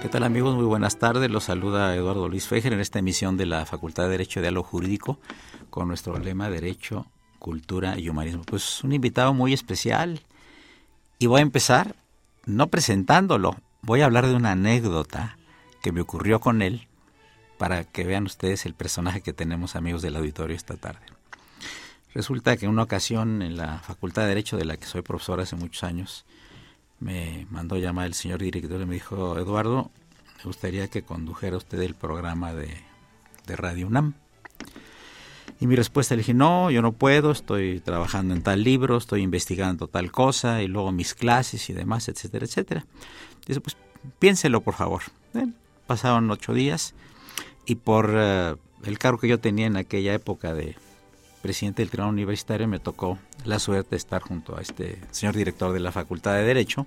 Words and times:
¿Qué 0.00 0.08
tal 0.08 0.22
amigos? 0.22 0.54
Muy 0.54 0.64
buenas 0.64 1.00
tardes. 1.00 1.28
Los 1.28 1.44
saluda 1.44 1.92
Eduardo 1.96 2.28
Luis 2.28 2.46
Fejer 2.46 2.72
en 2.72 2.78
esta 2.78 3.00
emisión 3.00 3.36
de 3.36 3.46
la 3.46 3.66
Facultad 3.66 4.04
de 4.04 4.10
Derecho 4.10 4.38
de 4.38 4.44
Diálogo 4.44 4.68
Jurídico 4.68 5.18
con 5.70 5.88
nuestro 5.88 6.16
lema 6.20 6.48
Derecho, 6.48 7.06
Cultura 7.40 7.98
y 7.98 8.08
Humanismo. 8.08 8.44
Pues 8.44 8.84
un 8.84 8.92
invitado 8.92 9.34
muy 9.34 9.52
especial 9.52 10.20
y 11.18 11.26
voy 11.26 11.40
a 11.40 11.42
empezar 11.42 11.96
no 12.46 12.68
presentándolo, 12.68 13.56
voy 13.82 14.02
a 14.02 14.04
hablar 14.04 14.28
de 14.28 14.36
una 14.36 14.52
anécdota 14.52 15.36
que 15.82 15.90
me 15.90 16.00
ocurrió 16.00 16.38
con 16.38 16.62
él 16.62 16.86
para 17.58 17.82
que 17.82 18.04
vean 18.04 18.24
ustedes 18.24 18.66
el 18.66 18.74
personaje 18.74 19.20
que 19.20 19.32
tenemos 19.32 19.74
amigos 19.74 20.00
del 20.00 20.14
auditorio 20.14 20.54
esta 20.54 20.76
tarde. 20.76 21.04
Resulta 22.14 22.56
que 22.56 22.66
en 22.66 22.70
una 22.70 22.84
ocasión 22.84 23.42
en 23.42 23.56
la 23.56 23.78
Facultad 23.80 24.22
de 24.22 24.28
Derecho 24.28 24.56
de 24.56 24.64
la 24.64 24.76
que 24.76 24.86
soy 24.86 25.02
profesor 25.02 25.40
hace 25.40 25.56
muchos 25.56 25.82
años, 25.82 26.24
me 27.00 27.46
mandó 27.50 27.76
llamar 27.76 28.06
el 28.06 28.14
señor 28.14 28.40
director 28.40 28.80
y 28.80 28.86
me 28.86 28.94
dijo, 28.94 29.38
Eduardo, 29.38 29.90
me 30.38 30.44
gustaría 30.44 30.88
que 30.88 31.02
condujera 31.02 31.56
usted 31.56 31.80
el 31.82 31.94
programa 31.94 32.54
de, 32.54 32.68
de 33.46 33.56
Radio 33.56 33.86
UNAM. 33.86 34.14
Y 35.60 35.66
mi 35.66 35.74
respuesta 35.74 36.14
le 36.14 36.20
dije, 36.20 36.34
no, 36.34 36.70
yo 36.70 36.82
no 36.82 36.92
puedo, 36.92 37.32
estoy 37.32 37.80
trabajando 37.80 38.34
en 38.34 38.42
tal 38.42 38.62
libro, 38.62 38.96
estoy 38.96 39.22
investigando 39.22 39.88
tal 39.88 40.12
cosa, 40.12 40.62
y 40.62 40.68
luego 40.68 40.92
mis 40.92 41.14
clases 41.14 41.68
y 41.68 41.72
demás, 41.72 42.08
etcétera, 42.08 42.46
etcétera. 42.46 42.86
Dice, 43.46 43.60
pues 43.60 43.76
piénselo, 44.20 44.60
por 44.60 44.74
favor. 44.74 45.02
Eh, 45.34 45.46
pasaron 45.86 46.30
ocho 46.30 46.54
días 46.54 46.94
y 47.66 47.74
por 47.76 48.10
uh, 48.10 48.56
el 48.84 48.98
cargo 48.98 49.18
que 49.18 49.28
yo 49.28 49.40
tenía 49.40 49.66
en 49.66 49.76
aquella 49.76 50.14
época 50.14 50.54
de 50.54 50.76
presidente 51.48 51.80
del 51.80 51.88
Tribunal 51.88 52.12
Universitario 52.12 52.68
me 52.68 52.78
tocó 52.78 53.18
la 53.46 53.58
suerte 53.58 53.92
de 53.92 53.96
estar 53.96 54.20
junto 54.20 54.58
a 54.58 54.60
este 54.60 55.00
señor 55.12 55.34
director 55.34 55.72
de 55.72 55.80
la 55.80 55.92
Facultad 55.92 56.34
de 56.34 56.42
Derecho 56.42 56.86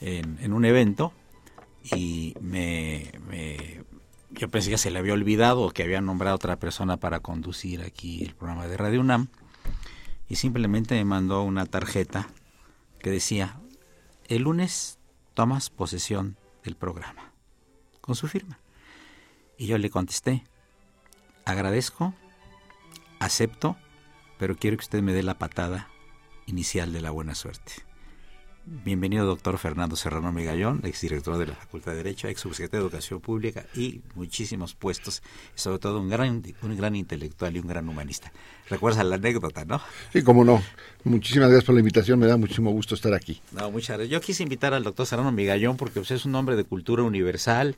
en, 0.00 0.54
un 0.54 0.64
evento 0.64 1.12
y 1.84 2.34
me, 2.40 3.12
me, 3.28 3.84
yo 4.30 4.48
pensé 4.48 4.70
que 4.70 4.78
se 4.78 4.90
le 4.90 4.98
había 4.98 5.12
olvidado 5.12 5.60
o 5.60 5.70
que 5.70 5.82
había 5.82 6.00
nombrado 6.00 6.36
otra 6.36 6.56
persona 6.58 6.96
para 6.96 7.20
conducir 7.20 7.82
aquí 7.82 8.24
el 8.24 8.34
programa 8.34 8.66
de 8.66 8.78
Radio 8.78 9.00
UNAM 9.02 9.28
y 10.30 10.36
simplemente 10.36 10.94
me 10.94 11.04
mandó 11.04 11.42
una 11.42 11.66
tarjeta 11.66 12.30
que 13.00 13.10
decía 13.10 13.60
el 14.28 14.44
lunes 14.44 14.98
tomas 15.34 15.68
posesión 15.68 16.38
del 16.64 16.74
programa 16.74 17.34
con 18.00 18.14
su 18.14 18.28
firma. 18.28 18.60
Y 19.58 19.66
yo 19.66 19.76
le 19.76 19.90
contesté 19.90 20.42
agradezco 21.44 22.14
acepto 23.24 23.76
pero 24.38 24.56
quiero 24.56 24.76
que 24.76 24.82
usted 24.82 25.02
me 25.02 25.12
dé 25.12 25.22
la 25.22 25.38
patada 25.38 25.88
inicial 26.46 26.92
de 26.92 27.00
la 27.00 27.10
buena 27.10 27.34
suerte 27.34 27.72
Bienvenido, 28.64 29.26
doctor 29.26 29.58
Fernando 29.58 29.96
Serrano 29.96 30.30
Migallón, 30.30 30.82
exdirector 30.84 31.36
de 31.36 31.46
la 31.46 31.54
Facultad 31.54 31.92
de 31.92 31.96
Derecho, 31.96 32.28
ex 32.28 32.40
subsecretario 32.40 32.84
de 32.84 32.90
Educación 32.90 33.20
Pública 33.20 33.66
y 33.74 34.02
muchísimos 34.14 34.74
puestos, 34.74 35.20
y 35.56 35.58
sobre 35.58 35.80
todo 35.80 35.98
un 35.98 36.08
gran, 36.08 36.44
un 36.62 36.76
gran 36.76 36.94
intelectual 36.94 37.56
y 37.56 37.58
un 37.58 37.66
gran 37.66 37.88
humanista. 37.88 38.30
¿Recuerdas 38.70 39.04
la 39.04 39.16
anécdota, 39.16 39.64
no? 39.64 39.80
Sí, 40.12 40.22
cómo 40.22 40.44
no. 40.44 40.62
Muchísimas 41.02 41.48
gracias 41.48 41.64
por 41.64 41.74
la 41.74 41.80
invitación, 41.80 42.20
me 42.20 42.28
da 42.28 42.36
muchísimo 42.36 42.70
gusto 42.70 42.94
estar 42.94 43.12
aquí. 43.14 43.40
No, 43.50 43.68
muchas 43.72 43.96
gracias. 43.96 44.10
Yo 44.10 44.20
quise 44.20 44.44
invitar 44.44 44.74
al 44.74 44.84
doctor 44.84 45.06
Serrano 45.06 45.32
Migallón 45.32 45.76
porque 45.76 45.98
usted 45.98 46.14
es 46.14 46.24
un 46.24 46.36
hombre 46.36 46.54
de 46.54 46.62
cultura 46.62 47.02
universal, 47.02 47.76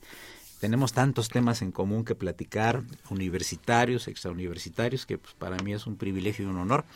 tenemos 0.64 0.94
tantos 0.94 1.28
temas 1.28 1.60
en 1.60 1.72
común 1.72 2.06
que 2.06 2.14
platicar, 2.14 2.84
universitarios, 3.10 4.08
extrauniversitarios, 4.08 5.04
que 5.04 5.18
pues, 5.18 5.34
para 5.34 5.58
mí 5.58 5.74
es 5.74 5.86
un 5.86 5.96
privilegio 5.96 6.46
y 6.46 6.48
un 6.48 6.56
honor. 6.56 6.86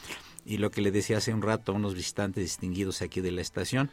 Y 0.46 0.56
lo 0.56 0.70
que 0.70 0.80
le 0.80 0.90
decía 0.90 1.18
hace 1.18 1.34
un 1.34 1.42
rato 1.42 1.72
a 1.72 1.74
unos 1.74 1.94
visitantes 1.94 2.42
distinguidos 2.42 3.02
aquí 3.02 3.20
de 3.20 3.30
la 3.30 3.42
estación, 3.42 3.90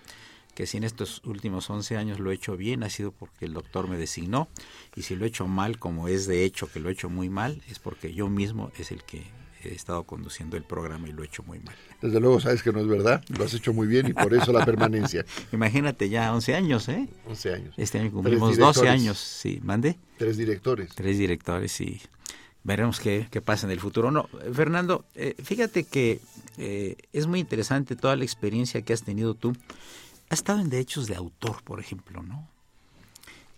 que 0.53 0.66
si 0.66 0.78
en 0.78 0.86
estos 0.86 1.22
últimos 1.25 1.69
11 1.69 1.97
años 1.97 2.22
lo 2.22 2.31
he 2.31 2.36
hecho 2.36 2.56
bien 2.56 2.84
ha 2.84 2.90
sido 2.90 3.12
porque 3.12 3.44
el 3.44 3.53
doctor 3.53 3.90
me 3.90 3.97
designó. 3.97 4.47
Y 4.96 5.02
si 5.02 5.18
lo 5.18 5.25
he 5.25 5.28
hecho 5.28 5.46
mal, 5.46 5.78
como 5.78 6.07
es 6.07 6.25
de 6.25 6.46
hecho 6.46 6.72
que 6.72 6.80
lo 6.80 6.88
he 6.88 6.94
hecho 6.94 7.09
muy 7.09 7.28
mal, 7.28 7.62
es 7.68 7.80
porque 7.80 8.13
yo 8.13 8.30
mismo 8.30 8.72
es 8.80 8.94
el 8.94 9.03
que 9.03 9.24
he 9.70 9.74
estado 9.76 10.03
conduciendo 10.03 10.58
el 10.58 10.64
programa 10.64 11.08
y 11.08 11.12
lo 11.12 11.24
he 11.24 11.26
hecho 11.26 11.44
muy 11.44 11.59
mal. 11.59 11.76
Desde 12.02 12.20
luego 12.20 12.40
sabes 12.40 12.64
que 12.64 12.72
no 12.72 12.80
es 12.80 12.88
verdad, 12.88 13.24
lo 13.38 13.44
has 13.46 13.53
hecho 13.53 13.74
muy 13.74 13.88
bien 13.88 14.08
y 14.08 14.14
por 14.14 14.34
eso 14.34 14.52
la 14.52 14.66
permanencia. 14.66 15.26
Imagínate 15.52 16.09
ya 16.09 16.34
11 16.34 16.56
años, 16.56 16.90
¿eh? 16.90 17.08
11 17.28 17.53
años. 17.53 17.74
Este 17.78 18.00
año 18.00 18.12
cumplimos 18.12 18.58
12 18.58 18.88
años, 18.90 19.18
sí, 19.18 19.59
mande. 19.64 19.98
Tres 20.18 20.38
directores. 20.38 20.94
Tres 20.96 21.18
directores, 21.18 21.72
sí 21.72 22.02
veremos 22.66 23.00
qué, 23.00 23.28
qué, 23.30 23.42
pasa 23.42 23.68
en 23.68 23.72
el 23.72 23.80
futuro. 23.80 24.12
No, 24.12 24.28
Fernando, 24.52 25.06
eh, 25.14 25.36
fíjate 25.42 25.84
que 25.84 26.20
eh, 26.58 26.98
es 27.14 27.28
muy 27.28 27.40
interesante 27.40 27.96
toda 27.96 28.16
la 28.16 28.24
experiencia 28.25 28.81
que 28.81 28.92
has 28.92 29.04
tenido 29.04 29.36
tú. 29.36 29.56
Has 30.30 30.40
estado 30.40 30.59
en 30.59 30.70
derechos 30.70 31.08
de 31.08 31.16
autor, 31.16 31.63
por 31.63 31.80
ejemplo, 31.80 32.24
¿no? 32.24 32.50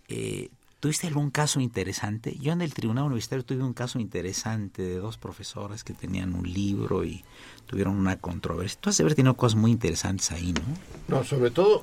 Eh, 0.08 0.50
¿Tuviste 0.80 1.08
algún 1.08 1.30
caso 1.30 1.58
interesante? 1.58 2.36
Yo 2.38 2.52
en 2.52 2.60
el 2.60 2.72
Tribunal 2.72 3.06
Universitario 3.06 3.44
tuve 3.44 3.64
un 3.64 3.74
caso 3.74 3.98
interesante 3.98 4.82
de 4.82 4.98
dos 4.98 5.18
profesoras 5.18 5.82
que 5.82 5.92
tenían 5.92 6.34
un 6.34 6.52
libro 6.52 7.04
y 7.04 7.24
tuvieron 7.66 7.96
una 7.96 8.20
controversia. 8.20 8.78
Tú 8.80 8.90
has 8.90 8.98
de 8.98 9.14
tenido 9.16 9.36
cosas 9.36 9.58
muy 9.58 9.72
interesantes 9.72 10.30
ahí, 10.30 10.52
¿no? 10.52 11.16
No, 11.16 11.24
sobre 11.24 11.50
todo 11.50 11.82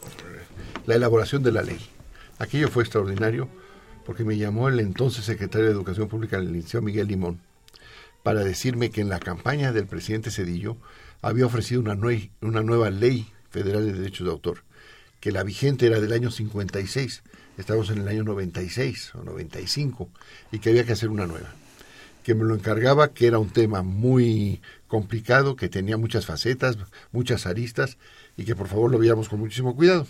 la 0.85 0.95
elaboración 0.95 1.43
de 1.43 1.51
la 1.51 1.61
ley. 1.61 1.79
Aquello 2.39 2.69
fue 2.69 2.83
extraordinario 2.83 3.49
porque 4.05 4.23
me 4.23 4.37
llamó 4.37 4.69
el 4.69 4.79
entonces 4.79 5.25
secretario 5.25 5.65
de 5.65 5.73
Educación 5.73 6.07
Pública, 6.07 6.37
el 6.37 6.53
licenciado 6.53 6.85
Miguel 6.85 7.07
Limón, 7.07 7.41
para 8.23 8.45
decirme 8.45 8.91
que 8.91 9.01
en 9.01 9.09
la 9.09 9.19
campaña 9.19 9.73
del 9.73 9.87
presidente 9.87 10.31
Cedillo 10.31 10.77
había 11.21 11.47
ofrecido 11.47 11.81
una 11.81 11.95
nueva 12.63 12.89
ley 12.91 13.29
federal 13.49 13.85
de 13.85 13.91
derechos 13.91 14.25
de 14.25 14.31
autor, 14.31 14.63
que 15.19 15.33
la 15.33 15.43
vigente 15.43 15.87
era 15.87 15.99
del 15.99 16.13
año 16.13 16.31
56, 16.31 17.23
estamos 17.57 17.89
en 17.89 17.99
el 17.99 18.07
año 18.07 18.23
96 18.23 19.15
o 19.15 19.23
95, 19.23 20.09
y 20.51 20.59
que 20.59 20.69
había 20.69 20.85
que 20.85 20.93
hacer 20.93 21.09
una 21.09 21.27
nueva. 21.27 21.53
Que 22.23 22.35
me 22.35 22.43
lo 22.43 22.55
encargaba, 22.55 23.09
que 23.13 23.27
era 23.27 23.37
un 23.37 23.49
tema 23.49 23.83
muy 23.83 24.61
complicado, 24.87 25.55
que 25.55 25.69
tenía 25.69 25.97
muchas 25.97 26.25
facetas, 26.25 26.77
muchas 27.11 27.45
aristas, 27.45 27.97
y 28.35 28.45
que 28.45 28.55
por 28.55 28.67
favor 28.67 28.91
lo 28.91 28.99
viéramos 28.99 29.29
con 29.29 29.39
muchísimo 29.39 29.75
cuidado. 29.75 30.07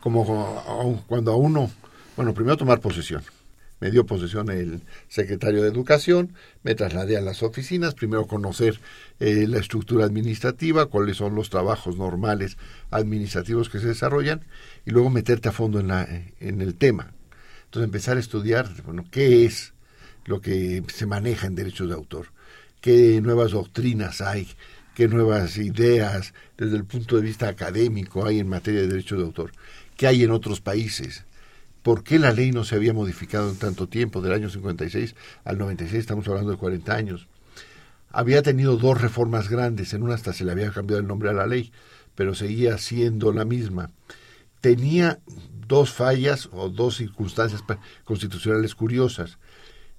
Como 0.00 1.02
cuando 1.06 1.32
a 1.32 1.36
uno 1.36 1.70
bueno, 2.16 2.32
primero 2.32 2.56
tomar 2.56 2.80
posesión. 2.80 3.22
Me 3.84 3.90
dio 3.90 4.06
posesión 4.06 4.48
el 4.48 4.80
secretario 5.08 5.60
de 5.60 5.68
Educación, 5.68 6.32
me 6.62 6.74
trasladé 6.74 7.18
a 7.18 7.20
las 7.20 7.42
oficinas, 7.42 7.92
primero 7.92 8.26
conocer 8.26 8.80
eh, 9.20 9.44
la 9.46 9.58
estructura 9.58 10.06
administrativa, 10.06 10.86
cuáles 10.86 11.18
son 11.18 11.34
los 11.34 11.50
trabajos 11.50 11.98
normales 11.98 12.56
administrativos 12.90 13.68
que 13.68 13.80
se 13.80 13.88
desarrollan, 13.88 14.40
y 14.86 14.90
luego 14.90 15.10
meterte 15.10 15.50
a 15.50 15.52
fondo 15.52 15.80
en, 15.80 15.88
la, 15.88 16.08
en 16.40 16.62
el 16.62 16.76
tema. 16.76 17.12
Entonces 17.66 17.84
empezar 17.84 18.16
a 18.16 18.20
estudiar, 18.20 18.70
bueno, 18.86 19.04
qué 19.10 19.44
es 19.44 19.74
lo 20.24 20.40
que 20.40 20.82
se 20.90 21.04
maneja 21.04 21.46
en 21.46 21.54
derechos 21.54 21.88
de 21.88 21.94
autor, 21.94 22.28
qué 22.80 23.20
nuevas 23.20 23.50
doctrinas 23.50 24.22
hay, 24.22 24.48
qué 24.94 25.08
nuevas 25.08 25.58
ideas 25.58 26.32
desde 26.56 26.76
el 26.76 26.86
punto 26.86 27.16
de 27.16 27.22
vista 27.22 27.48
académico 27.48 28.24
hay 28.24 28.38
en 28.38 28.48
materia 28.48 28.80
de 28.80 28.88
derechos 28.88 29.18
de 29.18 29.24
autor, 29.26 29.52
qué 29.98 30.06
hay 30.06 30.24
en 30.24 30.30
otros 30.30 30.62
países, 30.62 31.24
¿Por 31.84 32.02
qué 32.02 32.18
la 32.18 32.32
ley 32.32 32.50
no 32.50 32.64
se 32.64 32.76
había 32.76 32.94
modificado 32.94 33.50
en 33.50 33.58
tanto 33.58 33.90
tiempo, 33.90 34.22
del 34.22 34.32
año 34.32 34.48
56 34.48 35.14
al 35.44 35.58
96? 35.58 36.00
Estamos 36.00 36.26
hablando 36.26 36.50
de 36.50 36.56
40 36.56 36.94
años. 36.94 37.28
Había 38.08 38.40
tenido 38.40 38.78
dos 38.78 38.98
reformas 38.98 39.50
grandes, 39.50 39.92
en 39.92 40.02
una 40.02 40.14
hasta 40.14 40.32
se 40.32 40.46
le 40.46 40.52
había 40.52 40.70
cambiado 40.70 41.02
el 41.02 41.06
nombre 41.06 41.28
a 41.28 41.34
la 41.34 41.46
ley, 41.46 41.72
pero 42.14 42.34
seguía 42.34 42.78
siendo 42.78 43.32
la 43.32 43.44
misma. 43.44 43.90
Tenía 44.62 45.18
dos 45.68 45.92
fallas 45.92 46.48
o 46.52 46.70
dos 46.70 46.96
circunstancias 46.96 47.62
constitucionales 48.04 48.74
curiosas. 48.74 49.36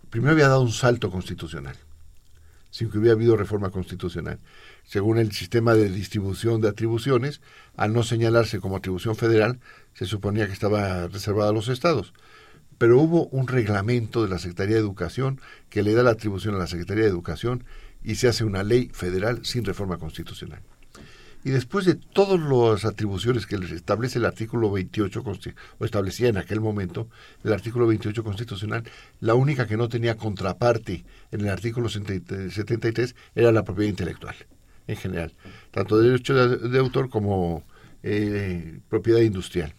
Primero 0.10 0.32
había 0.32 0.48
dado 0.48 0.62
un 0.62 0.72
salto 0.72 1.12
constitucional, 1.12 1.76
sin 2.72 2.90
que 2.90 2.98
hubiera 2.98 3.14
habido 3.14 3.38
reforma 3.38 3.70
constitucional. 3.70 4.40
Según 4.86 5.18
el 5.18 5.32
sistema 5.32 5.74
de 5.74 5.90
distribución 5.90 6.62
de 6.62 6.70
atribuciones, 6.70 7.42
al 7.76 7.94
no 7.94 8.04
señalarse 8.04 8.60
como 8.60 8.78
atribución 8.78 9.16
federal, 9.16 9.60
se 9.94 10.06
suponía 10.06 10.48
que 10.48 10.54
estaba 10.54 11.08
reservada 11.08 11.50
a 11.50 11.54
los 11.54 11.70
estados. 11.70 12.14
Pero 12.78 13.00
hubo 13.00 13.28
un 13.28 13.48
reglamento 13.48 14.24
de 14.24 14.30
la 14.30 14.38
Secretaría 14.38 14.76
de 14.76 14.82
Educación 14.82 15.40
que 15.70 15.84
le 15.84 15.94
da 15.94 16.04
la 16.04 16.12
atribución 16.12 16.56
a 16.56 16.60
la 16.60 16.68
Secretaría 16.68 17.04
de 17.04 17.10
Educación 17.10 17.64
y 18.04 18.16
se 18.16 18.28
hace 18.28 18.44
una 18.44 18.64
ley 18.64 18.90
federal 18.94 19.46
sin 19.46 19.66
reforma 19.66 19.98
constitucional. 19.98 20.62
Y 21.46 21.52
después 21.52 21.86
de 21.86 21.94
todas 21.94 22.40
las 22.40 22.86
atribuciones 22.86 23.46
que 23.46 23.56
establece 23.56 24.18
el 24.18 24.26
artículo 24.26 24.72
28, 24.72 25.24
o 25.78 25.86
establecía 25.86 26.28
en 26.28 26.38
aquel 26.38 26.60
momento 26.60 27.08
el 27.44 27.54
artículo 27.54 27.86
28 27.86 28.24
constitucional, 28.24 28.84
la 29.20 29.36
única 29.36 29.68
que 29.68 29.78
no 29.78 29.88
tenía 29.88 30.18
contraparte 30.18 31.06
en 31.32 31.42
el 31.42 31.50
artículo 31.50 31.88
73 31.88 33.16
era 33.36 33.52
la 33.52 33.64
propiedad 33.64 33.92
intelectual, 33.92 34.36
en 34.88 34.96
general, 34.96 35.34
tanto 35.72 36.00
derecho 36.00 36.34
de, 36.34 36.80
autor 36.80 37.10
como 37.10 37.64
eh, 38.04 38.80
propiedad 38.90 39.22
industrial. 39.22 39.74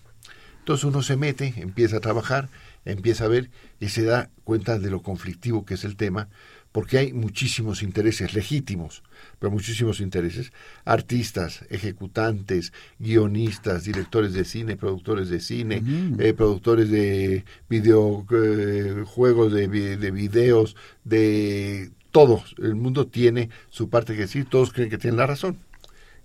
Entonces 0.59 0.85
uno 0.85 1.03
se 1.03 1.17
mete, 1.17 1.55
empieza 1.59 1.99
a 1.99 2.01
trabajar, 2.01 2.49
empieza 2.85 3.25
a 3.25 3.29
ver 3.29 3.51
y 3.79 3.89
se 3.91 4.03
da 4.05 4.31
cuenta 4.45 4.79
de 4.79 4.91
lo 4.91 5.03
conflictivo 5.03 5.65
que 5.65 5.75
es 5.75 5.85
el 5.85 5.97
tema, 5.97 6.29
porque 6.73 6.99
hay 6.99 7.13
muchísimos 7.13 7.83
intereses 7.83 8.35
legítimos, 8.35 9.03
pero 9.39 9.51
muchísimos 9.51 10.01
intereses, 10.01 10.53
artistas, 10.85 11.65
ejecutantes, 11.71 12.73
guionistas, 12.99 13.85
directores 13.85 14.35
de 14.35 14.45
cine, 14.45 14.77
productores 14.77 15.31
de 15.31 15.41
cine, 15.41 15.83
eh, 16.19 16.35
productores 16.35 16.91
de 16.91 17.45
videojuegos, 17.69 19.53
eh, 19.55 19.69
de, 19.69 19.97
de 19.97 20.11
videos, 20.11 20.77
de 21.05 21.93
todo. 22.17 22.43
El 22.57 22.77
mundo 22.77 23.07
tiene 23.09 23.51
su 23.69 23.91
parte 23.91 24.15
que 24.15 24.23
decir, 24.23 24.47
todos 24.49 24.73
creen 24.73 24.89
que 24.89 24.97
tienen 24.97 25.19
la 25.19 25.27
razón 25.27 25.59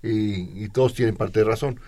y, 0.01 0.69
todos 0.69 0.93
tienen 0.93 1.17
parte 1.17 1.41
de 1.41 1.45
razón 1.45 1.81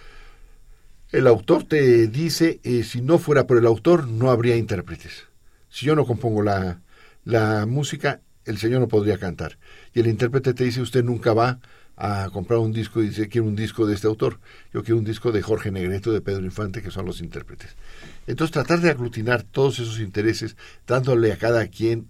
el 1.14 1.26
autor 1.28 1.64
te 1.64 2.08
dice, 2.08 2.60
eh, 2.64 2.84
si 2.84 3.02
no 3.02 3.18
fuera 3.18 3.48
por 3.48 3.58
el 3.58 3.66
autor, 3.68 4.08
no 4.08 4.30
habría 4.30 4.58
intérpretes. 4.58 5.28
Si 5.70 5.86
yo 5.86 5.96
no 5.96 6.06
compongo 6.06 6.42
la, 6.42 6.82
la 7.24 7.66
música, 7.68 8.20
el 8.46 8.58
señor 8.58 8.82
no 8.82 8.88
podría 8.88 9.20
cantar. 9.20 9.58
Y 9.94 10.00
el 10.00 10.08
intérprete 10.08 10.56
te 10.56 10.64
dice, 10.64 10.82
usted 10.82 11.04
nunca 11.04 11.34
va 11.34 11.60
a 11.96 12.30
comprar 12.34 12.60
un 12.60 12.74
disco 12.74 13.02
y 13.02 13.10
dice, 13.10 13.30
quiero 13.30 13.46
un 13.46 13.56
disco 13.56 13.86
de 13.86 13.94
este 13.94 14.08
autor. 14.08 14.40
Yo 14.74 14.84
quiero 14.84 14.98
un 14.98 15.06
disco 15.06 15.32
de 15.32 15.44
Jorge 15.44 15.70
Negreto, 15.70 16.12
de 16.12 16.20
Pedro 16.20 16.44
Infante, 16.44 16.82
que 16.82 16.90
son 16.90 17.06
los 17.06 17.22
intérpretes. 17.22 17.76
Entonces, 18.26 18.52
tratar 18.52 18.82
de 18.82 18.90
aglutinar 18.90 19.44
todos 19.44 19.78
esos 19.78 20.00
intereses, 20.00 20.58
dándole 20.88 21.32
a 21.32 21.38
cada 21.38 21.68
quien 21.68 22.08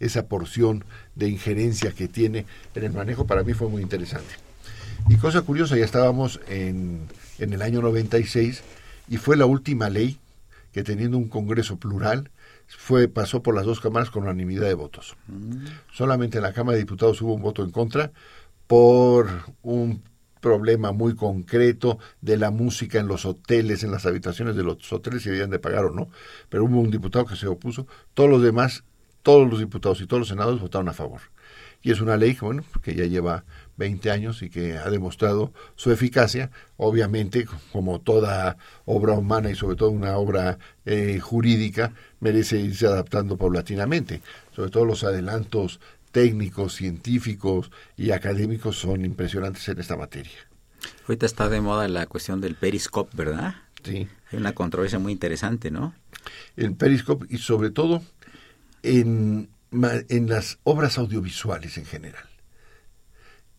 esa 0.00 0.26
porción 0.28 0.84
de 1.18 1.28
injerencia 1.28 1.92
que 1.92 2.08
tiene 2.08 2.46
en 2.74 2.84
el 2.84 2.92
manejo, 2.92 3.26
para 3.26 3.42
mí 3.42 3.52
fue 3.52 3.68
muy 3.68 3.82
interesante. 3.82 4.34
Y 5.10 5.16
cosa 5.16 5.42
curiosa, 5.42 5.76
ya 5.76 5.84
estábamos 5.84 6.40
en 6.48 7.06
en 7.38 7.52
el 7.52 7.62
año 7.62 7.80
96 7.80 8.62
y 9.08 9.16
fue 9.16 9.36
la 9.36 9.46
última 9.46 9.88
ley 9.88 10.18
que 10.72 10.82
teniendo 10.82 11.16
un 11.16 11.28
Congreso 11.28 11.76
plural 11.76 12.30
fue 12.66 13.08
pasó 13.08 13.42
por 13.42 13.54
las 13.54 13.64
dos 13.64 13.80
cámaras 13.80 14.10
con 14.10 14.24
unanimidad 14.24 14.66
de 14.66 14.74
votos. 14.74 15.16
Mm. 15.28 15.64
Solamente 15.92 16.38
en 16.38 16.42
la 16.42 16.52
Cámara 16.52 16.74
de 16.74 16.82
Diputados 16.82 17.22
hubo 17.22 17.34
un 17.34 17.42
voto 17.42 17.62
en 17.64 17.70
contra 17.70 18.12
por 18.66 19.28
un 19.62 20.02
problema 20.40 20.92
muy 20.92 21.14
concreto 21.14 21.98
de 22.20 22.36
la 22.36 22.50
música 22.50 23.00
en 23.00 23.08
los 23.08 23.24
hoteles, 23.24 23.82
en 23.82 23.90
las 23.90 24.06
habitaciones 24.06 24.54
de 24.54 24.62
los 24.62 24.92
hoteles, 24.92 25.22
si 25.22 25.30
habían 25.30 25.50
de 25.50 25.58
pagar 25.58 25.86
o 25.86 25.90
no, 25.90 26.08
pero 26.48 26.64
hubo 26.64 26.78
un 26.78 26.90
diputado 26.90 27.24
que 27.24 27.34
se 27.34 27.48
opuso, 27.48 27.86
todos 28.14 28.30
los 28.30 28.42
demás, 28.42 28.84
todos 29.22 29.48
los 29.48 29.58
diputados 29.58 30.00
y 30.00 30.06
todos 30.06 30.20
los 30.20 30.28
senadores 30.28 30.60
votaron 30.60 30.88
a 30.88 30.92
favor. 30.92 31.20
Y 31.80 31.92
es 31.92 32.00
una 32.00 32.16
ley 32.16 32.36
bueno, 32.40 32.64
que 32.82 32.94
ya 32.94 33.04
lleva 33.04 33.44
20 33.76 34.10
años 34.10 34.42
y 34.42 34.50
que 34.50 34.76
ha 34.76 34.90
demostrado 34.90 35.52
su 35.76 35.92
eficacia. 35.92 36.50
Obviamente, 36.76 37.46
como 37.72 38.00
toda 38.00 38.56
obra 38.84 39.12
humana 39.12 39.50
y 39.50 39.54
sobre 39.54 39.76
todo 39.76 39.90
una 39.90 40.16
obra 40.16 40.58
eh, 40.84 41.20
jurídica, 41.20 41.92
merece 42.18 42.58
irse 42.58 42.86
adaptando 42.86 43.36
paulatinamente. 43.36 44.22
Sobre 44.54 44.70
todo 44.70 44.84
los 44.84 45.04
adelantos 45.04 45.78
técnicos, 46.10 46.74
científicos 46.74 47.70
y 47.96 48.10
académicos 48.10 48.76
son 48.76 49.04
impresionantes 49.04 49.68
en 49.68 49.78
esta 49.78 49.96
materia. 49.96 50.32
Ahorita 51.06 51.26
está 51.26 51.48
de 51.48 51.60
moda 51.60 51.86
la 51.88 52.06
cuestión 52.06 52.40
del 52.40 52.56
periscope, 52.56 53.16
¿verdad? 53.16 53.54
Sí. 53.84 54.08
Hay 54.32 54.38
una 54.38 54.52
controversia 54.52 54.98
muy 54.98 55.12
interesante, 55.12 55.70
¿no? 55.70 55.94
El 56.56 56.74
periscope 56.74 57.26
y 57.30 57.38
sobre 57.38 57.70
todo 57.70 58.02
en, 58.82 59.50
en 59.72 60.28
las 60.28 60.58
obras 60.64 60.98
audiovisuales 60.98 61.78
en 61.78 61.86
general 61.86 62.28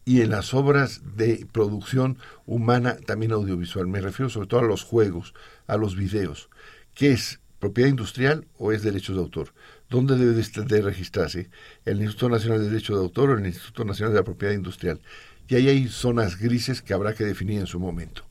y 0.06 0.22
en 0.22 0.32
las 0.32 0.54
obras 0.56 1.02
de 1.16 1.46
producción 1.52 2.18
humana, 2.48 2.98
también 3.06 3.32
audiovisual. 3.32 3.88
Me 3.88 4.02
refiero 4.02 4.30
sobre 4.30 4.48
todo 4.48 4.62
a 4.62 4.64
los 4.64 4.84
juegos, 4.84 5.36
a 5.68 5.78
los 5.78 5.96
videos. 5.96 6.50
¿Qué 6.96 7.12
es 7.12 7.40
propiedad 7.60 7.90
industrial 7.90 8.48
o 8.58 8.72
es 8.72 8.82
derechos 8.82 9.16
de 9.16 9.22
autor? 9.22 9.54
¿Dónde 9.90 10.16
debe 10.18 10.34
de 10.34 10.82
registrarse? 10.82 11.50
¿El 11.86 12.02
Instituto 12.02 12.30
Nacional 12.30 12.60
de 12.60 12.70
Derechos 12.70 12.98
de 12.98 13.04
Autor 13.04 13.30
o 13.30 13.38
el 13.38 13.46
Instituto 13.46 13.86
Nacional 13.86 14.14
de 14.14 14.20
la 14.20 14.26
Propiedad 14.26 14.54
Industrial? 14.54 15.00
Y 15.48 15.56
ahí 15.56 15.68
hay 15.68 15.88
zonas 15.88 16.40
grises 16.40 16.82
que 16.82 16.94
habrá 16.94 17.14
que 17.14 17.26
definir 17.26 17.60
en 17.60 17.68
su 17.68 17.80
momento. 17.80 18.24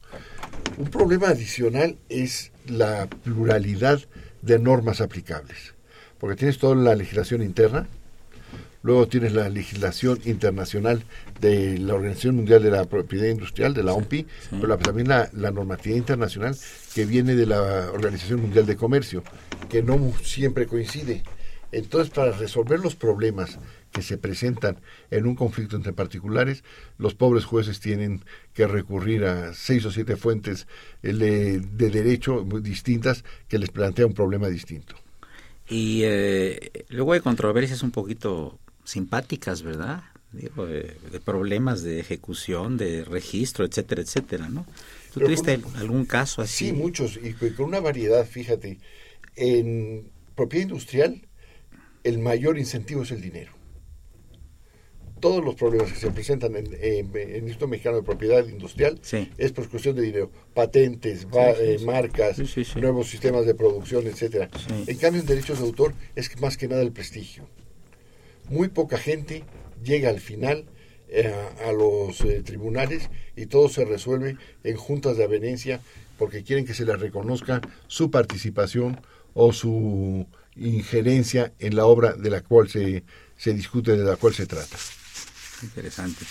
Un 0.77 0.89
problema 0.89 1.29
adicional 1.29 1.97
es 2.09 2.53
la 2.67 3.09
pluralidad 3.09 4.01
de 4.43 4.59
normas 4.59 5.01
aplicables, 5.01 5.75
porque 6.19 6.37
tienes 6.37 6.59
toda 6.59 6.75
la 6.75 6.95
legislación 6.95 7.43
interna, 7.43 7.87
Luego 8.83 9.09
tienes 9.09 9.33
la 9.33 9.49
legislación 9.49 10.21
internacional 10.25 11.03
de 11.41 11.79
la 11.79 11.95
Organización 11.95 12.37
Mundial 12.37 12.63
de 12.63 12.71
la 12.71 12.85
Propiedad 12.85 13.27
Industrial, 13.27 13.75
de 13.75 13.83
la 13.83 13.93
OMPI, 13.93 14.27
pero 14.61 14.79
también 14.79 15.09
la, 15.09 15.29
normatividad 15.33 15.99
internacional 15.99 16.57
que 16.95 17.05
viene 17.05 17.35
de 17.35 17.47
la 17.47 17.91
Organización 17.93 18.41
Mundial 18.41 18.67
de 18.67 18.77
Comercio, 18.77 19.25
que 19.69 19.83
no 19.83 20.13
siempre 20.23 20.67
coincide. 20.67 21.25
Entonces, 21.71 22.11
para 22.15 22.33
resolver 22.33 22.81
los 22.81 22.95
problemas 22.95 23.59
que 23.93 24.01
se 24.03 24.17
presentan 24.17 24.79
en 25.11 25.27
un 25.27 25.35
conflicto 25.35 25.77
entre 25.77 25.93
particulares, 25.93 26.63
los 26.97 27.15
pobres 27.15 27.45
jueces 27.45 27.81
tienen 27.81 28.25
que 28.55 28.67
recurrir 28.67 29.25
a 29.25 29.53
seis 29.55 29.85
o 29.85 29.91
siete 29.91 30.17
fuentes 30.17 30.67
eh, 31.03 31.13
de, 31.13 31.61
de 31.61 31.91
derecho 31.91 32.47
distintas 32.63 33.25
que 33.49 33.59
les 33.59 33.71
plantea 33.71 34.07
un 34.07 34.15
problema 34.15 34.49
distinto. 34.49 34.95
Y 35.69 36.03
eh, 36.05 36.85
luego 36.89 37.13
hay 37.13 37.21
controversias 37.21 37.83
un 37.83 37.91
poquito 37.91 38.59
simpáticas, 38.85 39.63
¿verdad? 39.63 40.03
Digo, 40.33 40.67
de, 40.67 40.95
problemas 41.25 41.83
de 41.83 42.01
ejecución, 42.01 42.77
de 42.77 43.05
registro, 43.05 43.65
etcétera, 43.65 44.03
etcétera, 44.03 44.49
¿no? 44.49 44.67
¿Tú 45.13 45.21
tuviste 45.21 45.61
algún 45.77 46.05
caso 46.05 46.43
así? 46.43 46.67
Sí, 46.67 46.73
muchos, 46.73 47.19
y 47.23 47.33
con 47.33 47.67
una 47.67 47.81
variedad, 47.81 48.27
fíjate. 48.27 48.79
En 49.37 50.09
propiedad 50.35 50.65
industrial, 50.65 51.23
el 52.05 52.19
mayor 52.19 52.59
incentivo 52.59 53.03
es 53.03 53.11
el 53.11 53.21
dinero. 53.21 53.53
Todos 55.21 55.45
los 55.45 55.55
problemas 55.55 55.93
que 55.93 55.99
se 55.99 56.11
presentan 56.11 56.57
en, 56.57 56.67
el 56.73 57.43
Instituto 57.43 57.69
Mexicano 57.69 57.97
de 57.97 58.03
Propiedad 58.03 58.47
Industrial 58.47 59.01
es 59.37 59.53
por 59.53 59.69
cuestión 59.69 59.97
de 59.97 60.03
dinero. 60.03 60.31
Patentes, 60.55 61.27
eh, 61.33 61.79
marcas, 61.85 62.41
nuevos 62.77 63.09
sistemas 63.09 63.47
de 63.47 63.55
producción, 63.55 64.07
etcétera. 64.07 64.49
En 64.87 64.97
cambio, 64.97 65.21
en 65.21 65.27
derechos 65.27 65.59
de 65.59 65.65
autor 65.65 65.95
es 66.15 66.41
más 66.41 66.57
que 66.57 66.69
nada 66.69 66.83
el 66.83 66.93
prestigio 66.93 67.47
muy 68.49 68.69
poca 68.69 68.99
gente 68.99 69.45
llega 69.83 70.11
al 70.11 70.21
final 70.21 70.65
eh, 71.09 71.33
a 71.65 71.73
los 71.73 72.21
eh, 72.23 72.43
tribunales 72.43 73.11
y 73.37 73.47
todo 73.47 73.69
se 73.69 73.85
resuelve 73.85 74.37
en 74.65 74.77
juntas 74.77 75.17
de 75.17 75.25
avenencia 75.25 75.81
porque 76.19 76.43
quieren 76.43 76.67
que 76.67 76.75
se 76.75 76.85
les 76.85 76.99
reconozca 76.99 77.61
su 77.87 78.11
participación 78.11 79.01
o 79.35 79.53
su 79.53 80.27
injerencia 80.57 81.53
en 81.61 81.77
la 81.77 81.87
obra 81.87 82.15
de 82.15 82.31
la 82.31 82.41
cual 82.41 82.69
se, 82.69 83.05
se 83.37 83.55
discute, 83.55 83.97
de 83.97 84.05
la 84.05 84.17
cual 84.17 84.35
se 84.35 84.47
trata. 84.47 84.77
Interesante. 85.63 86.25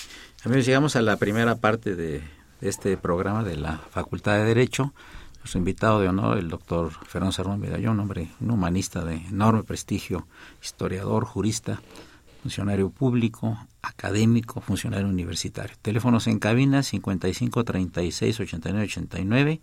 Amigos, 0.43 0.65
llegamos 0.65 0.95
a 0.95 1.01
la 1.01 1.17
primera 1.17 1.55
parte 1.55 1.95
de, 1.95 2.23
este 2.61 2.97
programa 2.97 3.43
de 3.43 3.57
la 3.57 3.77
Facultad 3.77 4.37
de 4.37 4.45
Derecho. 4.45 4.93
Nuestro 5.39 5.59
invitado 5.59 5.99
de 5.99 6.09
honor, 6.09 6.37
el 6.37 6.49
doctor 6.49 6.91
Fernando 7.05 7.31
Serrón 7.31 7.59
Medallón, 7.59 7.99
hombre, 7.99 8.29
un 8.39 8.51
humanista 8.51 9.05
de 9.05 9.15
enorme 9.15 9.63
prestigio, 9.63 10.27
historiador, 10.61 11.25
jurista, 11.25 11.81
funcionario 12.41 12.89
público, 12.89 13.57
académico, 13.81 14.61
funcionario 14.61 15.07
universitario. 15.07 15.75
Teléfonos 15.81 16.27
en 16.27 16.39
cabina 16.39 16.83
55 16.83 17.63
36 17.63 18.39
89 18.39 18.85
89, 18.85 19.61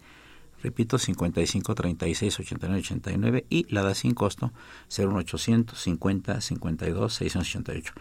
repito 0.63 0.99
55 0.99 1.75
36 1.75 2.41
89 2.41 2.81
89 2.81 3.47
y 3.51 3.67
la 3.73 3.83
da 3.83 3.95
sin 3.95 4.15
costo 4.15 4.53
01800 4.97 5.79
50 5.79 6.41
52 6.41 7.15
688. 7.15 7.93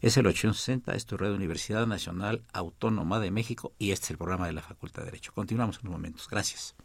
Es 0.00 0.16
el 0.16 0.28
860, 0.28 0.92
es 0.92 1.06
tu 1.06 1.16
red 1.16 1.32
Universidad 1.32 1.84
Nacional 1.86 2.44
Autónoma 2.52 3.18
de 3.18 3.32
México 3.32 3.72
y 3.78 3.90
este 3.90 4.04
es 4.04 4.10
el 4.12 4.18
programa 4.18 4.46
de 4.46 4.52
la 4.52 4.62
Facultad 4.62 5.02
de 5.02 5.06
Derecho. 5.06 5.32
Continuamos 5.34 5.74
en 5.76 5.88
unos 5.88 5.98
momentos. 5.98 6.28
Gracias. 6.30 6.76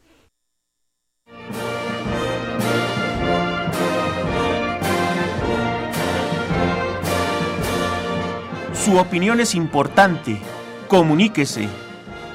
Su 8.73 8.97
opinión 8.97 9.39
es 9.39 9.53
importante. 9.53 10.41
Comuníquese. 10.87 11.69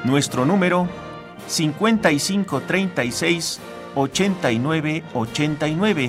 Nuestro 0.04 0.46
número 0.46 0.88
5536 1.48 3.58
8989. 3.96 6.08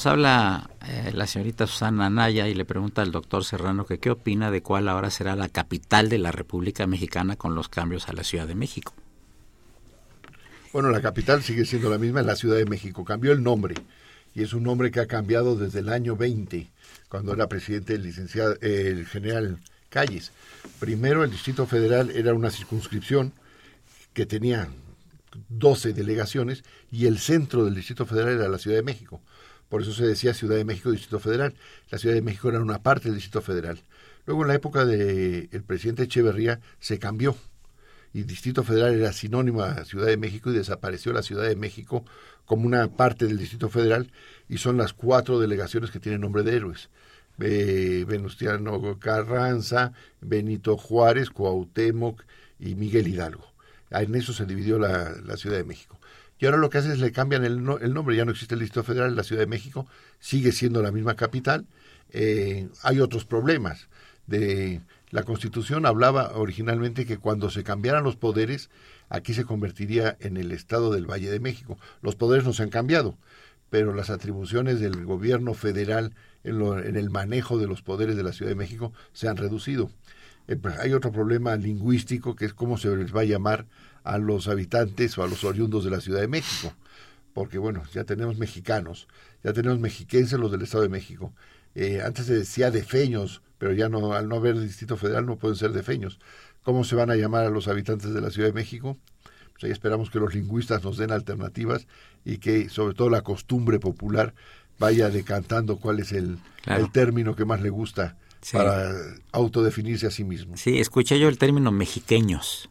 Nos 0.00 0.06
habla 0.06 0.70
eh, 0.88 1.10
la 1.12 1.26
señorita 1.26 1.66
Susana 1.66 2.06
Anaya 2.06 2.48
y 2.48 2.54
le 2.54 2.64
pregunta 2.64 3.02
al 3.02 3.12
doctor 3.12 3.44
Serrano 3.44 3.84
que 3.84 3.98
qué 3.98 4.08
opina 4.08 4.50
de 4.50 4.62
cuál 4.62 4.88
ahora 4.88 5.10
será 5.10 5.36
la 5.36 5.50
capital 5.50 6.08
de 6.08 6.16
la 6.16 6.32
República 6.32 6.86
Mexicana 6.86 7.36
con 7.36 7.54
los 7.54 7.68
cambios 7.68 8.08
a 8.08 8.14
la 8.14 8.24
Ciudad 8.24 8.48
de 8.48 8.54
México. 8.54 8.94
Bueno, 10.72 10.88
la 10.88 11.02
capital 11.02 11.42
sigue 11.42 11.66
siendo 11.66 11.90
la 11.90 11.98
misma, 11.98 12.20
en 12.20 12.26
la 12.28 12.36
Ciudad 12.36 12.56
de 12.56 12.64
México. 12.64 13.04
Cambió 13.04 13.32
el 13.32 13.42
nombre 13.42 13.74
y 14.34 14.42
es 14.42 14.54
un 14.54 14.62
nombre 14.62 14.90
que 14.90 15.00
ha 15.00 15.06
cambiado 15.06 15.54
desde 15.54 15.80
el 15.80 15.90
año 15.90 16.16
20, 16.16 16.70
cuando 17.10 17.34
era 17.34 17.46
presidente 17.46 17.92
el 17.92 18.02
licenciado, 18.02 18.56
el 18.62 19.04
general 19.06 19.58
Calles. 19.90 20.32
Primero 20.78 21.24
el 21.24 21.30
Distrito 21.30 21.66
Federal 21.66 22.10
era 22.12 22.32
una 22.32 22.50
circunscripción 22.50 23.34
que 24.14 24.24
tenía 24.24 24.66
12 25.50 25.92
delegaciones 25.92 26.64
y 26.90 27.04
el 27.04 27.18
centro 27.18 27.66
del 27.66 27.74
Distrito 27.74 28.06
Federal 28.06 28.36
era 28.36 28.48
la 28.48 28.56
Ciudad 28.56 28.78
de 28.78 28.82
México. 28.82 29.20
Por 29.70 29.80
eso 29.80 29.94
se 29.94 30.06
decía 30.06 30.34
Ciudad 30.34 30.56
de 30.56 30.66
México, 30.66 30.90
Distrito 30.90 31.20
Federal. 31.20 31.54
La 31.90 31.96
Ciudad 31.96 32.14
de 32.14 32.22
México 32.22 32.50
era 32.50 32.60
una 32.60 32.82
parte 32.82 33.04
del 33.04 33.14
Distrito 33.14 33.40
Federal. 33.40 33.82
Luego 34.26 34.42
en 34.42 34.48
la 34.48 34.54
época 34.54 34.84
del 34.84 35.48
presidente 35.66 36.02
Echeverría 36.02 36.60
se 36.80 36.98
cambió 36.98 37.36
y 38.12 38.24
Distrito 38.24 38.64
Federal 38.64 38.94
era 38.94 39.12
sinónimo 39.12 39.62
a 39.62 39.84
Ciudad 39.84 40.06
de 40.06 40.16
México 40.16 40.50
y 40.50 40.54
desapareció 40.54 41.12
la 41.12 41.22
Ciudad 41.22 41.48
de 41.48 41.54
México 41.54 42.04
como 42.44 42.66
una 42.66 42.88
parte 42.88 43.26
del 43.26 43.38
Distrito 43.38 43.68
Federal 43.68 44.10
y 44.48 44.58
son 44.58 44.76
las 44.76 44.92
cuatro 44.92 45.38
delegaciones 45.38 45.92
que 45.92 46.00
tienen 46.00 46.20
nombre 46.20 46.42
de 46.42 46.56
héroes. 46.56 46.90
Venustiano 47.38 48.98
Carranza, 48.98 49.92
Benito 50.20 50.76
Juárez, 50.76 51.30
Cuauhtémoc 51.30 52.24
y 52.58 52.74
Miguel 52.74 53.06
Hidalgo. 53.06 53.46
En 53.90 54.14
eso 54.16 54.32
se 54.32 54.46
dividió 54.46 54.80
la 54.80 55.36
Ciudad 55.36 55.56
de 55.56 55.64
México. 55.64 55.99
Y 56.40 56.46
ahora 56.46 56.56
lo 56.56 56.70
que 56.70 56.78
hacen 56.78 56.92
es 56.92 56.98
le 56.98 57.12
cambian 57.12 57.44
el, 57.44 57.62
el 57.82 57.94
nombre, 57.94 58.16
ya 58.16 58.24
no 58.24 58.30
existe 58.30 58.54
el 58.54 58.60
Distrito 58.60 58.82
Federal, 58.82 59.14
la 59.14 59.22
Ciudad 59.22 59.42
de 59.42 59.46
México 59.46 59.86
sigue 60.20 60.52
siendo 60.52 60.82
la 60.82 60.90
misma 60.90 61.14
capital. 61.14 61.66
Eh, 62.12 62.68
hay 62.82 63.00
otros 63.00 63.26
problemas. 63.26 63.88
De, 64.26 64.80
la 65.10 65.24
Constitución 65.24 65.84
hablaba 65.84 66.32
originalmente 66.36 67.04
que 67.04 67.18
cuando 67.18 67.50
se 67.50 67.62
cambiaran 67.62 68.04
los 68.04 68.16
poderes, 68.16 68.70
aquí 69.10 69.34
se 69.34 69.44
convertiría 69.44 70.16
en 70.20 70.38
el 70.38 70.52
Estado 70.52 70.90
del 70.90 71.04
Valle 71.04 71.30
de 71.30 71.40
México. 71.40 71.78
Los 72.00 72.16
poderes 72.16 72.46
no 72.46 72.54
se 72.54 72.62
han 72.62 72.70
cambiado, 72.70 73.18
pero 73.68 73.92
las 73.92 74.08
atribuciones 74.08 74.80
del 74.80 75.04
gobierno 75.04 75.52
federal 75.52 76.14
en, 76.42 76.62
en 76.62 76.96
el 76.96 77.10
manejo 77.10 77.58
de 77.58 77.66
los 77.66 77.82
poderes 77.82 78.16
de 78.16 78.22
la 78.22 78.32
Ciudad 78.32 78.50
de 78.50 78.56
México 78.56 78.94
se 79.12 79.28
han 79.28 79.36
reducido. 79.36 79.90
Eh, 80.50 80.56
pues, 80.56 80.76
hay 80.80 80.92
otro 80.92 81.12
problema 81.12 81.54
lingüístico 81.54 82.34
que 82.34 82.44
es 82.44 82.52
cómo 82.52 82.76
se 82.76 82.94
les 82.96 83.14
va 83.14 83.20
a 83.20 83.24
llamar 83.24 83.66
a 84.02 84.18
los 84.18 84.48
habitantes 84.48 85.16
o 85.16 85.22
a 85.22 85.28
los 85.28 85.44
oriundos 85.44 85.84
de 85.84 85.90
la 85.90 86.00
Ciudad 86.00 86.20
de 86.20 86.26
México. 86.26 86.74
Porque 87.32 87.58
bueno, 87.58 87.84
ya 87.94 88.02
tenemos 88.02 88.36
mexicanos, 88.36 89.06
ya 89.44 89.52
tenemos 89.52 89.78
mexiquenses 89.78 90.40
los 90.40 90.50
del 90.50 90.62
Estado 90.62 90.82
de 90.82 90.88
México. 90.88 91.32
Eh, 91.76 92.02
antes 92.04 92.26
se 92.26 92.34
decía 92.34 92.72
defeños, 92.72 93.42
pero 93.58 93.72
ya 93.74 93.88
no, 93.88 94.12
al 94.12 94.28
no 94.28 94.36
haber 94.36 94.58
distrito 94.58 94.96
federal 94.96 95.24
no 95.24 95.36
pueden 95.36 95.56
ser 95.56 95.70
defeños. 95.70 96.18
¿Cómo 96.64 96.82
se 96.82 96.96
van 96.96 97.10
a 97.12 97.14
llamar 97.14 97.46
a 97.46 97.50
los 97.50 97.68
habitantes 97.68 98.12
de 98.12 98.20
la 98.20 98.30
Ciudad 98.30 98.48
de 98.48 98.54
México? 98.54 98.98
Pues 99.52 99.62
ahí 99.62 99.70
esperamos 99.70 100.10
que 100.10 100.18
los 100.18 100.34
lingüistas 100.34 100.82
nos 100.82 100.96
den 100.96 101.12
alternativas 101.12 101.86
y 102.24 102.38
que 102.38 102.68
sobre 102.70 102.94
todo 102.94 103.08
la 103.08 103.22
costumbre 103.22 103.78
popular 103.78 104.34
vaya 104.80 105.10
decantando 105.10 105.76
cuál 105.76 106.00
es 106.00 106.10
el, 106.10 106.38
el 106.66 106.90
término 106.90 107.36
que 107.36 107.44
más 107.44 107.60
le 107.60 107.70
gusta 107.70 108.16
para 108.52 108.92
autodefinirse 109.32 110.06
a 110.06 110.10
sí 110.10 110.24
mismo. 110.24 110.56
Sí, 110.56 110.78
escuché 110.78 111.18
yo 111.18 111.28
el 111.28 111.38
término 111.38 111.70
mexiqueños. 111.72 112.68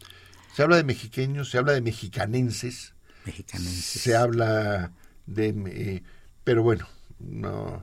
Se 0.54 0.62
habla 0.62 0.76
de 0.76 0.84
mexiqueños, 0.84 1.50
se 1.50 1.58
habla 1.58 1.72
de 1.72 1.80
mexicanenses. 1.80 2.94
Mexicanenses. 3.24 3.84
Se 4.02 4.16
habla 4.16 4.92
de... 5.26 5.48
Eh, 5.68 6.02
pero 6.44 6.62
bueno, 6.62 6.86
no, 7.20 7.82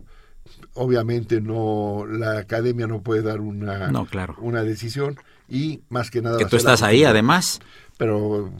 obviamente 0.74 1.40
no 1.42 2.06
la 2.10 2.40
academia 2.40 2.88
no 2.88 3.02
puede 3.02 3.22
dar 3.22 3.40
una, 3.40 3.88
No, 3.90 4.06
claro. 4.06 4.36
una 4.40 4.64
decisión 4.64 5.18
y 5.48 5.82
más 5.90 6.12
que 6.12 6.22
nada... 6.22 6.38
Que 6.38 6.46
tú 6.46 6.58
estás 6.58 6.82
ahí, 6.82 7.04
además. 7.06 7.60
Pero 7.98 8.52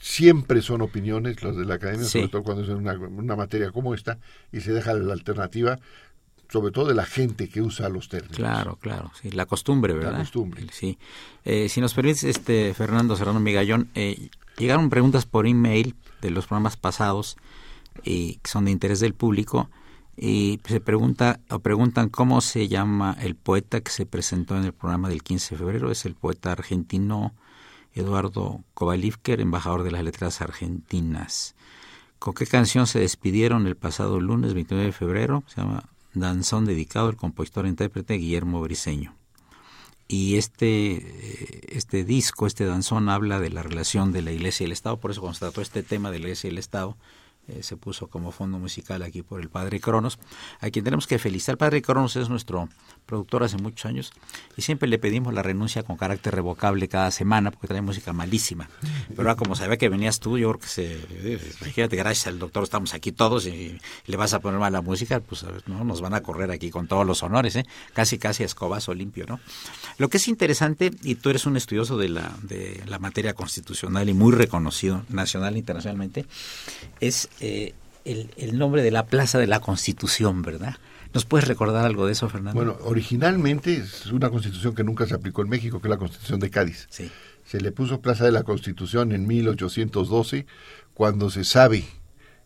siempre 0.00 0.62
son 0.62 0.80
opiniones 0.80 1.42
los 1.42 1.56
de 1.56 1.64
la 1.64 1.74
academia, 1.74 2.04
Sí. 2.06 2.18
sobre 2.18 2.28
todo 2.28 2.42
cuando 2.42 2.62
es 2.64 2.68
una, 2.70 2.94
una 2.94 3.36
materia 3.36 3.70
como 3.70 3.94
esta 3.94 4.18
y 4.50 4.60
se 4.60 4.72
deja 4.72 4.94
la 4.94 5.12
alternativa, 5.12 5.78
sobre 6.52 6.70
todo 6.70 6.88
de 6.88 6.94
la 6.94 7.06
gente 7.06 7.48
que 7.48 7.62
usa 7.62 7.88
los 7.88 8.10
términos. 8.10 8.36
Claro, 8.36 8.76
claro, 8.76 9.10
sí, 9.20 9.30
la 9.30 9.46
costumbre, 9.46 9.94
¿verdad? 9.94 10.18
costumbre. 10.18 10.66
Sí. 10.70 10.98
Eh, 11.44 11.70
si 11.70 11.80
nos 11.80 11.94
permites, 11.94 12.24
este 12.24 12.74
Fernando 12.74 13.16
Serrano 13.16 13.40
Migallón, 13.40 13.88
eh, 13.94 14.28
llegaron 14.58 14.90
preguntas 14.90 15.24
por 15.24 15.46
email 15.46 15.94
de 16.20 16.30
los 16.30 16.46
programas 16.46 16.76
pasados 16.76 17.38
y 18.04 18.34
que 18.36 18.50
son 18.50 18.66
de 18.66 18.70
interés 18.70 19.00
del 19.00 19.14
público 19.14 19.70
y 20.14 20.60
se 20.66 20.80
pregunta 20.80 21.40
o 21.48 21.60
preguntan 21.60 22.10
cómo 22.10 22.42
se 22.42 22.68
llama 22.68 23.16
el 23.20 23.34
poeta 23.34 23.80
que 23.80 23.90
se 23.90 24.04
presentó 24.04 24.56
en 24.58 24.64
el 24.64 24.74
programa 24.74 25.08
del 25.08 25.22
15 25.22 25.54
de 25.54 25.58
febrero, 25.58 25.90
es 25.90 26.04
el 26.04 26.14
poeta 26.14 26.52
argentino 26.52 27.32
Eduardo 27.94 28.62
Kovalivker, 28.74 29.40
embajador 29.40 29.84
de 29.84 29.90
las 29.90 30.04
letras 30.04 30.42
argentinas. 30.42 31.54
¿Con 32.18 32.34
qué 32.34 32.46
canción 32.46 32.86
se 32.86 33.00
despidieron 33.00 33.66
el 33.66 33.76
pasado 33.76 34.20
lunes 34.20 34.52
29 34.52 34.86
de 34.86 34.92
febrero? 34.92 35.44
Se 35.46 35.60
llama 35.60 35.88
Danzón 36.14 36.64
dedicado 36.64 37.08
al 37.08 37.16
compositor 37.16 37.66
e 37.66 37.68
intérprete 37.68 38.14
Guillermo 38.14 38.60
Briseño. 38.60 39.14
Y 40.08 40.36
este, 40.36 40.92
eh, 40.92 41.60
este 41.70 42.04
disco, 42.04 42.46
este 42.46 42.66
danzón, 42.66 43.08
habla 43.08 43.40
de 43.40 43.50
la 43.50 43.62
relación 43.62 44.12
de 44.12 44.22
la 44.22 44.32
Iglesia 44.32 44.64
y 44.64 44.66
el 44.66 44.72
Estado. 44.72 44.98
Por 44.98 45.10
eso 45.10 45.22
trató 45.38 45.62
este 45.62 45.82
tema 45.82 46.10
de 46.10 46.18
la 46.18 46.26
Iglesia 46.26 46.48
y 46.48 46.52
el 46.52 46.58
Estado, 46.58 46.96
eh, 47.48 47.62
se 47.62 47.76
puso 47.76 48.06
como 48.06 48.30
fondo 48.30 48.58
musical 48.58 49.02
aquí 49.02 49.22
por 49.22 49.40
el 49.40 49.48
Padre 49.48 49.80
Cronos, 49.80 50.18
a 50.60 50.70
quien 50.70 50.84
tenemos 50.84 51.08
que 51.08 51.18
felicitar. 51.18 51.54
El 51.54 51.58
Padre 51.58 51.82
Cronos 51.82 52.14
es 52.14 52.28
nuestro 52.28 52.68
productor 53.04 53.42
hace 53.42 53.56
muchos 53.56 53.84
años 53.84 54.12
y 54.56 54.62
siempre 54.62 54.88
le 54.88 54.98
pedimos 54.98 55.34
la 55.34 55.42
renuncia 55.42 55.82
con 55.82 55.96
carácter 55.96 56.34
revocable 56.34 56.86
cada 56.88 57.10
semana 57.10 57.50
porque 57.50 57.66
trae 57.66 57.82
música 57.82 58.12
malísima. 58.12 58.70
Pero 59.08 59.22
ahora 59.22 59.34
como 59.34 59.56
sabía 59.56 59.76
que 59.76 59.88
venías 59.88 60.20
tú, 60.20 60.38
yo 60.38 60.50
creo 60.50 60.60
que 60.60 60.68
se... 60.68 61.40
Imagínate, 61.62 61.96
gracias 61.96 62.28
al 62.28 62.38
doctor 62.38 62.62
estamos 62.62 62.94
aquí 62.94 63.10
todos 63.10 63.46
y 63.46 63.78
le 64.06 64.16
vas 64.16 64.34
a 64.34 64.40
poner 64.40 64.60
mala 64.60 64.80
música, 64.80 65.18
pues 65.18 65.44
no 65.66 65.82
nos 65.82 66.00
van 66.00 66.14
a 66.14 66.22
correr 66.22 66.52
aquí 66.52 66.70
con 66.70 66.86
todos 66.86 67.04
los 67.04 67.24
honores, 67.24 67.56
¿eh? 67.56 67.66
casi 67.92 68.18
casi 68.18 68.44
a 68.44 68.46
escobazo 68.46 68.94
limpio, 68.94 69.26
¿no? 69.26 69.40
Lo 69.98 70.08
que 70.08 70.18
es 70.18 70.28
interesante, 70.28 70.92
y 71.02 71.16
tú 71.16 71.30
eres 71.30 71.44
un 71.46 71.56
estudioso 71.56 71.98
de 71.98 72.08
la, 72.08 72.32
de 72.42 72.82
la 72.86 72.98
materia 72.98 73.34
constitucional 73.34 74.08
y 74.08 74.14
muy 74.14 74.32
reconocido 74.32 75.04
nacional 75.08 75.56
e 75.56 75.58
internacionalmente, 75.58 76.26
es 77.00 77.28
eh, 77.40 77.74
el, 78.04 78.30
el 78.36 78.58
nombre 78.58 78.82
de 78.82 78.90
la 78.90 79.06
Plaza 79.06 79.38
de 79.38 79.46
la 79.46 79.60
Constitución, 79.60 80.42
¿verdad? 80.42 80.76
¿Nos 81.14 81.24
puedes 81.26 81.46
recordar 81.46 81.84
algo 81.84 82.06
de 82.06 82.12
eso, 82.12 82.28
Fernando? 82.28 82.54
Bueno, 82.58 82.78
originalmente 82.84 83.74
es 83.76 84.06
una 84.06 84.30
constitución 84.30 84.74
que 84.74 84.82
nunca 84.82 85.06
se 85.06 85.14
aplicó 85.14 85.42
en 85.42 85.50
México, 85.50 85.80
que 85.80 85.88
es 85.88 85.90
la 85.90 85.98
constitución 85.98 86.40
de 86.40 86.48
Cádiz. 86.50 86.86
Sí. 86.90 87.10
Se 87.44 87.60
le 87.60 87.70
puso 87.70 88.00
Plaza 88.00 88.24
de 88.24 88.32
la 88.32 88.44
Constitución 88.44 89.12
en 89.12 89.26
1812, 89.26 90.46
cuando 90.94 91.28
se 91.30 91.44
sabe 91.44 91.84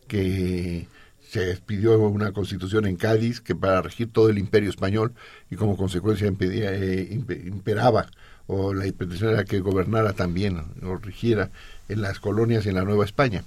que 0.07 0.87
se 1.29 1.51
expidió 1.51 1.97
una 1.99 2.31
constitución 2.31 2.85
en 2.85 2.95
Cádiz 2.95 3.41
que 3.41 3.55
para 3.55 3.81
regir 3.81 4.09
todo 4.11 4.29
el 4.29 4.37
imperio 4.37 4.69
español 4.69 5.13
y 5.51 5.55
como 5.55 5.75
consecuencia 5.77 6.27
impedía, 6.27 6.73
eh, 6.73 7.09
impe- 7.11 7.45
imperaba 7.45 8.07
o 8.47 8.73
la 8.73 8.87
intención 8.87 9.31
era 9.33 9.43
que 9.43 9.59
gobernara 9.59 10.13
también 10.13 10.63
o 10.83 10.95
rigiera 10.95 11.51
en 11.89 12.01
las 12.01 12.19
colonias 12.19 12.65
y 12.65 12.69
en 12.69 12.75
la 12.75 12.83
Nueva 12.85 13.03
España. 13.03 13.43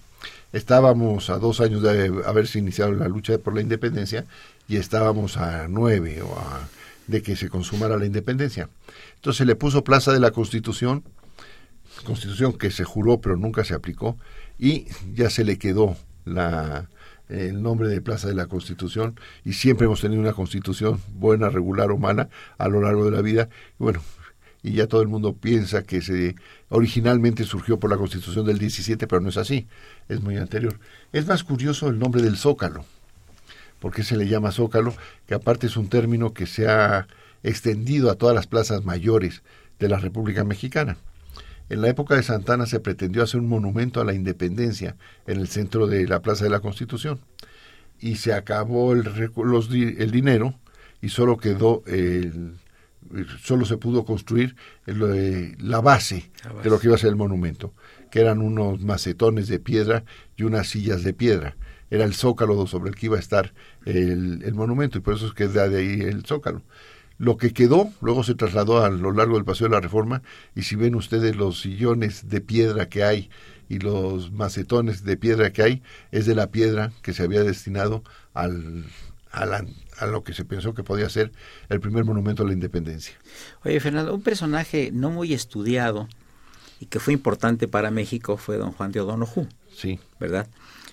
Estábamos 0.52 1.30
a 1.30 1.38
dos 1.38 1.60
años 1.60 1.82
de 1.82 2.22
haberse 2.26 2.58
iniciado 2.58 2.92
la 2.92 3.08
lucha 3.08 3.38
por 3.38 3.54
la 3.54 3.60
independencia 3.60 4.26
y 4.68 4.76
estábamos 4.76 5.36
a 5.36 5.68
nueve 5.68 6.22
o 6.22 6.32
a- 6.38 6.68
de 7.06 7.22
que 7.22 7.36
se 7.36 7.48
consumara 7.48 7.96
la 7.96 8.06
independencia. 8.06 8.68
Entonces 9.16 9.38
se 9.38 9.44
le 9.44 9.56
puso 9.56 9.82
Plaza 9.84 10.12
de 10.12 10.20
la 10.20 10.30
Constitución, 10.30 11.02
constitución 12.04 12.52
que 12.52 12.70
se 12.70 12.84
juró 12.84 13.20
pero 13.20 13.36
nunca 13.36 13.64
se 13.64 13.74
aplicó 13.74 14.16
y 14.58 14.86
ya 15.14 15.28
se 15.30 15.44
le 15.44 15.58
quedó 15.58 15.96
la 16.24 16.88
el 17.28 17.62
nombre 17.62 17.88
de 17.88 18.00
Plaza 18.00 18.26
de 18.26 18.34
la 18.34 18.46
Constitución 18.46 19.18
y 19.44 19.52
siempre 19.52 19.86
hemos 19.86 20.00
tenido 20.00 20.20
una 20.20 20.32
constitución 20.32 21.00
buena, 21.14 21.48
regular 21.48 21.92
o 21.92 21.96
mala 21.96 22.28
a 22.58 22.66
lo 22.66 22.80
largo 22.80 23.04
de 23.04 23.12
la 23.12 23.22
vida 23.22 23.48
bueno 23.78 24.00
y 24.62 24.72
ya 24.72 24.86
todo 24.86 25.02
el 25.02 25.08
mundo 25.08 25.34
piensa 25.34 25.82
que 25.82 26.02
se 26.02 26.36
originalmente 26.68 27.44
surgió 27.44 27.78
por 27.78 27.90
la 27.90 27.96
Constitución 27.96 28.46
del 28.46 28.58
17 28.58 29.06
pero 29.06 29.20
no 29.20 29.28
es 29.28 29.36
así 29.36 29.66
es 30.08 30.20
muy 30.20 30.36
anterior. 30.36 30.78
Es 31.12 31.26
más 31.26 31.44
curioso 31.44 31.88
el 31.88 31.98
nombre 31.98 32.22
del 32.22 32.36
Zócalo 32.36 32.84
porque 33.80 34.02
se 34.02 34.16
le 34.16 34.28
llama 34.28 34.52
Zócalo 34.52 34.94
que 35.26 35.34
aparte 35.34 35.66
es 35.66 35.76
un 35.76 35.88
término 35.88 36.34
que 36.34 36.46
se 36.46 36.68
ha 36.68 37.08
extendido 37.42 38.10
a 38.10 38.16
todas 38.16 38.34
las 38.34 38.46
plazas 38.46 38.84
mayores 38.84 39.42
de 39.78 39.88
la 39.88 39.98
República 39.98 40.44
Mexicana. 40.44 40.98
En 41.70 41.80
la 41.80 41.88
época 41.88 42.16
de 42.16 42.22
Santana 42.22 42.66
se 42.66 42.80
pretendió 42.80 43.22
hacer 43.22 43.40
un 43.40 43.48
monumento 43.48 44.00
a 44.00 44.04
la 44.04 44.12
independencia 44.12 44.96
en 45.26 45.38
el 45.38 45.48
centro 45.48 45.86
de 45.86 46.06
la 46.06 46.20
Plaza 46.20 46.44
de 46.44 46.50
la 46.50 46.60
Constitución. 46.60 47.20
Y 48.00 48.16
se 48.16 48.34
acabó 48.34 48.92
el, 48.92 49.08
el 49.98 50.10
dinero 50.10 50.54
y 51.00 51.10
solo 51.10 51.36
quedó 51.36 51.82
el, 51.86 52.54
solo 53.42 53.64
se 53.64 53.76
pudo 53.76 54.04
construir 54.04 54.56
el, 54.86 55.56
la, 55.58 55.80
base 55.80 56.30
La 56.44 56.52
base. 56.52 56.64
de 56.64 56.70
lo 56.70 56.78
que 56.78 56.86
iba 56.88 56.94
a 56.96 56.98
ser 56.98 57.10
el 57.10 57.16
monumento, 57.16 57.72
que 58.10 58.20
eran 58.20 58.40
unos 58.40 58.80
macetones 58.80 59.48
de 59.48 59.58
piedra 59.58 60.04
y 60.36 60.44
unas 60.44 60.68
sillas 60.68 61.02
de 61.02 61.12
piedra. 61.12 61.56
Era 61.90 62.04
el 62.04 62.14
zócalo 62.14 62.66
sobre 62.66 62.90
el 62.90 62.96
que 62.96 63.06
iba 63.06 63.16
a 63.16 63.20
estar 63.20 63.52
el, 63.84 64.42
el 64.44 64.54
monumento 64.54 64.98
y 64.98 65.00
por 65.00 65.14
eso 65.14 65.26
es 65.26 65.32
que 65.32 65.48
da 65.48 65.68
de 65.68 65.78
ahí 65.80 66.00
el 66.02 66.24
zócalo. 66.24 66.62
Lo 67.18 67.36
que 67.36 67.52
quedó, 67.52 67.90
luego 68.00 68.24
se 68.24 68.34
trasladó 68.34 68.82
a 68.82 68.88
lo 68.88 69.12
largo 69.12 69.34
del 69.34 69.44
Paseo 69.44 69.68
de 69.68 69.74
la 69.74 69.80
Reforma, 69.80 70.22
y 70.56 70.62
si 70.62 70.74
ven 70.76 70.94
ustedes 70.94 71.36
los 71.36 71.60
sillones 71.60 72.30
de 72.30 72.40
piedra 72.40 72.88
que 72.88 73.04
hay 73.04 73.28
y 73.68 73.78
los 73.78 74.32
macetones 74.32 75.04
de 75.04 75.18
piedra 75.18 75.52
que 75.52 75.62
hay, 75.62 75.82
es 76.12 76.24
de 76.24 76.34
la 76.34 76.50
piedra 76.50 76.92
que 77.02 77.12
se 77.12 77.22
había 77.24 77.42
destinado 77.42 78.02
al, 78.32 78.86
a, 79.32 79.44
la- 79.44 79.66
a 80.00 80.06
lo 80.06 80.24
que 80.24 80.32
se 80.34 80.44
pensó 80.44 80.74
que 80.74 80.82
podía 80.82 81.08
ser 81.08 81.30
el 81.68 81.80
primer 81.80 82.04
monumento 82.04 82.42
a 82.42 82.46
la 82.46 82.52
independencia. 82.52 83.14
Oye, 83.64 83.78
Fernando, 83.80 84.14
un 84.14 84.22
personaje 84.22 84.90
no 84.92 85.10
muy 85.10 85.32
estudiado 85.34 86.08
y 86.80 86.86
que 86.86 86.98
fue 87.00 87.12
importante 87.12 87.68
para 87.68 87.90
México 87.90 88.36
fue 88.36 88.56
don 88.56 88.72
Juan 88.72 88.90
de 88.92 89.00
O'Donoghue, 89.00 89.46
Sí, 89.74 90.00
¿verdad? 90.18 90.48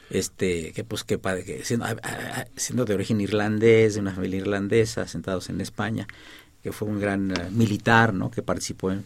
Este, 0.09 0.71
que 0.73 0.83
pues 0.83 1.03
que, 1.03 1.19
que 1.19 1.65
siendo, 1.65 1.85
a- 1.85 1.89
a- 2.03 2.41
a- 2.41 2.47
siendo 2.55 2.85
de 2.85 2.93
origen 2.93 3.19
irlandés, 3.19 3.95
de 3.95 3.99
una 4.01 4.13
familia 4.13 4.37
irlandesa, 4.39 5.07
sentados 5.07 5.49
en 5.49 5.59
España, 5.61 6.07
que 6.63 6.71
fue 6.71 6.87
un 6.87 6.99
gran 6.99 7.31
eh, 7.31 7.49
militar, 7.51 8.13
¿no? 8.13 8.31
Que 8.31 8.41
participó 8.41 8.91
en, 8.91 9.03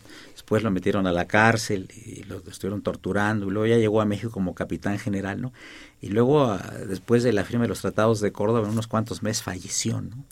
después 0.52 0.64
lo 0.64 0.72
metieron 0.72 1.08
a 1.08 1.14
la 1.14 1.28
cárcel 1.28 1.88
y 2.06 2.24
lo 2.24 2.44
estuvieron 2.46 2.82
torturando 2.82 3.48
y 3.48 3.52
luego 3.52 3.68
ya 3.68 3.78
llegó 3.78 4.02
a 4.02 4.06
México 4.06 4.32
como 4.32 4.54
capitán 4.54 5.00
general, 5.00 5.40
¿no? 5.40 5.54
Y 6.02 6.10
luego 6.10 6.44
ah, 6.44 6.74
después 6.90 7.24
de 7.24 7.32
la 7.32 7.46
firma 7.46 7.64
de 7.64 7.70
los 7.70 7.80
tratados 7.80 8.20
de 8.20 8.34
Córdoba, 8.34 8.68
en 8.68 8.74
unos 8.74 8.88
cuantos 8.88 9.24
meses 9.24 9.44
falleció, 9.44 10.02
¿no? 10.02 10.26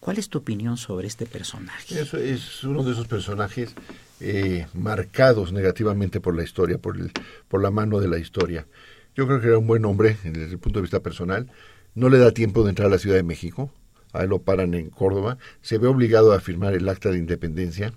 ¿Cuál 0.00 0.16
es 0.16 0.30
tu 0.30 0.38
opinión 0.38 0.78
sobre 0.78 1.08
este 1.08 1.26
personaje? 1.26 2.00
Eso 2.00 2.16
es 2.16 2.64
uno 2.64 2.84
de 2.84 2.92
esos 2.92 3.06
personajes 3.06 3.74
eh, 4.18 4.66
marcados 4.72 5.52
negativamente 5.52 6.20
por 6.20 6.34
la 6.34 6.42
historia, 6.42 6.78
por, 6.78 6.96
el, 6.96 7.12
por 7.46 7.60
la 7.60 7.70
mano 7.70 8.00
de 8.00 8.08
la 8.08 8.16
historia. 8.16 8.66
Yo 9.14 9.26
creo 9.26 9.42
que 9.42 9.48
era 9.48 9.58
un 9.58 9.66
buen 9.66 9.84
hombre 9.84 10.16
desde 10.24 10.52
el 10.52 10.58
punto 10.58 10.78
de 10.78 10.84
vista 10.84 11.00
personal. 11.00 11.50
No 11.94 12.08
le 12.08 12.16
da 12.16 12.30
tiempo 12.30 12.62
de 12.62 12.70
entrar 12.70 12.88
a 12.88 12.92
la 12.92 12.98
Ciudad 12.98 13.16
de 13.16 13.24
México. 13.24 13.70
A 14.14 14.22
él 14.22 14.30
lo 14.30 14.38
paran 14.38 14.72
en 14.72 14.88
Córdoba. 14.88 15.36
Se 15.60 15.76
ve 15.76 15.86
obligado 15.86 16.32
a 16.32 16.40
firmar 16.40 16.72
el 16.72 16.88
acta 16.88 17.10
de 17.10 17.18
independencia. 17.18 17.92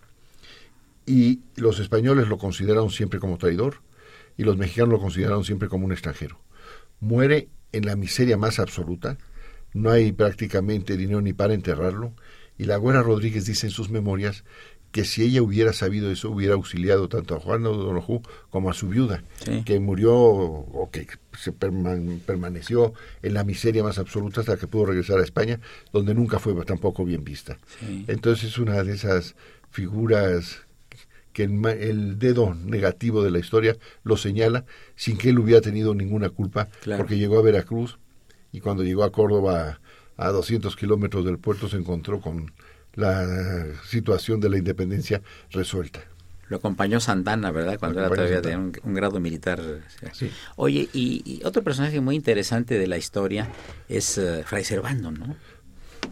Y 1.06 1.42
los 1.56 1.80
españoles 1.80 2.28
lo 2.28 2.38
consideraron 2.38 2.90
siempre 2.92 3.20
como 3.20 3.38
traidor 3.38 3.82
y 4.38 4.44
los 4.44 4.58
mexicanos 4.58 4.90
lo 4.94 5.00
consideraron 5.00 5.44
siempre 5.44 5.68
como 5.70 5.86
un 5.86 5.92
extranjero. 5.92 6.40
Muere 7.00 7.50
en 7.72 7.86
la 7.86 7.96
miseria 7.96 8.38
más 8.38 8.60
absoluta. 8.60 9.18
No 9.74 9.92
hay 9.92 10.12
prácticamente 10.12 10.98
dinero 10.98 11.22
ni 11.22 11.34
para 11.34 11.54
enterrarlo. 11.54 12.14
Y 12.58 12.66
la 12.66 12.78
Güera 12.78 13.02
Rodríguez 13.04 13.46
dice 13.46 13.68
en 13.68 13.72
sus 13.72 13.90
memorias 13.90 14.44
que 14.92 15.06
si 15.06 15.22
ella 15.24 15.44
hubiera 15.44 15.72
sabido 15.72 16.10
eso, 16.12 16.32
hubiera 16.32 16.56
auxiliado 16.56 17.08
tanto 17.10 17.36
a 17.36 17.40
Juan 17.40 17.64
O'Donoghue 17.66 18.22
como 18.50 18.72
a 18.72 18.74
su 18.74 18.90
viuda, 18.90 19.24
Sí. 19.46 19.64
que 19.64 19.80
murió 19.80 20.16
o 20.16 20.90
que 20.92 21.06
se 21.38 21.54
perman- 21.54 22.20
permaneció 22.22 22.94
en 23.22 23.36
la 23.36 23.44
miseria 23.44 23.84
más 23.84 24.00
absoluta 24.00 24.42
hasta 24.42 24.58
que 24.58 24.66
pudo 24.66 24.88
regresar 24.88 25.20
a 25.20 25.24
España, 25.24 25.60
donde 25.94 26.16
nunca 26.16 26.40
fue 26.40 26.56
tampoco 26.66 27.06
bien 27.06 27.24
vista. 27.24 27.60
Sí. 27.80 28.04
Entonces 28.08 28.46
es 28.50 28.58
una 28.58 28.82
de 28.84 28.94
esas 28.94 29.36
figuras 29.70 30.58
que 31.40 31.44
el, 31.46 31.66
el 31.82 32.20
dedo 32.20 32.54
negativo 32.54 33.24
de 33.24 33.32
la 33.32 33.40
historia 33.40 33.78
lo 34.04 34.18
señala 34.18 34.66
sin 34.96 35.18
que 35.18 35.30
él 35.30 35.40
hubiera 35.40 35.62
tenido 35.62 35.94
ninguna 35.96 36.30
culpa, 36.30 36.68
Claro. 36.82 37.02
porque 37.04 37.18
llegó 37.18 37.40
a 37.40 37.42
Veracruz 37.42 37.98
y 38.52 38.60
cuando 38.60 38.84
llegó 38.84 39.04
a 39.04 39.12
Córdoba 39.12 39.80
a 40.18 40.30
200 40.32 40.76
kilómetros 40.76 41.24
del 41.24 41.38
puerto 41.38 41.70
se 41.70 41.78
encontró 41.78 42.20
con 42.20 42.52
la 42.96 43.66
situación 43.88 44.42
de 44.42 44.50
la 44.50 44.58
independencia 44.58 45.22
resuelta. 45.52 46.02
Lo 46.50 46.58
acompañó 46.58 47.00
Santana, 47.00 47.52
¿verdad? 47.52 47.78
Cuando 47.80 48.00
era 48.00 48.10
todavía 48.10 48.42
de 48.42 48.58
un, 48.58 48.74
un 48.84 48.94
grado 48.96 49.20
militar. 49.20 49.62
Sí. 50.14 50.30
Oye, 50.58 50.90
y, 50.94 51.22
y 51.24 51.42
otro 51.46 51.64
personaje 51.64 52.02
muy 52.02 52.16
interesante 52.16 52.78
de 52.80 52.88
la 52.88 52.98
historia 52.98 53.48
es 53.88 54.18
eh, 54.18 54.44
Fray 54.46 54.64
Servando, 54.66 55.12
¿no? 55.12 55.36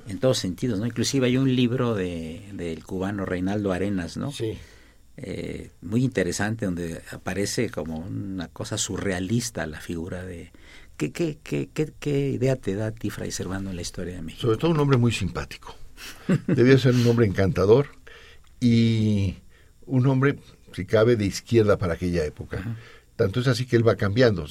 En 0.08 0.20
todos 0.20 0.38
sentidos, 0.38 0.80
¿no? 0.80 0.86
Inclusive 0.86 1.26
hay 1.26 1.38
un 1.38 1.54
libro 1.56 1.96
de, 1.96 2.44
del 2.54 2.84
cubano 2.86 3.26
Reinaldo 3.26 3.72
Arenas, 3.74 4.16
¿no? 4.16 4.32
Sí. 4.32 4.58
Eh, 5.18 5.72
muy 5.82 6.04
interesante 6.04 6.66
donde 6.66 7.02
aparece 7.12 7.70
como 7.72 7.98
una 7.98 8.48
cosa 8.50 8.78
surrealista 8.78 9.66
la 9.66 9.80
figura 9.82 10.24
de... 10.24 10.52
¿Qué, 10.96 11.12
qué, 11.12 11.38
qué, 11.44 11.70
qué, 11.74 11.92
qué 12.00 12.30
idea 12.30 12.56
te 12.56 12.76
da 12.76 12.88
a 12.88 12.92
ti, 12.92 13.10
Fray 13.10 13.32
Servando, 13.32 13.70
en 13.70 13.76
la 13.76 13.82
historia 13.82 14.16
de 14.16 14.22
México? 14.22 14.42
Sobre 14.44 14.58
todo 14.58 14.72
un 14.72 14.80
hombre 14.80 14.98
muy 14.98 15.12
simpático. 15.12 15.76
Debía 16.48 16.78
ser 16.78 16.94
un 16.96 17.06
hombre 17.08 17.26
encantador 17.26 17.88
y 18.60 19.36
un 19.86 20.06
hombre, 20.08 20.38
si 20.74 20.86
cabe, 20.86 21.16
de 21.16 21.26
izquierda 21.26 21.78
para 21.78 21.94
aquella 21.94 22.24
época. 22.26 22.78
Tanto 23.16 23.40
es 23.40 23.48
así 23.48 23.66
que 23.66 23.76
él 23.76 23.88
va 23.88 23.96
cambiando. 23.96 24.46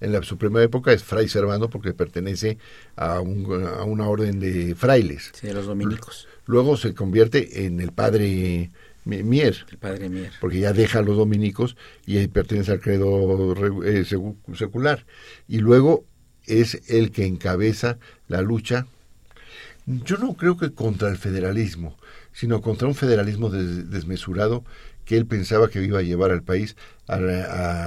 En 0.00 0.12
la, 0.12 0.22
su 0.22 0.36
primera 0.38 0.64
época 0.64 0.92
es 0.92 1.02
Fray 1.02 1.28
Servando 1.28 1.70
porque 1.70 1.94
pertenece 1.94 2.58
a, 2.96 3.20
un- 3.20 3.64
a 3.66 3.84
una 3.84 4.08
orden 4.08 4.38
de 4.40 4.74
frailes. 4.74 5.32
Sí, 5.34 5.46
de 5.48 5.54
los 5.54 5.66
dominicos, 5.66 6.28
Luego 6.44 6.76
se 6.76 6.94
convierte 6.94 7.64
en 7.66 7.80
el 7.80 7.90
padre 7.92 8.70
Mier, 9.06 9.56
el 9.70 9.78
padre 9.78 10.08
Mier. 10.08 10.32
porque 10.40 10.58
ya 10.60 10.72
deja 10.72 10.98
a 10.98 11.02
los 11.02 11.16
dominicos 11.16 11.76
y 12.06 12.26
pertenece 12.26 12.72
al 12.72 12.80
credo 12.80 13.54
re- 13.54 14.00
eh, 14.00 14.04
secu- 14.04 14.36
secular. 14.56 15.06
Y 15.48 15.58
luego 15.58 16.04
es 16.46 16.82
el 16.90 17.12
que 17.12 17.24
encabeza 17.26 17.98
la 18.28 18.42
lucha, 18.42 18.86
yo 19.86 20.16
no 20.18 20.34
creo 20.34 20.56
que 20.56 20.72
contra 20.72 21.08
el 21.08 21.16
federalismo, 21.16 21.96
sino 22.32 22.60
contra 22.60 22.88
un 22.88 22.94
federalismo 22.94 23.48
des- 23.50 23.90
desmesurado 23.90 24.64
que 25.04 25.16
él 25.16 25.26
pensaba 25.26 25.70
que 25.70 25.82
iba 25.82 26.00
a 26.00 26.02
llevar 26.02 26.32
al 26.32 26.42
país 26.42 26.76
a, 27.06 27.14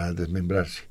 a 0.08 0.14
desmembrarse. 0.14 0.84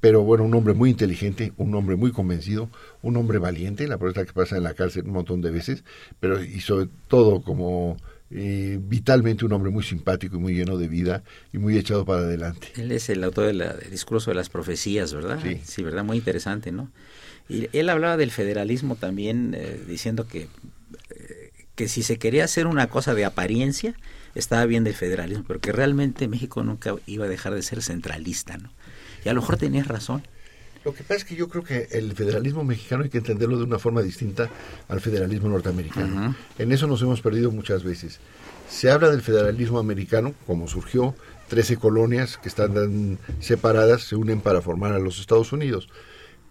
Pero 0.00 0.22
bueno, 0.22 0.44
un 0.44 0.54
hombre 0.54 0.74
muy 0.74 0.90
inteligente, 0.90 1.52
un 1.56 1.74
hombre 1.74 1.96
muy 1.96 2.10
convencido, 2.12 2.68
un 3.02 3.16
hombre 3.16 3.38
valiente, 3.38 3.86
la 3.86 3.96
verdad 3.96 4.26
que 4.26 4.32
pasa 4.32 4.56
en 4.56 4.64
la 4.64 4.74
cárcel 4.74 5.04
un 5.06 5.12
montón 5.12 5.40
de 5.42 5.50
veces, 5.50 5.84
pero 6.20 6.42
y 6.42 6.60
sobre 6.60 6.88
todo 7.08 7.42
como 7.42 7.96
eh, 8.34 8.78
vitalmente 8.80 9.44
un 9.44 9.52
hombre 9.52 9.70
muy 9.70 9.82
simpático 9.82 10.36
y 10.36 10.38
muy 10.38 10.54
lleno 10.54 10.78
de 10.78 10.88
vida 10.88 11.22
y 11.52 11.58
muy 11.58 11.76
echado 11.76 12.06
para 12.06 12.20
adelante. 12.20 12.68
Él 12.76 12.90
es 12.90 13.10
el 13.10 13.22
autor 13.24 13.46
de 13.46 13.52
del 13.52 13.90
discurso 13.90 14.30
de 14.30 14.36
las 14.36 14.48
profecías, 14.48 15.12
¿verdad? 15.12 15.38
Sí. 15.64 15.82
¿verdad? 15.82 16.02
Muy 16.02 16.16
interesante, 16.16 16.72
¿no? 16.72 16.90
Y 17.48 17.68
él 17.76 17.90
hablaba 17.90 18.16
del 18.16 18.30
federalismo 18.30 18.96
también, 18.96 19.54
eh, 19.54 19.78
diciendo 19.86 20.26
que, 20.26 20.48
eh, 21.10 21.50
que 21.74 21.88
si 21.88 22.02
se 22.02 22.18
quería 22.18 22.44
hacer 22.44 22.66
una 22.66 22.86
cosa 22.86 23.14
de 23.14 23.26
apariencia, 23.26 23.94
estaba 24.34 24.64
bien 24.64 24.84
del 24.84 24.94
federalismo, 24.94 25.44
pero 25.46 25.60
que 25.60 25.72
realmente 25.72 26.26
México 26.26 26.62
nunca 26.62 26.94
iba 27.06 27.26
a 27.26 27.28
dejar 27.28 27.54
de 27.54 27.62
ser 27.62 27.82
centralista, 27.82 28.56
¿no? 28.56 28.72
Y 29.24 29.28
a 29.28 29.34
lo 29.34 29.42
mejor 29.42 29.58
tenías 29.58 29.88
razón. 29.88 30.22
Lo 30.84 30.92
que 30.92 31.02
pasa 31.02 31.16
es 31.16 31.24
que 31.24 31.36
yo 31.36 31.48
creo 31.48 31.62
que 31.62 31.88
el 31.92 32.12
federalismo 32.12 32.64
mexicano 32.64 33.04
hay 33.04 33.10
que 33.10 33.18
entenderlo 33.18 33.56
de 33.56 33.64
una 33.64 33.78
forma 33.78 34.02
distinta 34.02 34.50
al 34.88 35.00
federalismo 35.00 35.48
norteamericano. 35.48 36.34
En 36.58 36.72
eso 36.72 36.86
nos 36.86 37.02
hemos 37.02 37.20
perdido 37.20 37.50
muchas 37.50 37.84
veces. 37.84 38.18
Se 38.68 38.90
habla 38.90 39.10
del 39.10 39.22
federalismo 39.22 39.78
americano, 39.78 40.34
como 40.46 40.66
surgió, 40.66 41.14
13 41.48 41.76
colonias 41.76 42.38
que 42.38 42.48
están 42.48 43.18
separadas 43.40 44.02
se 44.02 44.16
unen 44.16 44.40
para 44.40 44.62
formar 44.62 44.92
a 44.92 44.98
los 44.98 45.20
Estados 45.20 45.52
Unidos. 45.52 45.88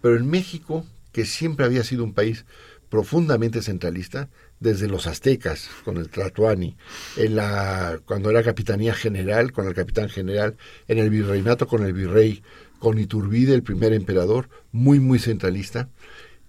Pero 0.00 0.16
en 0.16 0.28
México, 0.28 0.86
que 1.12 1.24
siempre 1.24 1.66
había 1.66 1.84
sido 1.84 2.04
un 2.04 2.14
país 2.14 2.46
profundamente 2.88 3.62
centralista, 3.62 4.28
desde 4.60 4.86
los 4.86 5.06
aztecas, 5.06 5.68
con 5.84 5.96
el 5.96 6.08
Tlatoani, 6.08 6.76
en 7.16 7.36
la, 7.36 7.98
cuando 8.04 8.30
era 8.30 8.44
capitanía 8.44 8.94
general, 8.94 9.50
con 9.50 9.66
el 9.66 9.74
capitán 9.74 10.08
general, 10.08 10.56
en 10.86 10.98
el 10.98 11.10
virreinato 11.10 11.66
con 11.66 11.84
el 11.84 11.92
virrey, 11.94 12.42
con 12.82 12.98
Iturbide, 12.98 13.54
el 13.54 13.62
primer 13.62 13.92
emperador, 13.92 14.48
muy, 14.72 14.98
muy 14.98 15.20
centralista. 15.20 15.88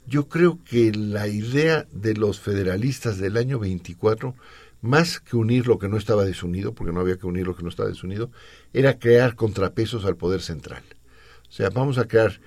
Yo 0.08 0.30
creo 0.30 0.58
que 0.64 0.92
la 0.92 1.28
idea 1.28 1.86
de 1.92 2.16
los 2.16 2.40
federalistas 2.40 3.20
del 3.20 3.38
año 3.38 3.60
24, 3.60 4.34
más 4.82 5.20
que 5.20 5.38
unir 5.38 5.68
lo 5.68 5.78
que 5.78 5.90
no 5.90 5.96
estaba 5.96 6.26
desunido, 6.26 6.74
porque 6.74 6.92
no 6.92 7.02
había 7.02 7.18
que 7.18 7.28
unir 7.28 7.46
lo 7.46 7.56
que 7.56 7.62
no 7.62 7.70
estaba 7.70 7.88
desunido, 7.88 8.32
era 8.74 8.98
crear 8.98 9.36
contrapesos 9.36 10.06
al 10.06 10.18
poder 10.18 10.42
central. 10.42 10.82
O 11.48 11.52
sea, 11.52 11.70
vamos 11.70 12.00
a 12.00 12.08
crear 12.08 12.42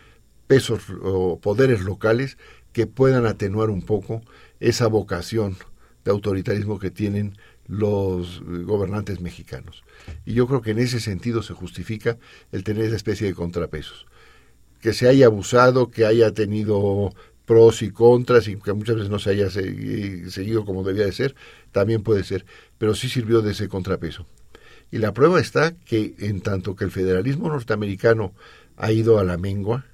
pesos 0.48 0.82
o 1.04 1.38
poderes 1.38 1.82
locales 1.82 2.38
que 2.72 2.88
puedan 2.88 3.24
atenuar 3.24 3.70
un 3.70 3.82
poco 3.82 4.20
esa 4.58 4.88
vocación 4.88 5.56
de 6.04 6.10
autoritarismo 6.10 6.80
que 6.80 6.90
tienen 6.90 7.38
los 7.68 8.38
eh, 8.38 8.62
gobernantes 8.64 9.20
mexicanos. 9.20 9.82
Y 10.24 10.34
yo 10.34 10.46
creo 10.46 10.62
que 10.62 10.70
en 10.72 10.78
ese 10.78 11.00
sentido 11.00 11.42
se 11.42 11.54
justifica 11.54 12.18
el 12.52 12.64
tener 12.64 12.84
esa 12.84 12.96
especie 12.96 13.26
de 13.26 13.34
contrapesos. 13.34 14.06
Que 14.80 14.92
se 14.92 15.08
haya 15.08 15.26
abusado, 15.26 15.90
que 15.90 16.04
haya 16.06 16.32
tenido 16.32 17.12
pros 17.44 17.82
y 17.82 17.90
contras 17.90 18.48
y 18.48 18.56
que 18.56 18.72
muchas 18.72 18.96
veces 18.96 19.10
no 19.10 19.18
se 19.18 19.30
haya 19.30 19.46
segui- 19.48 20.28
seguido 20.30 20.64
como 20.64 20.82
debía 20.84 21.04
de 21.06 21.12
ser, 21.12 21.34
también 21.72 22.02
puede 22.02 22.24
ser, 22.24 22.44
pero 22.78 22.94
sí 22.94 23.08
sirvió 23.08 23.40
de 23.42 23.52
ese 23.52 23.68
contrapeso. 23.68 24.26
Y 24.90 24.98
la 24.98 25.12
prueba 25.12 25.40
está 25.40 25.72
que 25.72 26.14
en 26.18 26.40
tanto 26.40 26.76
que 26.76 26.84
el 26.84 26.90
federalismo 26.90 27.48
norteamericano 27.48 28.32
ha 28.76 28.92
ido 28.92 29.18
a 29.18 29.24
la 29.24 29.36
mengua, 29.36 29.86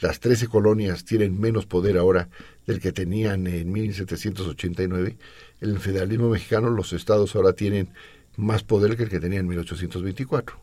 las 0.00 0.20
13 0.20 0.48
colonias 0.48 1.04
tienen 1.04 1.38
menos 1.40 1.66
poder 1.66 1.98
ahora 1.98 2.28
del 2.66 2.80
que 2.80 2.92
tenían 2.92 3.46
en 3.46 3.70
1789. 3.72 5.16
En 5.62 5.70
el 5.70 5.78
federalismo 5.78 6.28
mexicano 6.28 6.70
los 6.70 6.92
estados 6.92 7.34
ahora 7.36 7.52
tienen 7.52 7.88
más 8.36 8.62
poder 8.64 8.96
que 8.96 9.04
el 9.04 9.08
que 9.08 9.20
tenían 9.20 9.42
en 9.42 9.48
1824. 9.48 10.60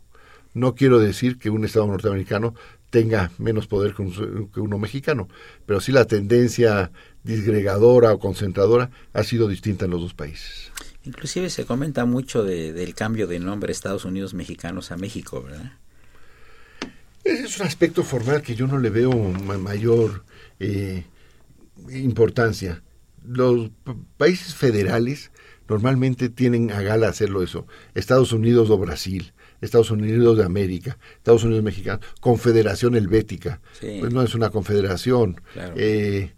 No 0.53 0.75
quiero 0.75 0.99
decir 0.99 1.37
que 1.37 1.49
un 1.49 1.63
estado 1.63 1.87
norteamericano 1.87 2.53
tenga 2.89 3.31
menos 3.37 3.65
poder 3.67 3.93
que, 3.93 4.01
un- 4.01 4.49
que 4.51 4.59
uno 4.59 4.77
mexicano, 4.77 5.29
pero 5.65 5.79
sí 5.79 5.91
la 5.93 6.05
tendencia 6.05 6.91
disgregadora 7.23 8.11
o 8.13 8.19
concentradora 8.19 8.89
ha 9.13 9.23
sido 9.23 9.47
distinta 9.47 9.85
en 9.85 9.91
los 9.91 10.01
dos 10.01 10.13
países. 10.13 10.71
Inclusive 11.05 11.49
se 11.49 11.65
comenta 11.65 12.03
mucho 12.05 12.43
de- 12.43 12.73
del 12.73 12.93
cambio 12.93 13.25
de 13.27 13.39
nombre 13.39 13.71
Estados 13.71 14.03
Unidos 14.05 14.33
mexicanos 14.33 14.91
a 14.91 14.97
México, 14.97 15.41
¿verdad? 15.43 15.71
Ese 17.23 17.43
es 17.45 17.59
un 17.59 17.67
aspecto 17.67 18.03
formal 18.03 18.41
que 18.41 18.55
yo 18.55 18.67
no 18.67 18.79
le 18.79 18.89
veo 18.89 19.11
ma- 19.13 19.57
mayor 19.57 20.25
eh, 20.59 21.05
importancia. 21.91 22.81
Los 23.29 23.69
países 24.17 24.55
federales 24.55 25.31
normalmente 25.67 26.29
tienen 26.29 26.71
a 26.71 26.81
gala 26.81 27.07
hacerlo 27.07 27.43
eso. 27.43 27.67
Estados 27.93 28.33
Unidos 28.33 28.71
o 28.71 28.77
Brasil, 28.77 29.33
Estados 29.61 29.91
Unidos 29.91 30.37
de 30.37 30.43
América, 30.43 30.97
Estados 31.17 31.43
Unidos 31.43 31.63
mexicano, 31.63 31.99
Confederación 32.21 32.95
Helvética. 32.95 33.61
Sí. 33.79 33.97
Pues 33.99 34.11
no 34.11 34.23
es 34.23 34.33
una 34.33 34.49
confederación. 34.49 35.39
Claro. 35.53 35.73
Eh, 35.77 36.33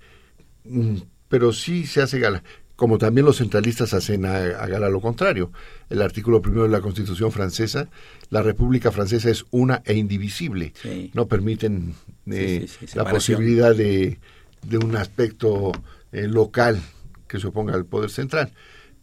mm, 0.65 0.97
pero 1.29 1.53
sí 1.53 1.85
se 1.85 2.01
hace 2.01 2.19
gala. 2.19 2.43
Como 2.75 2.97
también 2.97 3.25
los 3.25 3.37
centralistas 3.37 3.93
hacen 3.93 4.25
a, 4.25 4.37
a 4.37 4.67
gala 4.67 4.89
lo 4.89 4.99
contrario. 4.99 5.51
El 5.89 6.01
artículo 6.01 6.41
primero 6.41 6.63
de 6.63 6.69
la 6.69 6.81
Constitución 6.81 7.31
francesa, 7.31 7.89
la 8.31 8.41
República 8.41 8.91
Francesa 8.91 9.29
es 9.29 9.45
una 9.51 9.81
e 9.85 9.93
indivisible. 9.93 10.73
Sí. 10.81 11.11
No 11.13 11.27
permiten 11.27 11.93
eh, 12.25 12.67
Sí, 12.67 12.87
la 12.95 13.09
posibilidad 13.09 13.73
de, 13.73 14.19
de 14.67 14.77
un 14.77 14.97
aspecto 14.97 15.71
eh, 16.11 16.27
local 16.27 16.81
que 17.27 17.39
se 17.39 17.47
oponga 17.47 17.73
al 17.73 17.85
poder 17.85 18.09
central. 18.09 18.51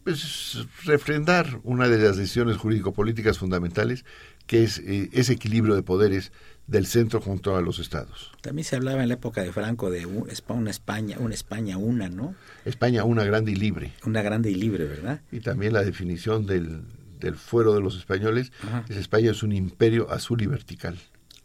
Pues 0.03 0.65
refrendar 0.85 1.59
una 1.63 1.87
de 1.87 1.97
las 1.97 2.17
decisiones 2.17 2.57
jurídico-políticas 2.57 3.37
fundamentales, 3.37 4.05
que 4.47 4.63
es 4.63 4.79
eh, 4.79 5.09
ese 5.13 5.33
equilibrio 5.33 5.75
de 5.75 5.83
poderes 5.83 6.31
del 6.67 6.85
centro 6.85 7.19
junto 7.19 7.55
a 7.55 7.61
los 7.61 7.79
estados. 7.79 8.31
También 8.41 8.63
se 8.63 8.75
hablaba 8.75 9.01
en 9.01 9.09
la 9.09 9.15
época 9.15 9.41
de 9.41 9.51
Franco 9.51 9.89
de 9.89 10.05
una 10.05 10.31
España, 10.69 11.17
una 11.19 11.33
España 11.33 11.77
una, 11.77 12.09
¿no? 12.09 12.35
España 12.63 13.03
una 13.03 13.23
grande 13.23 13.51
y 13.51 13.55
libre. 13.55 13.93
Una 14.05 14.21
grande 14.21 14.51
y 14.51 14.55
libre, 14.55 14.85
¿verdad? 14.85 15.21
Y 15.31 15.39
también 15.39 15.73
la 15.73 15.83
definición 15.83 16.45
del, 16.45 16.83
del 17.19 17.35
fuero 17.35 17.73
de 17.73 17.81
los 17.81 17.97
españoles 17.97 18.51
Ajá. 18.63 18.85
es 18.87 18.97
España 18.97 19.31
es 19.31 19.43
un 19.43 19.51
imperio 19.51 20.11
azul 20.11 20.41
y 20.41 20.45
vertical. 20.45 20.97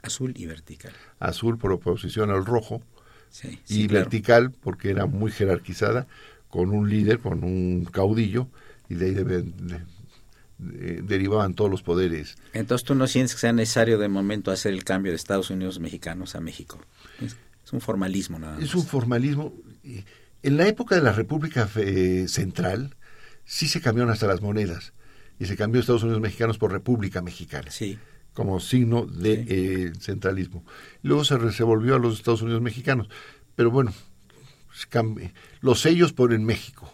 Azul 0.03 0.35
y 0.37 0.45
vertical. 0.45 0.93
Azul 1.19 1.57
por 1.57 1.73
oposición 1.73 2.31
al 2.31 2.45
rojo 2.45 2.83
Sí, 3.35 3.59
y 3.69 3.75
sí, 3.75 3.89
claro. 3.89 4.05
vertical 4.05 4.53
porque 4.53 4.91
era 4.91 5.07
muy 5.07 5.33
jerarquizada 5.33 6.07
con 6.49 6.71
un 6.71 6.89
líder, 6.89 7.19
con 7.19 7.43
un 7.43 7.85
caudillo 7.85 8.47
y 8.89 8.95
de 8.95 9.07
ahí 9.07 9.13
deben- 9.15 9.53
de- 9.57 9.81
de- 10.59 11.03
derivaban 11.03 11.55
todos 11.55 11.69
los 11.69 11.83
poderes. 11.83 12.37
Entonces 12.53 12.87
tú 12.87 12.95
no 12.95 13.09
sientes 13.09 13.35
que 13.35 13.41
sea 13.41 13.53
necesario 13.53 13.99
de 13.99 14.09
momento 14.09 14.53
hacer 14.53 14.73
el 14.73 14.85
cambio 14.85 15.11
de 15.11 15.17
Estados 15.17 15.51
Unidos 15.51 15.81
mexicanos 15.81 16.37
a 16.37 16.41
México. 16.41 16.79
Es, 17.21 17.37
es 17.65 17.73
un 17.73 17.81
formalismo 17.81 18.39
nada 18.39 18.55
más. 18.55 18.63
Es 18.63 18.75
un 18.77 18.87
formalismo. 18.87 19.53
En 20.45 20.57
la 20.57 20.69
época 20.69 20.95
de 20.95 21.03
la 21.03 21.11
República 21.13 21.69
eh, 21.75 22.27
Central 22.29 22.95
sí 23.45 23.67
se 23.67 23.81
cambiaron 23.81 24.13
hasta 24.13 24.29
las 24.29 24.43
monedas 24.43 24.93
y 25.41 25.47
se 25.47 25.57
cambió 25.57 25.81
Estados 25.81 26.05
Unidos 26.05 26.21
mexicanos 26.21 26.57
por 26.57 26.71
República 26.71 27.21
Mexicana. 27.21 27.73
Sí, 27.73 27.99
como 28.35 28.61
signo 28.61 29.07
de 29.07 29.37
Sí. 29.37 29.47
eh, 29.49 29.93
centralismo. 30.01 30.65
Luego 31.03 31.25
se, 31.25 31.39
re- 31.39 31.53
se 31.53 31.63
volvió 31.65 31.95
a 31.95 31.99
los 31.99 32.15
Estados 32.19 32.43
Unidos 32.43 32.61
mexicanos. 32.61 33.09
Pero 33.57 33.71
bueno, 33.71 33.93
cambia- 34.91 35.33
los 35.61 35.81
sellos 35.81 36.13
por 36.13 36.33
en 36.33 36.45
México. 36.45 36.93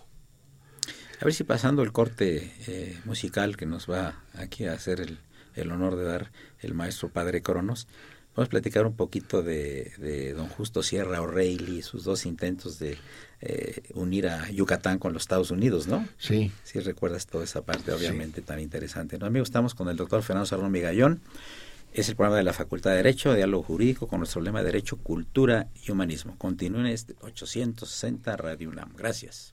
A 1.20 1.24
ver 1.24 1.34
si 1.34 1.44
pasando 1.44 1.82
el 1.82 1.92
corte 1.92 2.52
eh, 2.66 2.98
musical 3.04 3.56
que 3.56 3.66
nos 3.66 3.90
va 3.90 4.22
aquí 4.34 4.64
a 4.66 4.72
hacer 4.72 5.00
el, 5.00 5.18
el 5.54 5.70
honor 5.70 5.96
de 5.96 6.04
dar 6.04 6.32
el 6.60 6.72
maestro 6.74 7.10
Padre 7.10 7.42
Cronos, 7.42 7.88
Vamos 8.36 8.46
a 8.46 8.50
platicar 8.50 8.86
un 8.86 8.94
poquito 8.94 9.42
de, 9.42 10.34
don 10.36 10.48
Justo 10.48 10.82
Sierra 10.82 11.20
O'Reilly 11.20 11.78
y 11.78 11.82
sus 11.82 12.04
dos 12.04 12.26
intentos 12.26 12.78
de 12.78 12.96
eh, 13.40 13.82
unir 13.94 14.28
a 14.28 14.50
Yucatán 14.50 14.98
con 14.98 15.12
los 15.12 15.22
Estados 15.22 15.50
Unidos, 15.50 15.88
¿no? 15.88 16.06
Sí. 16.16 16.52
Sí, 16.62 16.78
recuerdas 16.80 17.26
toda 17.26 17.44
esa 17.44 17.62
parte, 17.62 17.92
obviamente, 17.92 18.40
tan 18.40 18.60
interesante. 18.60 19.18
¿no? 19.18 19.26
Amigos, 19.26 19.48
estamos 19.48 19.74
con 19.74 19.88
el 19.88 19.96
doctor 19.96 20.22
Fernando 20.22 20.46
Serrano 20.46 20.70
Migallón. 20.70 21.20
Es 21.92 22.08
el 22.08 22.14
programa 22.14 22.36
de 22.36 22.44
la 22.44 22.52
Facultad 22.52 22.90
de 22.90 22.98
Derecho, 22.98 23.34
Diálogo 23.34 23.64
Jurídico, 23.64 24.06
con 24.06 24.20
nuestro 24.20 24.40
lema 24.40 24.60
de 24.60 24.66
Derecho, 24.66 24.96
Cultura 24.98 25.66
y 25.84 25.90
Humanismo. 25.90 26.36
Continúen 26.38 26.86
este 26.86 27.16
860 27.20 28.36
Radio 28.36 28.68
UNAM. 28.68 28.94
Gracias. 28.96 29.52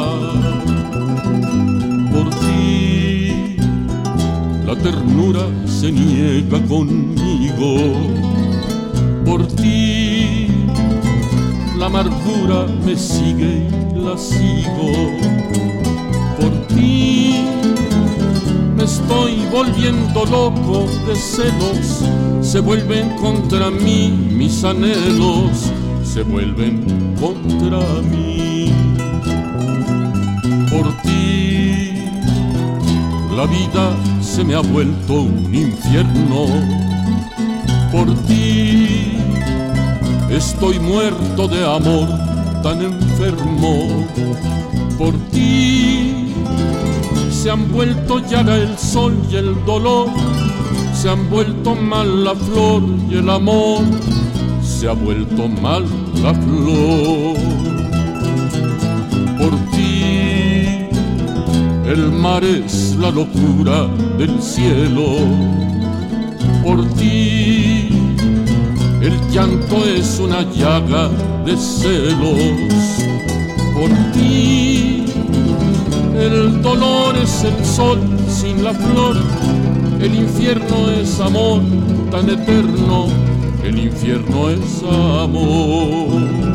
La 4.71 4.77
ternura 4.77 5.41
se 5.65 5.91
niega 5.91 6.57
conmigo. 6.65 7.73
Por 9.25 9.45
ti 9.45 10.47
la 11.77 11.87
amargura 11.87 12.67
me 12.85 12.95
sigue 12.95 13.67
y 13.93 13.99
la 13.99 14.17
sigo. 14.17 14.91
Por 16.39 16.53
ti 16.67 17.43
me 18.77 18.85
estoy 18.85 19.45
volviendo 19.51 20.25
loco 20.25 20.85
de 21.05 21.15
celos. 21.17 22.05
Se 22.41 22.61
vuelven 22.61 23.09
contra 23.17 23.69
mí 23.69 24.09
mis 24.31 24.63
anhelos, 24.63 25.69
se 26.01 26.23
vuelven 26.23 27.13
contra 27.19 27.79
mí. 28.09 28.71
Por 30.69 30.87
ti 31.01 31.91
la 33.35 33.45
vida 33.47 34.10
se 34.31 34.45
me 34.45 34.55
ha 34.55 34.61
vuelto 34.61 35.23
un 35.23 35.53
infierno. 35.53 36.45
Por 37.91 38.07
ti 38.27 39.17
estoy 40.29 40.79
muerto 40.79 41.49
de 41.49 41.61
amor 41.65 42.07
tan 42.63 42.81
enfermo. 42.81 44.07
Por 44.97 45.13
ti 45.31 46.33
se 47.29 47.51
han 47.51 47.69
vuelto 47.73 48.19
llaga 48.19 48.55
el 48.55 48.77
sol 48.77 49.13
y 49.29 49.35
el 49.35 49.53
dolor. 49.65 50.07
Se 50.93 51.09
han 51.09 51.29
vuelto 51.29 51.75
mal 51.75 52.23
la 52.23 52.33
flor 52.33 52.83
y 53.09 53.15
el 53.15 53.29
amor. 53.29 53.81
Se 54.63 54.87
ha 54.87 54.93
vuelto 54.93 55.49
mal 55.49 55.83
la 56.23 56.33
flor. 56.33 57.35
Por 59.39 59.53
ti 59.71 60.87
el 61.85 62.11
mar 62.13 62.45
es 62.45 62.80
la 63.01 63.09
locura 63.09 63.87
del 64.19 64.39
cielo. 64.41 65.17
Por 66.63 66.87
ti 66.93 67.89
el 69.01 69.19
llanto 69.31 69.83
es 69.85 70.19
una 70.19 70.43
llaga 70.51 71.09
de 71.43 71.57
celos. 71.57 72.77
Por 73.73 73.89
ti 74.13 75.05
el 76.15 76.61
dolor 76.61 77.17
es 77.17 77.43
el 77.43 77.65
sol 77.65 77.99
sin 78.27 78.63
la 78.63 78.73
flor. 78.73 79.17
El 79.99 80.13
infierno 80.13 80.91
es 80.91 81.19
amor 81.19 81.61
tan 82.11 82.29
eterno. 82.29 83.07
El 83.63 83.79
infierno 83.79 84.49
es 84.49 84.83
amor. 84.83 86.50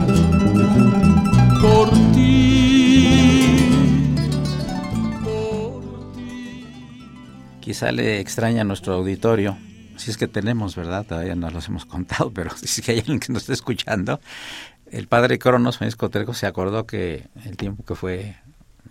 Quizá 7.67 7.91
le 7.91 8.21
extraña 8.21 8.61
a 8.61 8.65
nuestro 8.65 8.95
auditorio, 8.95 9.59
si 9.97 10.13
es 10.13 10.17
que 10.17 10.29
tenemos, 10.29 10.77
¿verdad? 10.77 11.05
Todavía 11.05 11.35
no 11.35 11.51
los 11.51 11.67
hemos 11.67 11.85
contado, 11.85 12.31
pero 12.31 12.51
si 12.57 12.81
es 12.81 12.87
que 12.87 12.93
hay 12.93 13.01
alguien 13.01 13.19
que 13.19 13.33
nos 13.33 13.43
está 13.43 13.55
escuchando, 13.55 14.21
el 14.93 15.09
padre 15.09 15.41
Cronos 15.41 15.79
Francisco 15.79 16.09
Trejo 16.09 16.33
se 16.33 16.47
acordó 16.47 16.87
que 16.87 17.27
el 17.45 17.57
tiempo 17.57 17.85
que 17.85 17.97
fue 17.97 18.37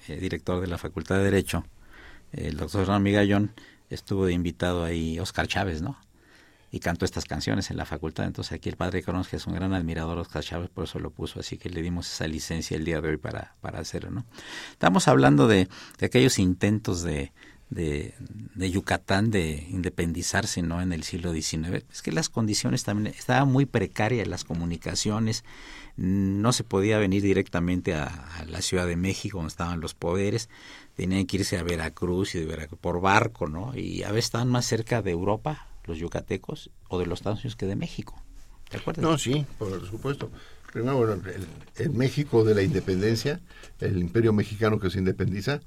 eh, 0.10 0.18
director 0.18 0.60
de 0.60 0.68
la 0.68 0.78
Facultad 0.78 1.16
de 1.16 1.24
Derecho, 1.24 1.64
el 2.34 2.58
doctor 2.58 2.86
Ron 2.86 3.02
Migallón, 3.02 3.54
estuvo 3.90 4.26
de 4.26 4.34
invitado 4.34 4.84
ahí 4.84 5.22
Oscar 5.22 5.48
Chávez, 5.48 5.82
¿no? 5.82 5.98
Y 6.70 6.82
cantó 6.82 7.06
estas 7.06 7.24
canciones 7.24 7.72
en 7.72 7.78
la 7.78 7.86
facultad. 7.86 8.26
Entonces 8.26 8.52
aquí 8.52 8.68
el 8.68 8.76
padre 8.76 9.02
Cronos, 9.04 9.30
que 9.30 9.38
es 9.38 9.48
un 9.48 9.54
gran 9.54 9.74
admirador 9.74 10.16
de 10.16 10.22
Oscar 10.24 10.44
Chávez, 10.44 10.70
por 10.70 10.84
eso 10.84 11.00
lo 11.00 11.12
puso. 11.12 11.40
Así 11.40 11.58
que 11.58 11.70
le 11.70 11.82
dimos 11.82 12.12
esa 12.12 12.28
licencia 12.28 12.76
el 12.76 12.84
día 12.84 13.00
de 13.00 13.08
hoy 13.08 13.18
para, 13.18 13.56
para 13.62 13.80
hacerlo, 13.80 14.12
¿no? 14.12 14.26
Estamos 14.74 15.08
hablando 15.08 15.48
de 15.48 15.70
aquellos 16.02 16.40
intentos 16.40 17.04
de, 17.04 17.32
de, 17.70 18.14
Yucatán 18.56 19.32
de 19.32 19.66
independizarse 19.70 20.62
no 20.62 20.82
en 20.82 20.94
el 20.94 21.04
siglo 21.04 21.34
XIX 21.34 21.84
es 21.92 22.02
que 22.02 22.12
las 22.12 22.30
condiciones 22.30 22.84
también 22.84 23.14
estaban 23.18 23.52
muy 23.52 23.66
precarias 23.66 24.28
las 24.28 24.44
comunicaciones 24.44 25.44
no 25.98 26.54
se 26.54 26.64
podía 26.64 27.00
venir 27.00 27.24
directamente 27.24 27.96
a, 27.96 28.46
la 28.48 28.62
Ciudad 28.62 28.86
de 28.86 28.96
México 28.96 29.38
donde 29.38 29.50
estaban 29.50 29.80
los 29.80 29.94
poderes 29.94 30.50
tenían 30.96 31.26
que 31.26 31.38
irse 31.38 31.58
a 31.58 31.64
Veracruz 31.64 32.36
y 32.36 32.40
de 32.40 32.46
Veracruz 32.46 32.80
por 32.80 33.02
barco 33.02 33.48
no 33.48 33.76
y 33.76 34.04
a 34.04 34.10
veces 34.10 34.26
estaban 34.26 34.50
más 34.50 34.66
cerca 34.66 35.02
de 35.02 35.12
Europa 35.12 35.68
los 35.86 35.98
yucatecos 35.98 36.70
o 36.88 37.00
de 37.00 37.06
los 37.06 37.20
Estados 37.20 37.40
Unidos 37.40 37.56
que 37.56 37.68
de 37.68 37.76
México. 37.76 38.22
¿te 38.70 38.78
acuerdas? 38.78 39.04
No 39.04 39.18
sí 39.18 39.46
por 39.58 39.86
supuesto. 39.88 40.32
Primero 40.72 40.98
bueno, 40.98 41.14
el, 41.14 41.48
el 41.78 41.90
México 41.92 42.44
de 42.44 42.54
la 42.54 42.62
independencia 42.62 43.40
el 43.80 43.98
Imperio 43.98 44.34
mexicano 44.34 44.80
que 44.80 44.90
se 44.90 45.00
independiza 45.00 45.62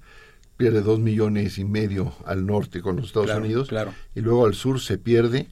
pierde 0.58 0.82
dos 0.82 0.98
millones 0.98 1.56
y 1.56 1.64
medio 1.64 2.12
al 2.26 2.44
norte 2.44 2.82
con 2.82 2.96
los 2.96 3.06
Estados 3.06 3.30
Unidos 3.30 3.70
y 4.14 4.20
luego 4.20 4.44
al 4.44 4.54
sur 4.54 4.80
se 4.80 4.98
pierde 4.98 5.48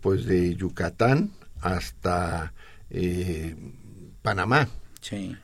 pues 0.00 0.24
de 0.24 0.54
Yucatán 0.54 1.32
hasta 1.60 2.54
eh, 2.88 3.56
Panamá 4.22 4.68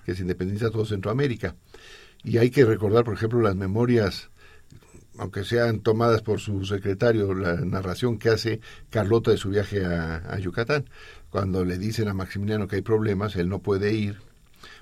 que 0.07 0.15
se 0.15 0.23
independiza 0.23 0.71
todo 0.71 0.87
Centroamérica. 0.87 1.57
Y 2.23 2.39
hay 2.39 2.51
que 2.51 2.65
recordar 2.65 3.05
por 3.05 3.15
ejemplo 3.15 3.41
las 3.43 3.57
memorias 3.57 4.31
aunque 5.19 5.45
sean 5.45 5.81
tomadas 5.81 6.23
por 6.23 6.41
su 6.41 6.65
secretario, 6.65 7.35
la 7.35 7.57
narración 7.57 8.17
que 8.17 8.31
hace 8.31 8.61
Carlota 8.89 9.33
de 9.33 9.37
su 9.37 9.51
viaje 9.51 9.85
a 9.85 10.39
Yucatán, 10.39 10.89
cuando 11.29 11.65
le 11.65 11.77
dicen 11.77 12.09
a 12.09 12.15
Maximiliano 12.15 12.69
que 12.69 12.77
hay 12.77 12.83
problemas, 12.83 13.37
él 13.37 13.51
no 13.51 13.59
puede 13.59 13.93
ir, 13.93 14.19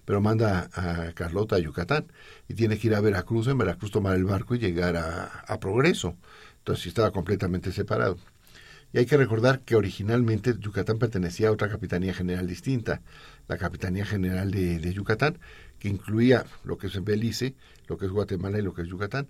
pero 0.08 0.22
manda 0.22 0.70
a 0.72 1.12
Carlota 1.12 1.56
a 1.56 1.58
Yucatán 1.58 2.06
y 2.48 2.54
tiene 2.54 2.78
que 2.78 2.86
ir 2.86 2.94
a 2.94 3.00
Veracruz, 3.02 3.46
en 3.48 3.58
Veracruz 3.58 3.90
tomar 3.90 4.16
el 4.16 4.24
barco 4.24 4.54
y 4.54 4.58
llegar 4.58 4.96
a, 4.96 5.60
Progreso. 5.60 6.16
Entonces 6.60 6.86
estaba 6.86 7.10
completamente 7.10 7.72
separado. 7.72 8.16
Y 8.94 9.00
hay 9.00 9.04
que 9.04 9.18
recordar 9.18 9.60
que 9.60 9.76
originalmente 9.76 10.54
Yucatán 10.58 10.98
pertenecía 10.98 11.48
a 11.48 11.52
otra 11.52 11.68
capitanía 11.68 12.14
general 12.14 12.46
distinta, 12.46 13.02
la 13.48 13.58
Capitanía 13.58 14.06
General 14.06 14.50
de, 14.50 14.94
Yucatán, 14.94 15.36
que 15.78 15.90
incluía 15.90 16.46
lo 16.64 16.78
que 16.78 16.86
es 16.86 17.04
Belice, 17.04 17.54
lo 17.86 17.98
que 17.98 18.06
es 18.06 18.10
Guatemala 18.10 18.58
y 18.58 18.62
lo 18.62 18.72
que 18.72 18.80
es 18.80 18.88
Yucatán. 18.88 19.28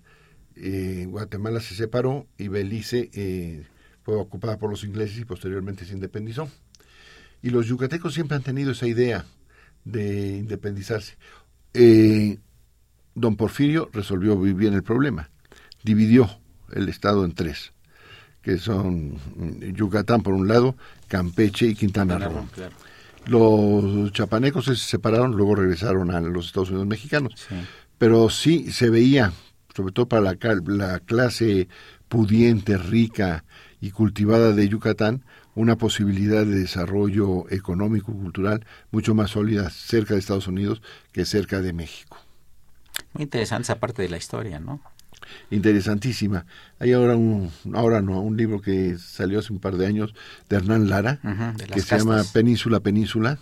Eh, 0.55 1.07
Guatemala 1.09 1.59
se 1.59 1.75
separó 1.75 2.25
y 2.37 2.47
Belice 2.47 3.09
eh, 3.11 3.65
fue 4.03 4.15
ocupada 4.15 4.57
por 4.57 4.69
los 4.69 4.85
ingleses 4.85 5.17
y 5.17 5.25
posteriormente 5.25 5.83
se 5.83 5.91
independizó. 5.91 6.49
Y 7.41 7.49
los 7.49 7.67
yucatecos 7.67 8.13
siempre 8.13 8.37
han 8.37 8.43
tenido 8.43 8.71
esa 8.71 8.87
idea 8.87 9.25
de 9.91 10.37
independizarse. 10.37 11.17
Eh, 11.73 12.37
don 13.15 13.35
Porfirio 13.35 13.89
resolvió 13.93 14.35
muy 14.35 14.53
bien 14.53 14.73
el 14.73 14.83
problema. 14.83 15.29
Dividió 15.83 16.29
el 16.73 16.89
estado 16.89 17.25
en 17.25 17.33
tres, 17.33 17.73
que 18.41 18.57
son 18.57 19.17
Yucatán 19.75 20.21
por 20.21 20.33
un 20.33 20.47
lado, 20.47 20.75
Campeche 21.07 21.67
y 21.67 21.75
Quintana 21.75 22.19
Roo. 22.19 22.47
Los 23.25 24.11
chapanecos 24.13 24.65
se 24.65 24.75
separaron, 24.75 25.35
luego 25.35 25.55
regresaron 25.55 26.11
a 26.11 26.19
los 26.21 26.47
Estados 26.47 26.69
Unidos 26.69 26.87
mexicanos. 26.87 27.47
Pero 27.97 28.29
sí 28.29 28.71
se 28.71 28.89
veía, 28.89 29.33
sobre 29.75 29.93
todo 29.93 30.07
para 30.07 30.21
la, 30.21 30.37
la 30.65 30.99
clase 30.99 31.67
pudiente, 32.07 32.77
rica 32.77 33.43
y 33.81 33.91
cultivada 33.91 34.53
de 34.53 34.67
Yucatán, 34.67 35.23
una 35.55 35.77
posibilidad 35.77 36.45
de 36.45 36.55
desarrollo 36.55 37.49
económico, 37.49 38.13
cultural 38.13 38.65
mucho 38.91 39.15
más 39.15 39.31
sólida 39.31 39.69
cerca 39.69 40.13
de 40.13 40.19
Estados 40.19 40.47
Unidos 40.47 40.81
que 41.11 41.25
cerca 41.25 41.61
de 41.61 41.73
México. 41.73 42.17
Muy 43.13 43.23
interesante 43.23 43.63
esa 43.63 43.79
parte 43.79 44.01
de 44.01 44.09
la 44.09 44.17
historia, 44.17 44.59
¿no? 44.59 44.81
Interesantísima. 45.51 46.45
Hay 46.79 46.93
ahora 46.93 47.15
un, 47.15 47.51
ahora 47.73 48.01
no, 48.01 48.19
un 48.21 48.37
libro 48.37 48.61
que 48.61 48.97
salió 48.97 49.39
hace 49.39 49.51
un 49.51 49.59
par 49.59 49.77
de 49.77 49.85
años 49.85 50.13
de 50.47 50.57
Hernán 50.57 50.89
Lara, 50.89 51.19
que 51.71 51.81
se 51.81 51.97
llama 51.97 52.23
Península, 52.33 52.79
Península, 52.79 53.37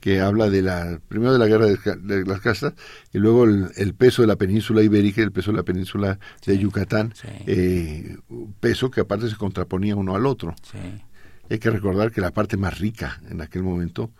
que 0.00 0.20
habla 0.20 0.50
de 0.50 0.62
la, 0.62 1.00
primero 1.08 1.32
de 1.32 1.38
la 1.38 1.46
guerra 1.46 1.66
de, 1.66 2.24
las 2.24 2.40
castas 2.40 2.74
y 3.12 3.18
luego 3.18 3.44
el, 3.44 3.94
peso 3.94 4.22
de 4.22 4.28
la 4.28 4.36
península 4.36 4.82
ibérica 4.82 5.20
y 5.20 5.24
el 5.24 5.32
peso 5.32 5.50
de 5.52 5.58
la 5.58 5.62
península 5.64 6.18
de 6.46 6.58
Yucatán, 6.58 7.12
eh, 7.46 8.16
peso 8.60 8.90
que 8.90 9.02
aparte 9.02 9.28
se 9.28 9.36
contraponía 9.36 9.96
uno 9.96 10.14
al 10.16 10.26
otro. 10.26 10.54
Hay 11.52 11.58
que 11.58 11.68
recordar 11.68 12.12
que 12.12 12.22
la 12.22 12.30
parte 12.30 12.56
más 12.56 12.78
rica 12.78 13.20
en 13.28 13.42
aquel 13.42 13.62
momento 13.62 14.10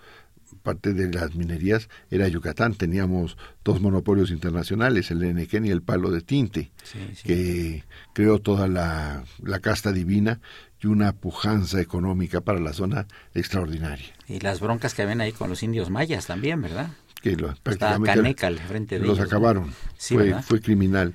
parte 0.62 0.92
de 0.92 1.10
las 1.10 1.34
minerías 1.34 1.88
era 2.10 2.28
Yucatán. 2.28 2.74
Teníamos 2.74 3.38
dos 3.64 3.80
monopolios 3.80 4.30
internacionales, 4.30 5.10
el 5.10 5.22
Enequén 5.22 5.64
y 5.64 5.70
el 5.70 5.80
Palo 5.80 6.10
de 6.10 6.20
Tinte, 6.20 6.70
que 7.24 7.84
creó 8.12 8.38
toda 8.38 8.68
la, 8.68 9.24
casta 9.62 9.92
divina 9.92 10.40
y 10.82 10.88
una 10.88 11.12
pujanza 11.12 11.80
económica 11.80 12.42
para 12.42 12.60
la 12.60 12.74
zona 12.74 13.06
extraordinaria. 13.32 14.12
Y 14.28 14.40
las 14.40 14.60
broncas 14.60 14.92
que 14.92 15.06
ven 15.06 15.22
ahí 15.22 15.32
con 15.32 15.48
los 15.48 15.62
indios 15.62 15.88
mayas 15.88 16.26
también, 16.26 16.60
¿verdad? 16.60 16.90
Que 17.22 17.36
lo, 17.36 17.54
prácticamente 17.62 18.56
frente 18.66 18.98
de 18.98 19.06
los 19.06 19.20
acabaron. 19.20 19.72
fue, 19.96 20.42
fue 20.42 20.60
criminal 20.60 21.14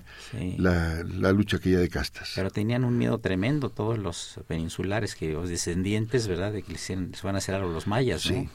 la, 0.58 1.04
la, 1.04 1.34
lucha 1.34 1.58
aquella 1.58 1.80
de 1.80 1.89
castas. 1.89 2.32
Pero 2.34 2.50
tenían 2.50 2.86
un 2.86 2.98
miedo 2.98 3.20
tremendo 3.20 3.70
todos 3.70 3.98
los 3.98 4.39
peninsulares, 4.48 5.15
que 5.15 5.34
los 5.34 5.50
descendientes, 5.50 6.28
¿verdad? 6.28 6.54
De 6.54 6.63
que 6.63 6.78
se 6.78 6.96
van 7.24 7.36
a 7.36 7.39
hacer 7.39 7.56
a 7.56 7.60
los 7.60 7.88
mayas, 7.88 8.32
¿no? 8.32 8.50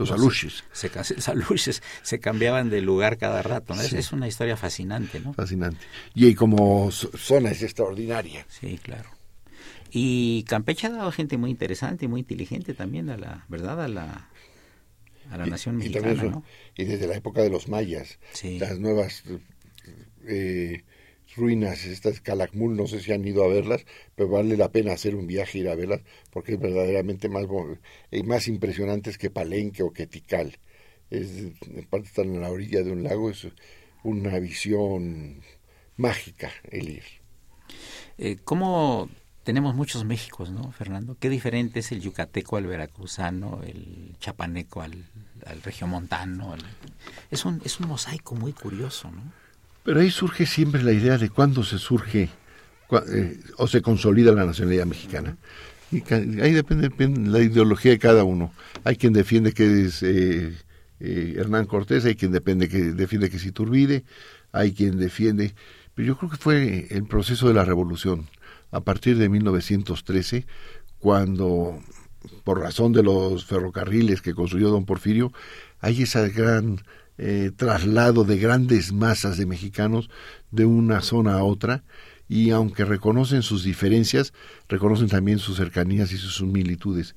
los 0.00 0.10
aluches. 0.10 0.64
Se, 0.72 0.90
aluches 1.30 1.82
se 2.02 2.20
cambiaban 2.20 2.70
de 2.70 2.80
lugar 2.80 3.18
cada 3.18 3.42
rato. 3.42 3.74
Es, 3.74 4.12
una 4.12 4.26
historia 4.26 4.56
fascinante, 4.56 5.20
¿no? 5.20 5.34
Fascinante. 5.34 5.84
Y 6.14 6.34
como 6.34 6.90
zona 6.90 7.50
es 7.50 7.62
extraordinaria. 7.62 8.46
Sí, 8.48 8.78
claro. 8.82 9.10
Y 9.92 10.44
Campeche 10.44 10.86
ha 10.86 10.90
dado 10.90 11.12
gente 11.12 11.36
muy 11.36 11.50
interesante 11.50 12.06
y 12.06 12.08
muy 12.08 12.20
inteligente 12.20 12.74
también 12.74 13.10
a 13.10 13.16
la, 13.16 13.44
¿verdad? 13.48 13.82
A 13.82 13.88
la, 13.88 14.29
a 15.30 15.38
la 15.38 15.46
nación 15.46 15.76
mexicana, 15.76 16.42
y, 16.76 16.84
desde 16.84 17.06
la 17.06 17.16
época 17.16 17.42
de 17.42 17.50
los 17.50 17.68
mayas, 17.68 18.18
las 18.42 18.78
nuevas 18.78 19.22
eh, 20.26 20.82
ruinas, 21.36 21.84
estas 21.84 22.20
Calakmul, 22.20 22.76
no 22.76 22.86
sé 22.86 23.00
si 23.00 23.12
han 23.12 23.24
ido 23.24 23.44
a 23.44 23.48
verlas, 23.48 23.86
pero 24.16 24.28
vale 24.28 24.56
la 24.56 24.72
pena 24.72 24.92
hacer 24.92 25.14
un 25.14 25.26
viaje 25.26 25.58
ir 25.58 25.68
a 25.68 25.74
verlas 25.74 26.00
porque 26.30 26.54
es 26.54 26.60
verdaderamente 26.60 27.28
más, 27.28 27.46
y 28.10 28.22
más 28.24 28.48
impresionantes 28.48 29.18
que 29.18 29.30
Palenque 29.30 29.82
o 29.82 29.92
que 29.92 30.06
Tikal. 30.06 30.58
Es, 31.10 31.30
en 31.38 31.86
parte 31.88 32.08
están 32.08 32.34
en 32.34 32.40
la 32.40 32.50
orilla 32.50 32.82
de 32.82 32.92
un 32.92 33.02
lago, 33.02 33.30
es 33.30 33.46
una 34.02 34.38
visión 34.38 35.42
mágica 35.96 36.50
el 36.70 36.88
ir. 36.88 37.04
Eh, 38.18 38.36
¿Cómo 38.44 39.08
tenemos 39.44 39.74
muchos 39.74 40.04
Méxicos, 40.04 40.50
no, 40.50 40.72
Fernando? 40.72 41.16
¿Qué 41.18 41.28
diferente 41.28 41.80
es 41.80 41.92
el 41.92 42.00
yucateco 42.00 42.56
al 42.56 42.66
veracruzano, 42.66 43.60
el 43.64 44.14
chapaneco 44.20 44.82
al, 44.82 45.04
al 45.46 45.62
regiomontano? 45.62 46.54
Es, 47.30 47.44
un, 47.44 47.60
es 47.64 47.80
un 47.80 47.88
mosaico 47.88 48.34
muy 48.34 48.52
curioso, 48.52 49.10
¿no? 49.10 49.22
Pero 49.82 50.00
ahí 50.00 50.10
surge 50.10 50.46
siempre 50.46 50.82
la 50.82 50.92
idea 50.92 51.16
de 51.16 51.30
cuándo 51.30 51.64
se 51.64 51.78
surge 51.78 52.28
eh, 53.12 53.40
o 53.56 53.66
se 53.66 53.82
consolida 53.82 54.32
la 54.32 54.44
nacionalidad 54.44 54.86
mexicana. 54.86 55.36
Y 55.90 56.02
ahí 56.12 56.52
depende, 56.52 56.90
la 57.28 57.40
ideología 57.40 57.92
de 57.92 57.98
cada 57.98 58.24
uno. 58.24 58.52
Hay 58.84 58.96
quien 58.96 59.12
defiende 59.12 59.52
que 59.52 59.86
es 59.86 60.02
eh, 60.02 60.54
eh, 61.00 61.34
Hernán 61.36 61.66
Cortés, 61.66 62.04
hay 62.04 62.14
quien 62.14 62.30
depende 62.30 62.68
que, 62.68 62.92
defiende 62.92 63.30
que 63.30 63.38
es 63.38 63.46
Iturbide, 63.46 64.04
hay 64.52 64.72
quien 64.72 64.98
defiende... 64.98 65.54
Pero 65.94 66.06
yo 66.06 66.16
creo 66.16 66.30
que 66.30 66.36
fue 66.36 66.86
el 66.90 67.04
proceso 67.04 67.48
de 67.48 67.54
la 67.54 67.64
revolución, 67.64 68.28
a 68.70 68.80
partir 68.80 69.18
de 69.18 69.28
1913, 69.28 70.46
cuando, 70.98 71.80
por 72.44 72.60
razón 72.60 72.92
de 72.92 73.02
los 73.02 73.44
ferrocarriles 73.44 74.22
que 74.22 74.34
construyó 74.34 74.70
don 74.70 74.84
Porfirio, 74.84 75.32
hay 75.80 76.02
esa 76.02 76.28
gran 76.28 76.82
eh, 77.18 77.50
traslado 77.54 78.24
de 78.24 78.38
grandes 78.38 78.92
masas 78.92 79.36
de 79.36 79.46
mexicanos 79.46 80.08
de 80.50 80.64
una 80.64 81.00
zona 81.00 81.34
a 81.34 81.44
otra 81.44 81.84
y 82.28 82.50
aunque 82.50 82.84
reconocen 82.84 83.42
sus 83.42 83.64
diferencias, 83.64 84.32
reconocen 84.68 85.08
también 85.08 85.38
sus 85.38 85.56
cercanías 85.56 86.12
y 86.12 86.16
sus 86.16 86.36
similitudes. 86.36 87.14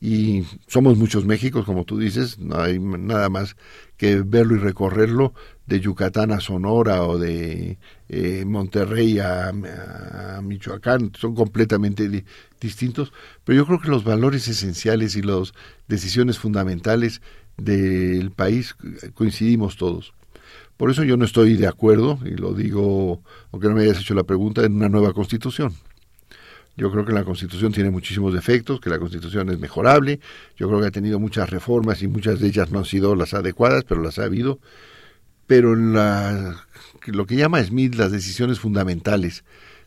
Y 0.00 0.44
somos 0.66 0.98
muchos 0.98 1.24
Méxicos, 1.24 1.64
como 1.64 1.84
tú 1.84 1.98
dices, 1.98 2.38
no 2.38 2.60
hay 2.60 2.78
nada 2.78 3.28
más 3.28 3.56
que 3.96 4.16
verlo 4.16 4.56
y 4.56 4.58
recorrerlo 4.58 5.32
de 5.66 5.80
Yucatán 5.80 6.30
a 6.30 6.40
Sonora 6.40 7.02
o 7.02 7.18
de 7.18 7.78
eh, 8.08 8.44
Monterrey 8.46 9.18
a, 9.18 9.52
Michoacán, 10.42 11.12
son 11.18 11.34
completamente 11.34 12.24
distintos, 12.60 13.12
pero 13.44 13.56
yo 13.56 13.66
creo 13.66 13.80
que 13.80 13.88
los 13.88 14.04
valores 14.04 14.46
esenciales 14.48 15.16
y 15.16 15.22
las 15.22 15.52
decisiones 15.88 16.38
fundamentales 16.38 17.20
del 17.56 18.30
país 18.30 18.76
coincidimos 19.14 19.76
todos. 19.76 20.12
Por 20.76 20.90
eso 20.90 21.04
yo 21.04 21.16
no 21.16 21.24
estoy 21.24 21.56
de 21.56 21.66
acuerdo, 21.66 22.18
y 22.24 22.36
lo 22.36 22.52
digo, 22.52 23.22
aunque 23.50 23.68
no 23.68 23.74
me 23.74 23.82
hayas 23.82 24.00
hecho 24.00 24.14
la 24.14 24.24
pregunta, 24.24 24.62
en 24.64 24.74
una 24.74 24.88
nueva 24.88 25.14
constitución. 25.14 25.74
Yo 26.76 26.92
creo 26.92 27.06
que 27.06 27.14
la 27.14 27.24
constitución 27.24 27.72
tiene 27.72 27.90
muchísimos 27.90 28.34
defectos, 28.34 28.80
que 28.80 28.90
la 28.90 28.98
constitución 28.98 29.48
es 29.48 29.58
mejorable, 29.58 30.20
yo 30.56 30.68
creo 30.68 30.80
que 30.80 30.88
ha 30.88 30.90
tenido 30.90 31.18
muchas 31.18 31.48
reformas 31.48 32.02
y 32.02 32.08
muchas 32.08 32.38
de 32.38 32.48
ellas 32.48 32.70
no 32.70 32.80
han 32.80 32.84
sido 32.84 33.16
las 33.16 33.32
adecuadas, 33.32 33.84
pero 33.84 34.02
las 34.02 34.18
ha 34.18 34.24
habido. 34.24 34.60
Pero 35.46 35.74
en 35.74 35.92
la, 35.92 36.56
lo 37.06 37.26
que 37.26 37.36
llama 37.36 37.62
Smith 37.62 37.94
las 37.94 38.12
decisiones 38.12 38.60
fundamentales 38.60 39.44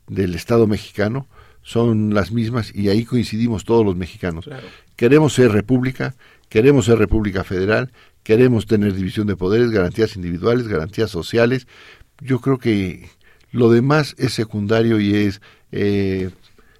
del 0.08 0.36
Estado 0.36 0.68
mexicano 0.68 1.28
son 1.62 2.14
las 2.14 2.32
mismas 2.32 2.74
y 2.74 2.90
ahí 2.90 3.06
coincidimos 3.06 3.66
todos 3.66 3.86
los 3.86 3.96
mexicanos. 3.96 4.50
Queremos 4.96 5.34
ser 5.34 5.52
república, 5.52 6.16
Queremos 6.50 6.86
ser 6.86 6.98
República 6.98 7.44
Federal, 7.44 7.92
queremos 8.24 8.66
tener 8.66 8.96
división 8.96 9.28
de 9.28 9.36
poderes, 9.36 9.70
garantías 9.70 10.16
individuales, 10.16 10.68
garantías 10.68 11.12
sociales. 11.12 11.68
Yo 12.20 12.42
creo 12.42 12.58
que 12.58 13.08
lo 13.52 13.70
demás 13.70 14.16
es 14.18 14.34
secundario 14.34 15.00
y 15.00 15.16
es 15.16 15.42
eh, 15.72 16.32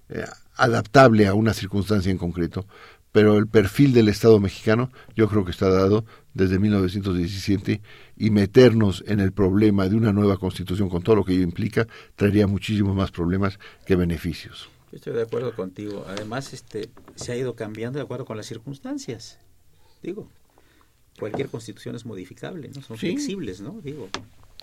eh, 0.10 0.26
adaptable 0.56 1.28
a 1.28 1.36
una 1.36 1.54
circunstancia 1.54 2.12
en 2.12 2.18
concreto. 2.18 2.66
Pero 3.12 3.38
el 3.38 3.48
perfil 3.48 3.94
del 3.94 4.08
Estado 4.08 4.40
mexicano 4.40 4.92
yo 5.16 5.30
creo 5.30 5.46
que 5.46 5.52
está 5.52 5.70
dado 5.70 6.04
desde 6.34 6.60
1917 6.60 7.82
y 8.18 8.30
meternos 8.30 9.04
en 9.08 9.20
el 9.20 9.32
problema 9.32 9.88
de 9.88 9.96
una 9.96 10.14
nueva 10.14 10.38
constitución 10.38 10.90
con 10.90 11.02
todo 11.02 11.18
lo 11.18 11.26
que 11.26 11.34
ello 11.34 11.44
implica 11.44 11.88
traería 12.16 12.48
muchísimos 12.48 12.96
más 12.96 13.12
problemas 13.12 13.60
que 13.86 13.96
beneficios. 13.96 14.70
Estoy 14.92 15.14
de 15.14 15.24
acuerdo 15.24 15.56
contigo. 15.56 16.06
Además, 16.08 16.54
este, 16.54 16.90
se 17.16 17.32
ha 17.32 17.36
ido 17.36 17.56
cambiando 17.56 18.00
de 18.00 18.04
acuerdo 18.04 18.26
con 18.26 18.38
las 18.38 18.48
circunstancias. 18.48 19.38
Digo, 20.02 20.28
cualquier 21.20 21.50
constitución 21.50 21.96
es 21.96 22.06
modificable, 22.06 22.70
¿no? 22.74 22.82
Son 22.82 22.98
flexibles, 22.98 23.62
¿no? 23.62 23.82
Digo, 23.84 24.10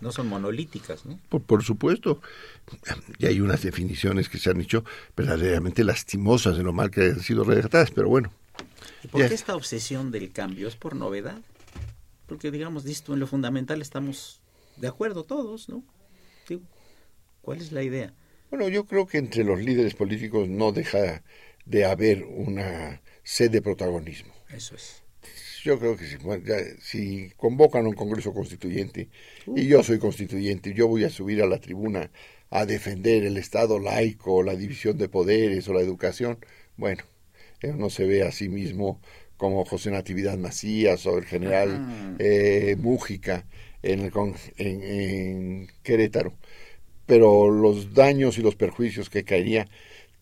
no 0.00 0.12
son 0.12 0.28
monolíticas, 0.28 1.06
¿no? 1.06 1.20
Por, 1.28 1.62
supuesto. 1.62 2.20
Y 3.18 3.26
hay 3.26 3.40
unas 3.40 3.62
definiciones 3.62 4.28
que 4.28 4.38
se 4.38 4.50
han 4.50 4.60
hecho 4.60 4.84
verdaderamente 5.16 5.84
lastimosas 5.84 6.56
de 6.56 6.62
lo 6.62 6.72
mal 6.72 6.90
que 6.90 7.02
han 7.02 7.20
sido 7.20 7.44
redactadas, 7.44 7.90
pero 7.92 8.08
bueno. 8.08 8.32
¿Y 9.04 9.08
por 9.08 9.26
qué 9.28 9.34
esta 9.34 9.54
obsesión 9.54 10.10
del 10.10 10.32
cambio? 10.32 10.66
¿Es 10.66 10.76
por 10.76 10.96
novedad? 10.96 11.40
Porque, 12.26 12.50
digamos, 12.50 12.84
listo, 12.84 13.14
en 13.14 13.20
lo 13.20 13.26
fundamental 13.26 13.80
estamos 13.80 14.40
de 14.76 14.88
acuerdo 14.88 15.24
todos, 15.24 15.68
¿no? 15.68 15.84
Digo, 16.48 16.62
¿cuál 17.40 17.60
es 17.60 17.72
la 17.72 17.82
idea? 17.82 18.12
Bueno, 18.50 18.68
yo 18.68 18.84
creo 18.86 19.06
que 19.06 19.18
entre 19.18 19.44
los 19.44 19.60
líderes 19.60 19.94
políticos 19.94 20.48
no 20.48 20.72
deja 20.72 21.22
de 21.64 21.84
haber 21.84 22.24
una 22.24 23.02
sed 23.22 23.50
de 23.50 23.62
protagonismo. 23.62 24.32
Eso 24.50 24.76
es. 24.76 25.02
Yo 25.62 25.80
creo 25.80 25.96
que 25.96 26.06
si, 26.06 26.16
si 26.80 27.30
convocan 27.36 27.86
un 27.86 27.94
Congreso 27.94 28.32
Constituyente, 28.32 29.08
y 29.46 29.66
yo 29.66 29.82
soy 29.82 29.98
constituyente, 29.98 30.72
yo 30.74 30.86
voy 30.86 31.02
a 31.02 31.10
subir 31.10 31.42
a 31.42 31.46
la 31.46 31.58
tribuna 31.58 32.12
a 32.50 32.66
defender 32.66 33.24
el 33.24 33.36
Estado 33.36 33.80
laico, 33.80 34.44
la 34.44 34.54
división 34.54 34.96
de 34.96 35.08
poderes 35.08 35.68
o 35.68 35.74
la 35.74 35.80
educación, 35.80 36.38
bueno, 36.76 37.02
no 37.76 37.90
se 37.90 38.06
ve 38.06 38.22
a 38.22 38.30
sí 38.30 38.48
mismo 38.48 39.00
como 39.36 39.64
José 39.64 39.90
Natividad 39.90 40.38
Macías 40.38 41.06
o 41.06 41.18
el 41.18 41.24
general 41.24 42.16
eh, 42.18 42.76
Mújica 42.78 43.44
en, 43.82 44.10
en, 44.56 45.68
Querétaro. 45.82 46.32
Pero 47.06 47.50
los 47.50 47.94
daños 47.94 48.38
y 48.38 48.42
los 48.42 48.56
perjuicios 48.56 49.10
que 49.10 49.24
caería, 49.24 49.68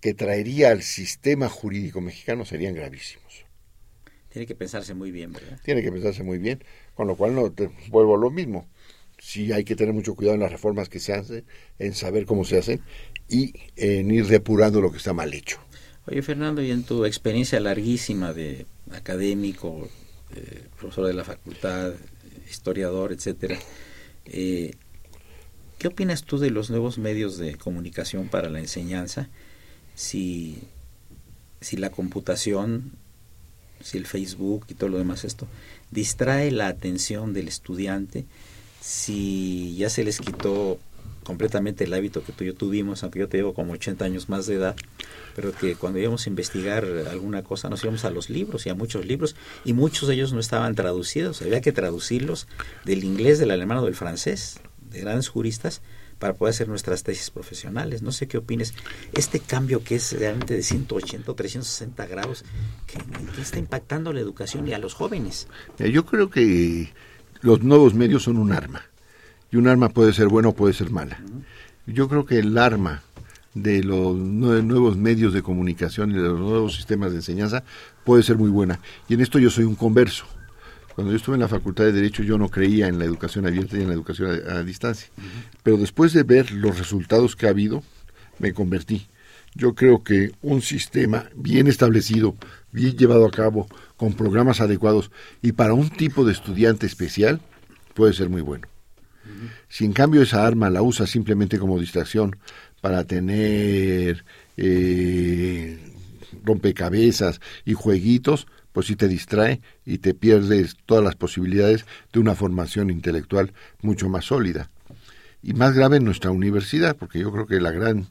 que 0.00 0.14
traería 0.14 0.70
al 0.70 0.82
sistema 0.82 1.48
jurídico 1.48 2.00
mexicano 2.00 2.44
serían 2.44 2.74
gravísimos. 2.74 3.44
Tiene 4.28 4.46
que 4.46 4.54
pensarse 4.54 4.94
muy 4.94 5.12
bien, 5.12 5.32
¿verdad? 5.32 5.58
Tiene 5.64 5.82
que 5.82 5.92
pensarse 5.92 6.24
muy 6.24 6.38
bien, 6.38 6.62
con 6.94 7.06
lo 7.06 7.16
cual 7.16 7.34
no 7.34 7.52
te 7.52 7.70
vuelvo 7.88 8.16
a 8.16 8.18
lo 8.18 8.30
mismo. 8.30 8.66
Sí 9.18 9.52
hay 9.52 9.64
que 9.64 9.76
tener 9.76 9.94
mucho 9.94 10.14
cuidado 10.14 10.34
en 10.34 10.40
las 10.40 10.52
reformas 10.52 10.88
que 10.88 10.98
se 10.98 11.12
hacen, 11.12 11.44
en 11.78 11.94
saber 11.94 12.26
cómo 12.26 12.44
se 12.44 12.58
hacen 12.58 12.80
y 13.28 13.54
en 13.76 14.10
ir 14.10 14.26
depurando 14.26 14.80
lo 14.80 14.90
que 14.90 14.98
está 14.98 15.12
mal 15.12 15.32
hecho. 15.32 15.60
Oye, 16.06 16.20
Fernando, 16.20 16.60
y 16.60 16.70
en 16.70 16.82
tu 16.82 17.06
experiencia 17.06 17.58
larguísima 17.60 18.34
de 18.34 18.66
académico, 18.92 19.88
eh, 20.34 20.64
profesor 20.78 21.06
de 21.06 21.14
la 21.14 21.24
facultad, 21.24 21.94
historiador, 22.50 23.10
etcétera, 23.12 23.58
eh, 24.26 24.74
¿qué 25.78 25.88
opinas 25.88 26.24
tú 26.24 26.38
de 26.38 26.50
los 26.50 26.68
nuevos 26.68 26.98
medios 26.98 27.38
de 27.38 27.56
comunicación 27.56 28.28
para 28.28 28.50
la 28.50 28.60
enseñanza? 28.60 29.30
Si, 29.94 30.58
si 31.62 31.78
la 31.78 31.88
computación, 31.88 32.92
si 33.82 33.96
el 33.96 34.06
Facebook 34.06 34.66
y 34.68 34.74
todo 34.74 34.90
lo 34.90 34.98
demás 34.98 35.24
esto 35.24 35.48
distrae 35.90 36.50
la 36.50 36.68
atención 36.68 37.32
del 37.32 37.48
estudiante, 37.48 38.26
si 38.82 39.74
ya 39.76 39.88
se 39.88 40.04
les 40.04 40.20
quitó 40.20 40.78
completamente 41.24 41.84
el 41.84 41.94
hábito 41.94 42.22
que 42.22 42.32
tú 42.32 42.44
y 42.44 42.48
yo 42.48 42.54
tuvimos, 42.54 43.02
aunque 43.02 43.18
yo 43.18 43.28
te 43.28 43.38
llevo 43.38 43.54
como 43.54 43.72
80 43.72 44.04
años 44.04 44.28
más 44.28 44.46
de 44.46 44.54
edad, 44.54 44.76
pero 45.34 45.52
que 45.52 45.74
cuando 45.74 45.98
íbamos 45.98 46.26
a 46.26 46.30
investigar 46.30 46.84
alguna 47.10 47.42
cosa 47.42 47.68
nos 47.68 47.82
íbamos 47.82 48.04
a 48.04 48.10
los 48.10 48.30
libros 48.30 48.66
y 48.66 48.70
a 48.70 48.74
muchos 48.74 49.04
libros 49.04 49.34
y 49.64 49.72
muchos 49.72 50.08
de 50.08 50.14
ellos 50.14 50.32
no 50.32 50.40
estaban 50.40 50.74
traducidos, 50.74 51.42
había 51.42 51.60
que 51.60 51.72
traducirlos 51.72 52.46
del 52.84 53.02
inglés, 53.02 53.38
del 53.38 53.50
alemán 53.50 53.78
o 53.78 53.84
del 53.84 53.94
francés, 53.94 54.60
de 54.90 55.00
grandes 55.00 55.28
juristas, 55.28 55.82
para 56.18 56.34
poder 56.34 56.54
hacer 56.54 56.68
nuestras 56.68 57.02
tesis 57.02 57.30
profesionales. 57.30 58.02
No 58.02 58.12
sé 58.12 58.28
qué 58.28 58.38
opines. 58.38 58.72
Este 59.12 59.40
cambio 59.40 59.82
que 59.82 59.96
es 59.96 60.12
realmente 60.12 60.54
de 60.54 60.62
180 60.62 61.30
o 61.30 61.34
360 61.34 62.06
grados, 62.06 62.44
que, 62.86 62.98
está 63.42 63.58
impactando 63.58 64.12
la 64.12 64.20
educación 64.20 64.68
y 64.68 64.72
a 64.72 64.78
los 64.78 64.94
jóvenes. 64.94 65.48
Yo 65.78 66.06
creo 66.06 66.30
que 66.30 66.92
los 67.40 67.62
nuevos 67.62 67.94
medios 67.94 68.22
son 68.22 68.36
un 68.36 68.52
arma 68.52 68.93
y 69.54 69.56
un 69.56 69.68
arma 69.68 69.88
puede 69.88 70.12
ser 70.12 70.26
buena 70.26 70.48
o 70.48 70.52
puede 70.52 70.74
ser 70.74 70.90
mala. 70.90 71.16
Yo 71.86 72.08
creo 72.08 72.26
que 72.26 72.40
el 72.40 72.58
arma 72.58 73.04
de 73.54 73.84
los 73.84 74.16
nuevos 74.16 74.96
medios 74.96 75.32
de 75.32 75.44
comunicación 75.44 76.10
y 76.10 76.14
de 76.14 76.22
los 76.22 76.40
nuevos 76.40 76.74
sistemas 76.74 77.12
de 77.12 77.18
enseñanza 77.18 77.62
puede 78.02 78.24
ser 78.24 78.36
muy 78.36 78.50
buena. 78.50 78.80
Y 79.08 79.14
en 79.14 79.20
esto 79.20 79.38
yo 79.38 79.50
soy 79.50 79.62
un 79.62 79.76
converso. 79.76 80.24
Cuando 80.96 81.12
yo 81.12 81.18
estuve 81.18 81.36
en 81.36 81.42
la 81.42 81.46
Facultad 81.46 81.84
de 81.84 81.92
Derecho 81.92 82.24
yo 82.24 82.36
no 82.36 82.48
creía 82.48 82.88
en 82.88 82.98
la 82.98 83.04
educación 83.04 83.46
abierta 83.46 83.78
y 83.78 83.82
en 83.82 83.88
la 83.88 83.94
educación 83.94 84.42
a, 84.50 84.60
distancia. 84.64 85.08
Pero 85.62 85.76
después 85.76 86.12
de 86.12 86.24
ver 86.24 86.50
los 86.50 86.76
resultados 86.76 87.36
que 87.36 87.46
ha 87.46 87.50
habido, 87.50 87.84
me 88.40 88.52
convertí. 88.52 89.06
Yo 89.54 89.76
creo 89.76 90.02
que 90.02 90.32
un 90.42 90.62
sistema 90.62 91.26
bien 91.36 91.68
establecido, 91.68 92.34
bien 92.72 92.96
llevado 92.96 93.24
a 93.24 93.30
cabo, 93.30 93.68
con 93.96 94.14
programas 94.14 94.60
adecuados 94.60 95.12
y 95.42 95.52
para 95.52 95.74
un 95.74 95.90
tipo 95.90 96.24
de 96.24 96.32
estudiante 96.32 96.86
especial, 96.86 97.40
puede 97.94 98.14
ser 98.14 98.28
muy 98.30 98.42
bueno. 98.42 98.66
Si 99.68 99.84
en 99.84 99.92
cambio 99.92 100.22
esa 100.22 100.46
arma 100.46 100.70
la 100.70 100.82
usa 100.82 101.06
simplemente 101.06 101.58
como 101.58 101.78
distracción 101.78 102.36
para 102.80 103.04
tener 103.04 104.24
eh, 104.56 105.78
rompecabezas 106.44 107.40
y 107.64 107.74
jueguitos, 107.74 108.46
pues 108.72 108.86
sí 108.86 108.96
te 108.96 109.08
distrae 109.08 109.60
y 109.86 109.98
te 109.98 110.14
pierdes 110.14 110.76
todas 110.84 111.04
las 111.04 111.14
posibilidades 111.14 111.86
de 112.12 112.20
una 112.20 112.34
formación 112.34 112.90
intelectual 112.90 113.52
mucho 113.82 114.08
más 114.08 114.26
sólida. 114.26 114.70
Y 115.42 115.52
más 115.54 115.74
grave 115.74 115.98
en 115.98 116.04
nuestra 116.04 116.30
universidad, 116.30 116.96
porque 116.96 117.20
yo 117.20 117.30
creo 117.30 117.46
que 117.46 117.60
la 117.60 117.70
gran 117.70 118.08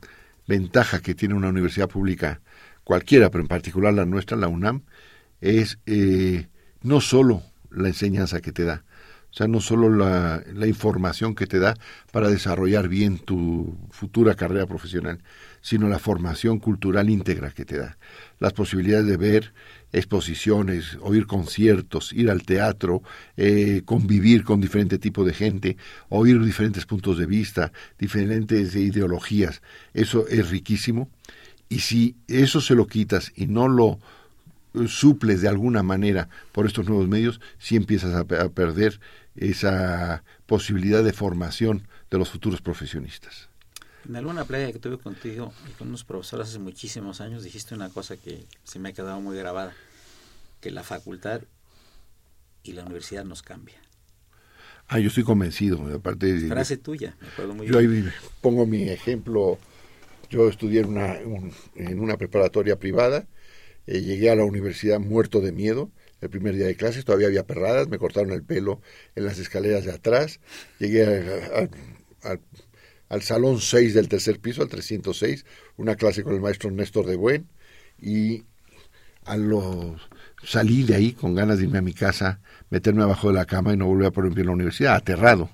ventaja 0.47 0.99
que 0.99 1.15
tiene 1.15 1.35
una 1.35 1.49
universidad 1.49 1.89
pública, 1.89 2.41
cualquiera, 2.83 3.29
pero 3.29 3.41
en 3.41 3.47
particular 3.47 3.93
la 3.93 4.05
nuestra, 4.05 4.37
la 4.37 4.47
UNAM, 4.47 4.83
es 5.41 5.79
eh, 5.85 6.47
no 6.81 7.01
solo 7.01 7.43
la 7.69 7.87
enseñanza 7.87 8.39
que 8.39 8.51
te 8.51 8.63
da, 8.63 8.83
o 9.33 9.35
sea, 9.35 9.47
no 9.47 9.61
solo 9.61 9.89
la, 9.89 10.67
información 10.67 11.33
que 11.33 11.47
te 11.47 11.57
da 11.57 11.73
para 12.11 12.29
desarrollar 12.29 12.87
bien 12.87 13.17
tu 13.17 13.75
futura 13.89 14.35
carrera 14.35 14.67
profesional, 14.67 15.23
sino 15.59 15.89
la 15.89 15.97
formación 15.97 16.59
cultural 16.59 17.09
íntegra 17.09 17.49
que 17.49 17.65
te 17.65 17.79
da. 17.79 17.97
Las 18.37 18.53
posibilidades 18.53 19.07
de 19.07 19.17
ver 19.17 19.53
exposiciones, 19.91 20.99
oír 21.01 21.25
conciertos, 21.25 22.13
ir 22.13 22.29
al 22.29 22.43
teatro, 22.43 23.01
eh, 23.35 23.81
convivir 23.85 24.43
con 24.43 24.61
diferente 24.61 24.99
tipo 24.99 25.23
de 25.23 25.33
gente, 25.33 25.77
oír 26.09 26.39
diferentes 26.39 26.85
puntos 26.85 27.17
de 27.17 27.25
vista, 27.25 27.71
diferentes 27.97 28.75
ideologías. 28.75 29.63
Eso 29.95 30.27
es 30.27 30.51
riquísimo. 30.51 31.09
Y 31.69 31.79
si 31.79 32.17
eso 32.27 32.61
se 32.61 32.75
lo 32.75 32.85
quitas 32.85 33.31
y 33.35 33.47
no 33.47 33.67
lo 33.67 33.97
suples 34.87 35.41
de 35.41 35.47
alguna 35.47 35.83
manera 35.83 36.29
por 36.51 36.65
estos 36.65 36.87
nuevos 36.87 37.07
medios, 37.07 37.41
sí 37.57 37.75
empiezas 37.75 38.13
a 38.13 38.25
perder 38.25 38.99
esa 39.35 40.23
posibilidad 40.45 41.03
de 41.03 41.13
formación 41.13 41.87
de 42.09 42.17
los 42.17 42.29
futuros 42.29 42.61
profesionistas. 42.61 43.49
En 44.07 44.15
alguna 44.15 44.43
playa 44.45 44.71
que 44.71 44.79
tuve 44.79 44.97
contigo 44.97 45.53
y 45.69 45.71
con 45.73 45.87
unos 45.87 46.03
profesores 46.03 46.49
hace 46.49 46.59
muchísimos 46.59 47.21
años 47.21 47.43
dijiste 47.43 47.73
una 47.73 47.89
cosa 47.89 48.17
que 48.17 48.45
se 48.63 48.79
me 48.79 48.89
ha 48.89 48.93
quedado 48.93 49.21
muy 49.21 49.37
grabada, 49.37 49.73
que 50.59 50.71
la 50.71 50.83
facultad 50.83 51.41
y 52.63 52.73
la 52.73 52.83
universidad 52.83 53.23
nos 53.23 53.41
cambia. 53.41 53.81
Ah, 54.87 54.99
yo 54.99 55.07
estoy 55.07 55.23
convencido. 55.23 55.85
Aparte, 55.93 56.37
Frase 56.47 56.77
tuya, 56.77 57.15
me 57.21 57.27
acuerdo 57.27 57.55
muy 57.55 57.67
yo 57.67 57.79
ahí 57.79 58.09
pongo 58.41 58.65
mi 58.65 58.89
ejemplo. 58.89 59.57
Yo 60.29 60.49
estudié 60.49 60.81
en 60.81 60.89
una, 60.89 61.15
en 61.75 61.99
una 61.99 62.17
preparatoria 62.17 62.79
privada, 62.79 63.27
eh, 63.85 64.01
llegué 64.01 64.31
a 64.31 64.35
la 64.35 64.43
universidad 64.43 64.99
muerto 64.99 65.41
de 65.41 65.51
miedo, 65.51 65.91
el 66.23 66.29
primer 66.29 66.55
día 66.55 66.65
de 66.65 66.75
clases, 66.75 67.05
todavía 67.05 67.27
había 67.27 67.45
perradas, 67.45 67.87
me 67.89 67.97
cortaron 67.97 68.31
el 68.31 68.43
pelo 68.43 68.81
en 69.15 69.25
las 69.25 69.39
escaleras 69.39 69.83
de 69.83 69.91
atrás, 69.91 70.39
llegué 70.79 71.05
al 73.09 73.21
salón 73.21 73.59
6 73.59 73.93
del 73.93 74.07
tercer 74.07 74.39
piso, 74.39 74.61
al 74.61 74.69
306, 74.69 75.45
una 75.77 75.95
clase 75.95 76.23
con 76.23 76.33
el 76.33 76.41
maestro 76.41 76.71
Néstor 76.71 77.05
de 77.05 77.17
Buen, 77.17 77.47
y 77.99 78.45
a 79.25 79.37
salí 80.43 80.83
de 80.83 80.95
ahí 80.95 81.11
con 81.13 81.35
ganas 81.35 81.57
de 81.57 81.65
irme 81.65 81.79
a 81.79 81.81
mi 81.81 81.93
casa, 81.93 82.39
meterme 82.69 83.03
abajo 83.03 83.27
de 83.27 83.35
la 83.35 83.45
cama 83.45 83.73
y 83.73 83.77
no 83.77 83.85
volver 83.85 84.07
a 84.07 84.11
poner 84.11 84.33
pie 84.33 84.41
en 84.41 84.47
la 84.47 84.53
universidad, 84.53 84.95
aterrado. 84.95 85.49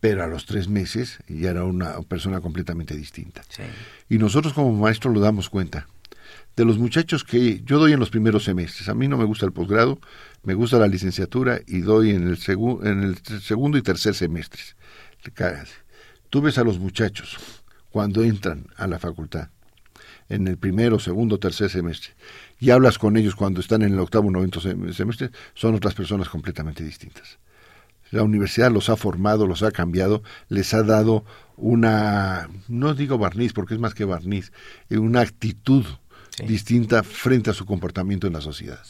Pero 0.00 0.24
a 0.24 0.26
los 0.26 0.46
tres 0.46 0.68
meses 0.68 1.18
ya 1.28 1.50
era 1.50 1.64
una 1.64 2.00
persona 2.02 2.40
completamente 2.40 2.96
distinta. 2.96 3.42
Y 4.08 4.16
nosotros 4.16 4.54
como 4.54 4.72
maestros 4.72 5.12
lo 5.12 5.20
damos 5.20 5.50
cuenta 5.50 5.86
de 6.56 6.64
los 6.64 6.78
muchachos 6.78 7.24
que 7.24 7.62
yo 7.64 7.78
doy 7.78 7.92
en 7.92 8.00
los 8.00 8.10
primeros 8.10 8.44
semestres. 8.44 8.88
A 8.88 8.94
mí 8.94 9.08
no 9.08 9.16
me 9.16 9.24
gusta 9.24 9.46
el 9.46 9.52
posgrado, 9.52 9.98
me 10.42 10.54
gusta 10.54 10.78
la 10.78 10.88
licenciatura 10.88 11.60
y 11.66 11.80
doy 11.80 12.10
en 12.10 12.28
el, 12.28 12.38
en 12.82 13.02
el 13.02 13.18
segundo 13.40 13.78
y 13.78 13.82
tercer 13.82 14.14
semestre. 14.14 14.62
Tú 16.30 16.40
ves 16.40 16.58
a 16.58 16.64
los 16.64 16.78
muchachos 16.78 17.38
cuando 17.90 18.22
entran 18.22 18.66
a 18.76 18.86
la 18.86 18.98
facultad, 18.98 19.48
en 20.28 20.46
el 20.46 20.56
primero, 20.56 20.98
segundo, 20.98 21.38
tercer 21.38 21.70
semestre, 21.70 22.14
y 22.58 22.70
hablas 22.70 22.98
con 22.98 23.16
ellos 23.16 23.34
cuando 23.34 23.60
están 23.60 23.82
en 23.82 23.92
el 23.92 23.98
octavo, 23.98 24.30
noveno 24.30 24.60
semestre, 24.60 25.30
son 25.54 25.74
otras 25.74 25.94
personas 25.94 26.28
completamente 26.28 26.84
distintas. 26.84 27.38
La 28.10 28.22
universidad 28.22 28.72
los 28.72 28.88
ha 28.90 28.96
formado, 28.96 29.46
los 29.46 29.62
ha 29.62 29.70
cambiado, 29.70 30.22
les 30.48 30.74
ha 30.74 30.82
dado 30.82 31.24
una, 31.56 32.48
no 32.68 32.94
digo 32.94 33.18
barniz, 33.18 33.52
porque 33.52 33.74
es 33.74 33.80
más 33.80 33.94
que 33.94 34.04
barniz, 34.04 34.52
eh, 34.88 34.98
una 34.98 35.20
actitud 35.20 35.84
distinta 36.46 37.02
frente 37.02 37.50
a 37.50 37.54
su 37.54 37.66
comportamiento 37.66 38.26
en 38.26 38.32
la 38.32 38.40
sociedad. 38.40 38.80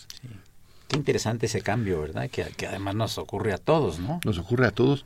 Qué 0.88 0.96
interesante 0.96 1.46
ese 1.46 1.62
cambio, 1.62 2.00
¿verdad? 2.00 2.28
Que, 2.30 2.66
además 2.66 2.96
nos 2.96 3.18
ocurre 3.18 3.52
a 3.52 3.58
todos, 3.58 4.00
¿no? 4.00 4.20
Nos 4.24 4.38
ocurre 4.38 4.66
a 4.66 4.72
todos, 4.72 5.04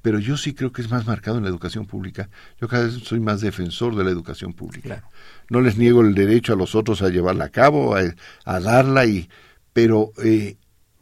pero 0.00 0.18
yo 0.18 0.38
sí 0.38 0.54
creo 0.54 0.72
que 0.72 0.80
es 0.80 0.90
más 0.90 1.06
marcado 1.06 1.36
en 1.36 1.44
la 1.44 1.50
educación 1.50 1.84
pública. 1.84 2.30
Yo 2.58 2.68
cada 2.68 2.84
vez 2.84 2.94
soy 3.04 3.20
más 3.20 3.42
defensor 3.42 3.94
de 3.96 4.04
la 4.04 4.10
educación 4.10 4.54
pública. 4.54 5.04
No 5.50 5.60
les 5.60 5.76
niego 5.76 6.00
el 6.00 6.14
derecho 6.14 6.54
a 6.54 6.56
los 6.56 6.74
otros 6.74 7.02
a 7.02 7.10
llevarla 7.10 7.44
a 7.44 7.48
cabo, 7.50 7.94
a, 7.96 8.60
darla, 8.60 9.04
y, 9.04 9.28
pero 9.74 10.12
eh, 10.24 10.56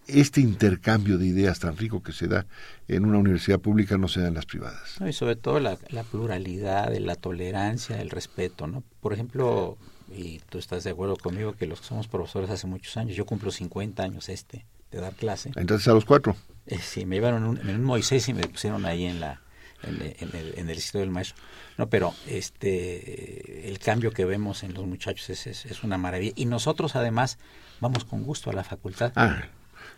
este 0.08 0.40
intercambio 0.40 1.16
de 1.16 1.26
ideas 1.26 1.60
tan 1.60 1.76
rico 1.76 2.02
que 2.02 2.12
se 2.12 2.26
da 2.26 2.44
en 2.88 3.04
una 3.04 3.18
universidad 3.18 3.60
pública 3.60 3.98
no 3.98 4.08
se 4.08 4.20
da 4.20 4.28
en 4.28 4.34
las 4.34 4.46
privadas. 4.46 4.96
y 5.06 5.12
sobre 5.12 5.36
todo 5.36 5.60
la, 5.60 5.78
la 5.90 6.02
pluralidad, 6.02 6.92
la 6.96 7.14
tolerancia, 7.14 8.00
el 8.00 8.10
respeto, 8.10 8.66
¿no? 8.66 8.82
Por 9.00 9.12
ejemplo, 9.12 9.78
y 10.10 10.40
tú 10.48 10.58
estás 10.58 10.84
de 10.84 10.90
acuerdo 10.90 11.16
conmigo 11.16 11.54
que 11.54 11.66
los 11.66 11.80
que 11.80 11.86
somos 11.86 12.08
profesores 12.08 12.50
hace 12.50 12.66
muchos 12.66 12.96
años, 12.96 13.16
yo 13.16 13.26
cumplo 13.26 13.50
50 13.50 14.02
años 14.02 14.28
este 14.28 14.66
de 14.90 15.00
dar 15.00 15.14
clase. 15.14 15.52
Entonces 15.56 15.86
a 15.88 15.92
los 15.92 16.04
cuatro. 16.04 16.36
Eh, 16.66 16.78
sí, 16.78 17.06
me 17.06 17.16
llevaron 17.16 17.44
un, 17.44 17.58
en 17.58 17.76
un 17.76 17.84
Moisés 17.84 18.28
y 18.28 18.34
me 18.34 18.46
pusieron 18.46 18.84
ahí 18.86 19.04
en 19.04 19.20
la 19.20 19.40
en, 19.82 20.00
el, 20.02 20.54
en 20.56 20.70
el 20.70 20.80
sitio 20.80 21.00
del 21.00 21.10
maestro. 21.10 21.42
No, 21.76 21.88
pero 21.88 22.12
este 22.26 23.68
el 23.68 23.78
cambio 23.78 24.10
que 24.10 24.24
vemos 24.24 24.62
en 24.64 24.74
los 24.74 24.86
muchachos 24.86 25.30
es, 25.30 25.46
es, 25.46 25.84
una 25.84 25.98
maravilla. 25.98 26.32
Y 26.36 26.46
nosotros 26.46 26.96
además 26.96 27.38
vamos 27.80 28.04
con 28.04 28.22
gusto 28.22 28.50
a 28.50 28.52
la 28.52 28.64
facultad. 28.64 29.12
Ah, 29.14 29.42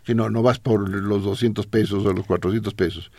si 0.05 0.13
no, 0.13 0.29
no 0.29 0.41
vas 0.43 0.59
por 0.59 0.87
los 0.87 1.23
200 1.23 1.65
pesos 1.67 2.05
o 2.05 2.13
los 2.13 2.25
400 2.25 2.73
pesos. 2.73 3.11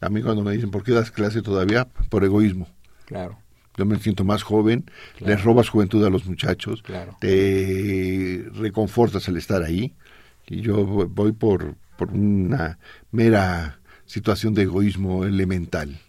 A 0.00 0.10
mí 0.10 0.22
cuando 0.22 0.42
me 0.42 0.52
dicen, 0.52 0.70
¿por 0.70 0.82
qué 0.82 0.92
das 0.92 1.10
clase 1.10 1.42
todavía? 1.42 1.86
Por 2.10 2.24
egoísmo. 2.24 2.68
Claro. 3.06 3.38
Yo 3.76 3.84
me 3.84 3.98
siento 3.98 4.24
más 4.24 4.42
joven, 4.42 4.84
les 5.20 5.42
robas 5.42 5.68
juventud 5.68 6.04
a 6.04 6.10
los 6.10 6.26
muchachos, 6.26 6.82
claro. 6.82 7.16
te 7.20 8.44
reconfortas 8.54 9.28
al 9.28 9.36
estar 9.36 9.62
ahí. 9.62 9.94
Y 10.48 10.60
yo 10.60 10.86
voy 10.86 11.32
por, 11.32 11.74
por 11.96 12.12
una 12.12 12.78
mera 13.10 13.80
situación 14.06 14.54
de 14.54 14.62
egoísmo 14.62 15.24
elemental. 15.24 16.00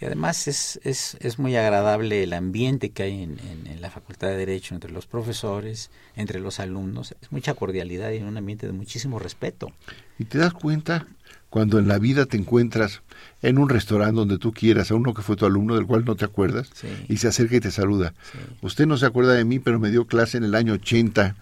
Y 0.00 0.04
además 0.04 0.48
es, 0.48 0.80
es, 0.82 1.16
es 1.20 1.38
muy 1.38 1.54
agradable 1.54 2.24
el 2.24 2.32
ambiente 2.32 2.90
que 2.90 3.04
hay 3.04 3.22
en, 3.22 3.38
en, 3.38 3.80
la 3.80 3.88
Facultad 3.88 4.28
de 4.28 4.36
Derecho 4.36 4.74
entre 4.74 4.90
los 4.90 5.06
profesores, 5.06 5.90
entre 6.16 6.40
los 6.40 6.58
alumnos. 6.58 7.14
Es 7.22 7.30
mucha 7.30 7.54
cordialidad 7.54 8.10
y 8.10 8.18
un 8.18 8.36
ambiente 8.36 8.66
de 8.66 8.72
muchísimo 8.72 9.20
respeto. 9.20 9.70
Y 10.18 10.24
te 10.24 10.38
das 10.38 10.54
cuenta 10.54 11.06
cuando 11.52 11.78
en 11.78 11.86
la 11.86 11.98
vida 11.98 12.24
te 12.24 12.38
encuentras 12.38 13.02
en 13.42 13.58
un 13.58 13.68
restaurante 13.68 14.14
donde 14.14 14.38
tú 14.38 14.54
quieras 14.54 14.90
a 14.90 14.94
uno 14.94 15.12
que 15.12 15.20
fue 15.20 15.36
tu 15.36 15.44
alumno 15.44 15.74
del 15.74 15.86
cual 15.86 16.02
no 16.02 16.16
te 16.16 16.24
acuerdas 16.24 16.70
y 17.08 17.18
se 17.18 17.28
acerca 17.28 17.56
y 17.56 17.60
te 17.60 17.70
saluda. 17.70 18.14
Usted 18.62 18.86
no 18.86 18.96
se 18.96 19.04
acuerda 19.04 19.34
de 19.34 19.44
mí, 19.44 19.58
pero 19.58 19.78
me 19.78 19.90
dio 19.90 20.06
clase 20.06 20.38
en 20.38 20.44
el 20.44 20.54
año 20.54 20.72
80. 20.72 21.36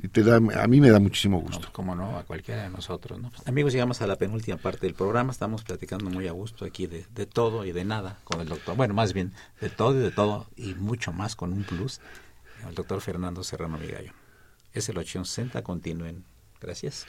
Y 0.00 0.08
te 0.08 0.22
da, 0.22 0.36
a 0.36 0.66
mí 0.68 0.80
me 0.80 0.90
da 0.90 1.00
muchísimo 1.00 1.40
gusto. 1.40 1.58
No, 1.58 1.72
como 1.72 1.96
no, 1.96 2.18
a 2.18 2.22
cualquiera 2.22 2.62
de 2.62 2.70
nosotros. 2.70 3.20
¿no? 3.20 3.30
Pues, 3.30 3.48
amigos, 3.48 3.72
llegamos 3.72 4.00
a 4.00 4.06
la 4.06 4.14
penúltima 4.14 4.58
parte 4.58 4.86
del 4.86 4.94
programa. 4.94 5.32
Estamos 5.32 5.64
platicando 5.64 6.08
muy 6.08 6.28
a 6.28 6.32
gusto 6.32 6.64
aquí 6.64 6.86
de, 6.86 7.04
de, 7.12 7.26
todo 7.26 7.64
y 7.64 7.72
de 7.72 7.84
nada 7.84 8.20
con 8.22 8.40
el 8.40 8.48
doctor. 8.48 8.76
Bueno, 8.76 8.94
más 8.94 9.12
bien 9.12 9.32
de 9.60 9.70
todo 9.70 9.98
y 9.98 10.02
de 10.04 10.12
todo 10.12 10.46
y 10.56 10.74
mucho 10.74 11.12
más 11.12 11.34
con 11.34 11.52
un 11.52 11.64
plus. 11.64 12.00
El 12.68 12.76
doctor 12.76 13.00
Fernando 13.00 13.42
Serrano 13.42 13.76
Migallo. 13.76 14.12
Es 14.72 14.88
el 14.88 14.98
860. 14.98 15.64
Continúen. 15.64 16.22
Gracias. 16.60 17.08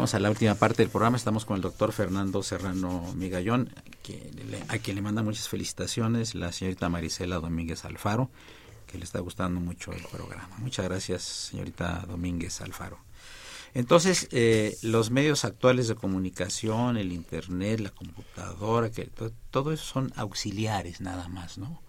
A 0.00 0.18
la 0.18 0.30
última 0.30 0.54
parte 0.54 0.82
del 0.82 0.88
programa. 0.88 1.18
Estamos 1.18 1.44
con 1.44 1.56
el 1.56 1.62
doctor 1.62 1.92
Fernando 1.92 2.42
Serrano 2.42 3.12
Migallón, 3.16 3.68
a 4.68 4.78
quien 4.78 4.96
le 4.96 5.02
manda 5.02 5.22
muchas 5.22 5.46
felicitaciones, 5.50 6.34
la 6.34 6.52
señorita 6.52 6.88
Marisela 6.88 7.36
Domínguez 7.36 7.84
Alfaro, 7.84 8.30
que 8.86 8.96
le 8.96 9.04
está 9.04 9.20
gustando 9.20 9.60
mucho 9.60 9.92
el 9.92 10.02
programa. 10.04 10.48
Muchas 10.56 10.86
gracias, 10.86 11.22
señorita 11.22 12.06
Domínguez 12.08 12.62
Alfaro. 12.62 12.98
Entonces, 13.74 14.26
eh, 14.32 14.78
los 14.80 15.10
medios 15.10 15.44
actuales 15.44 15.86
de 15.86 15.96
comunicación, 15.96 16.96
el 16.96 17.12
Internet, 17.12 17.80
la 17.80 17.90
computadora, 17.90 18.90
que 18.90 19.10
todo, 19.50 19.70
eso 19.70 19.84
son 19.84 20.14
auxiliares 20.16 21.02
nada 21.02 21.28
más, 21.28 21.58
¿no? 21.58 21.82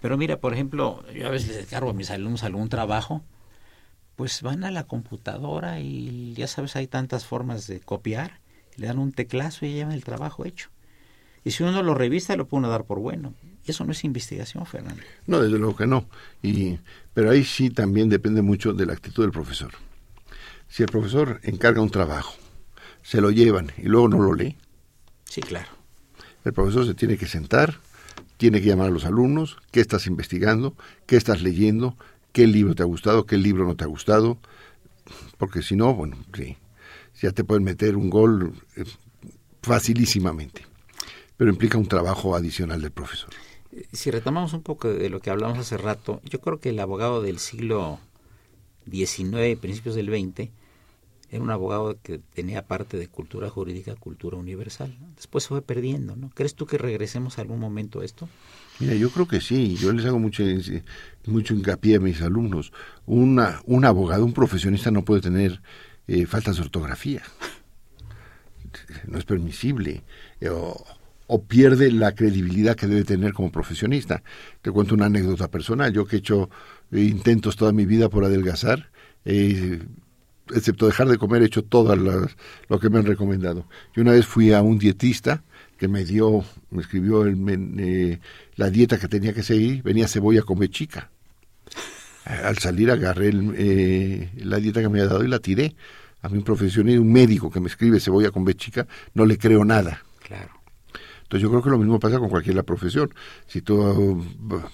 Pero 0.00 0.18
mira, 0.18 0.40
por 0.40 0.52
ejemplo, 0.52 1.04
yo 1.14 1.28
a 1.28 1.30
veces 1.30 1.54
les 1.54 1.66
cargo 1.68 1.90
a 1.90 1.94
mis 1.94 2.10
alumnos 2.10 2.42
algún 2.42 2.68
trabajo 2.68 3.22
pues 4.16 4.42
van 4.42 4.64
a 4.64 4.70
la 4.70 4.84
computadora 4.84 5.80
y 5.80 6.34
ya 6.34 6.46
sabes, 6.46 6.76
hay 6.76 6.86
tantas 6.86 7.24
formas 7.24 7.66
de 7.66 7.80
copiar, 7.80 8.40
le 8.76 8.86
dan 8.86 8.98
un 8.98 9.12
teclazo 9.12 9.66
y 9.66 9.72
llevan 9.72 9.92
el 9.92 10.04
trabajo 10.04 10.44
hecho. 10.44 10.68
Y 11.44 11.50
si 11.50 11.62
uno 11.62 11.82
lo 11.82 11.94
revista, 11.94 12.36
lo 12.36 12.46
puede 12.46 12.68
dar 12.68 12.84
por 12.84 13.00
bueno. 13.00 13.34
Eso 13.66 13.84
no 13.84 13.92
es 13.92 14.04
investigación, 14.04 14.66
Fernando. 14.66 15.02
No, 15.26 15.40
desde 15.40 15.58
luego 15.58 15.76
que 15.76 15.86
no. 15.86 16.08
Y, 16.42 16.78
pero 17.14 17.30
ahí 17.30 17.44
sí 17.44 17.70
también 17.70 18.08
depende 18.08 18.42
mucho 18.42 18.72
de 18.72 18.86
la 18.86 18.92
actitud 18.92 19.22
del 19.22 19.32
profesor. 19.32 19.72
Si 20.68 20.82
el 20.82 20.88
profesor 20.88 21.40
encarga 21.42 21.80
un 21.80 21.90
trabajo, 21.90 22.34
se 23.02 23.20
lo 23.20 23.30
llevan 23.30 23.72
y 23.76 23.82
luego 23.82 24.08
no 24.08 24.20
lo 24.20 24.34
lee. 24.34 24.56
Sí, 25.24 25.40
claro. 25.40 25.68
El 26.44 26.52
profesor 26.52 26.86
se 26.86 26.94
tiene 26.94 27.16
que 27.16 27.26
sentar, 27.26 27.78
tiene 28.36 28.60
que 28.60 28.68
llamar 28.68 28.88
a 28.88 28.90
los 28.90 29.04
alumnos, 29.04 29.58
qué 29.70 29.80
estás 29.80 30.06
investigando, 30.06 30.74
qué 31.06 31.16
estás 31.16 31.42
leyendo, 31.42 31.96
qué 32.32 32.46
libro 32.46 32.74
te 32.74 32.82
ha 32.82 32.86
gustado, 32.86 33.26
qué 33.26 33.36
libro 33.36 33.64
no 33.64 33.76
te 33.76 33.84
ha 33.84 33.86
gustado, 33.86 34.38
porque 35.38 35.62
si 35.62 35.76
no, 35.76 35.94
bueno, 35.94 36.16
sí, 36.34 36.56
ya 37.20 37.32
te 37.32 37.44
pueden 37.44 37.64
meter 37.64 37.96
un 37.96 38.10
gol 38.10 38.52
eh, 38.76 38.84
facilísimamente, 39.62 40.66
pero 41.36 41.50
implica 41.50 41.78
un 41.78 41.86
trabajo 41.86 42.34
adicional 42.34 42.80
del 42.80 42.90
profesor. 42.90 43.30
Si 43.92 44.10
retomamos 44.10 44.52
un 44.52 44.62
poco 44.62 44.92
de 44.92 45.08
lo 45.08 45.20
que 45.20 45.30
hablamos 45.30 45.58
hace 45.58 45.78
rato, 45.78 46.20
yo 46.24 46.40
creo 46.40 46.60
que 46.60 46.70
el 46.70 46.80
abogado 46.80 47.22
del 47.22 47.38
siglo 47.38 48.00
XIX 48.90 49.58
principios 49.58 49.94
del 49.94 50.08
XX 50.08 50.50
era 51.32 51.42
un 51.42 51.50
abogado 51.50 51.98
que 52.02 52.18
tenía 52.18 52.66
parte 52.66 52.98
de 52.98 53.08
cultura 53.08 53.48
jurídica, 53.48 53.94
cultura 53.94 54.36
universal. 54.36 54.94
Después 55.16 55.44
se 55.44 55.48
fue 55.48 55.62
perdiendo, 55.62 56.14
¿no? 56.14 56.28
¿Crees 56.34 56.54
tú 56.54 56.66
que 56.66 56.76
regresemos 56.76 57.38
algún 57.38 57.58
momento 57.58 58.00
a 58.00 58.04
esto? 58.04 58.28
Mira, 58.78 58.94
yo 58.96 59.08
creo 59.08 59.26
que 59.26 59.40
sí. 59.40 59.74
Yo 59.76 59.94
les 59.94 60.04
hago 60.04 60.18
mucho, 60.18 60.44
mucho 61.24 61.54
hincapié 61.54 61.96
a 61.96 62.00
mis 62.00 62.20
alumnos. 62.20 62.74
Una, 63.06 63.62
un 63.64 63.86
abogado, 63.86 64.26
un 64.26 64.34
profesionista 64.34 64.90
no 64.90 65.06
puede 65.06 65.22
tener 65.22 65.62
eh, 66.06 66.26
faltas 66.26 66.56
de 66.56 66.62
ortografía. 66.64 67.22
No 69.06 69.16
es 69.16 69.24
permisible. 69.24 70.02
Eh, 70.38 70.50
o, 70.50 71.42
pierde 71.48 71.90
la 71.90 72.14
credibilidad 72.14 72.76
que 72.76 72.86
debe 72.86 73.04
tener 73.04 73.32
como 73.32 73.50
profesionista. 73.50 74.22
Te 74.60 74.70
cuento 74.70 74.94
una 74.94 75.06
anécdota 75.06 75.50
personal. 75.50 75.94
Yo 75.94 76.04
que 76.04 76.16
he 76.16 76.18
hecho 76.18 76.50
intentos 76.90 77.56
toda 77.56 77.72
mi 77.72 77.86
vida 77.86 78.10
por 78.10 78.22
adelgazar, 78.26 78.90
eh, 79.24 79.80
excepto 80.54 80.86
dejar 80.86 81.08
de 81.08 81.18
comer, 81.18 81.42
he 81.42 81.46
hecho 81.46 81.64
todo 81.64 81.96
lo 81.96 82.80
que 82.80 82.90
me 82.90 82.98
han 82.98 83.06
recomendado. 83.06 83.66
Y 83.94 84.00
una 84.00 84.12
vez 84.12 84.26
fui 84.26 84.52
a 84.52 84.62
un 84.62 84.78
dietista 84.78 85.42
que 85.78 85.88
me 85.88 86.04
dio, 86.04 86.44
me 86.70 86.82
escribió 86.82 87.24
el, 87.24 87.36
eh, 87.78 88.20
la 88.56 88.70
dieta 88.70 88.98
que 88.98 89.08
tenía 89.08 89.32
que 89.32 89.42
seguir, 89.42 89.82
venía 89.82 90.06
cebolla 90.08 90.42
come 90.42 90.68
chica. 90.68 91.10
Al 92.24 92.58
salir 92.58 92.90
agarré 92.90 93.32
eh, 93.56 94.30
la 94.36 94.58
dieta 94.58 94.80
que 94.80 94.88
me 94.88 95.00
había 95.00 95.10
dado 95.10 95.24
y 95.24 95.28
la 95.28 95.40
tiré. 95.40 95.74
A 96.20 96.28
mí 96.28 96.38
un 96.38 96.44
profesional, 96.44 97.00
un 97.00 97.12
médico 97.12 97.50
que 97.50 97.58
me 97.58 97.66
escribe 97.66 97.98
cebolla 97.98 98.30
con 98.30 98.46
chica, 98.54 98.86
no 99.14 99.26
le 99.26 99.38
creo 99.38 99.64
nada. 99.64 100.02
Claro. 100.20 100.61
Entonces 101.32 101.44
yo 101.44 101.50
creo 101.50 101.62
que 101.62 101.70
lo 101.70 101.78
mismo 101.78 101.98
pasa 101.98 102.18
con 102.18 102.28
cualquier 102.28 102.62
profesión. 102.62 103.14
Si 103.46 103.62
tú 103.62 103.80
uh, 103.80 104.22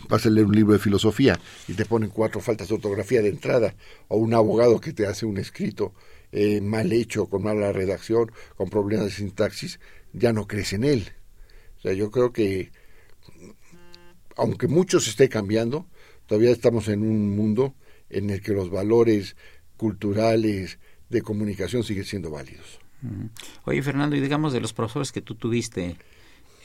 vas 0.09 0.27
a 0.27 0.29
leer 0.29 0.45
un 0.45 0.57
libro 0.57 0.73
de 0.73 0.81
filosofía 0.81 1.39
y 1.69 1.75
te 1.75 1.85
ponen 1.85 2.11
cuatro 2.11 2.41
faltas 2.41 2.67
de 2.67 2.75
ortografía 2.75 3.23
de 3.23 3.29
entrada, 3.29 3.77
o 4.09 4.17
un 4.17 4.35
abogado 4.35 4.81
que 4.81 4.93
te 4.93 5.07
hace 5.07 5.25
un 5.25 5.39
escrito 5.39 5.95
eh, 6.33 6.61
mal 6.61 6.93
hecho, 6.93 7.27
con 7.27 7.45
mala 7.45 7.71
redacción, 7.71 8.33
con 8.57 8.71
problemas 8.71 9.07
de 9.07 9.13
sintaxis, 9.13 9.79
ya 10.13 10.33
no 10.33 10.49
crees 10.49 10.73
en 10.73 10.83
él. 10.83 11.13
O 11.79 11.83
sea, 11.83 11.93
yo 11.93 12.11
creo 12.11 12.33
que, 12.33 12.73
aunque 14.37 14.67
mucho 14.67 14.99
se 14.99 15.11
esté 15.11 15.29
cambiando, 15.29 15.87
todavía 16.27 16.51
estamos 16.51 16.89
en 16.89 17.03
un 17.03 17.37
mundo 17.37 17.77
en 18.11 18.31
el 18.31 18.43
que 18.43 18.51
los 18.51 18.69
valores 18.69 19.37
culturales 19.77 20.81
de 21.09 21.23
comunicación 21.23 21.85
siguen 21.85 22.05
siendo 22.05 22.33
válidos. 22.33 22.81
Oye, 23.65 23.81
Fernando, 23.81 24.17
y 24.17 24.21
digamos 24.21 24.53
de 24.53 24.61
los 24.61 24.73
profesores 24.73 25.13
que 25.13 25.23
tú 25.23 25.37
tuviste, 25.37 25.97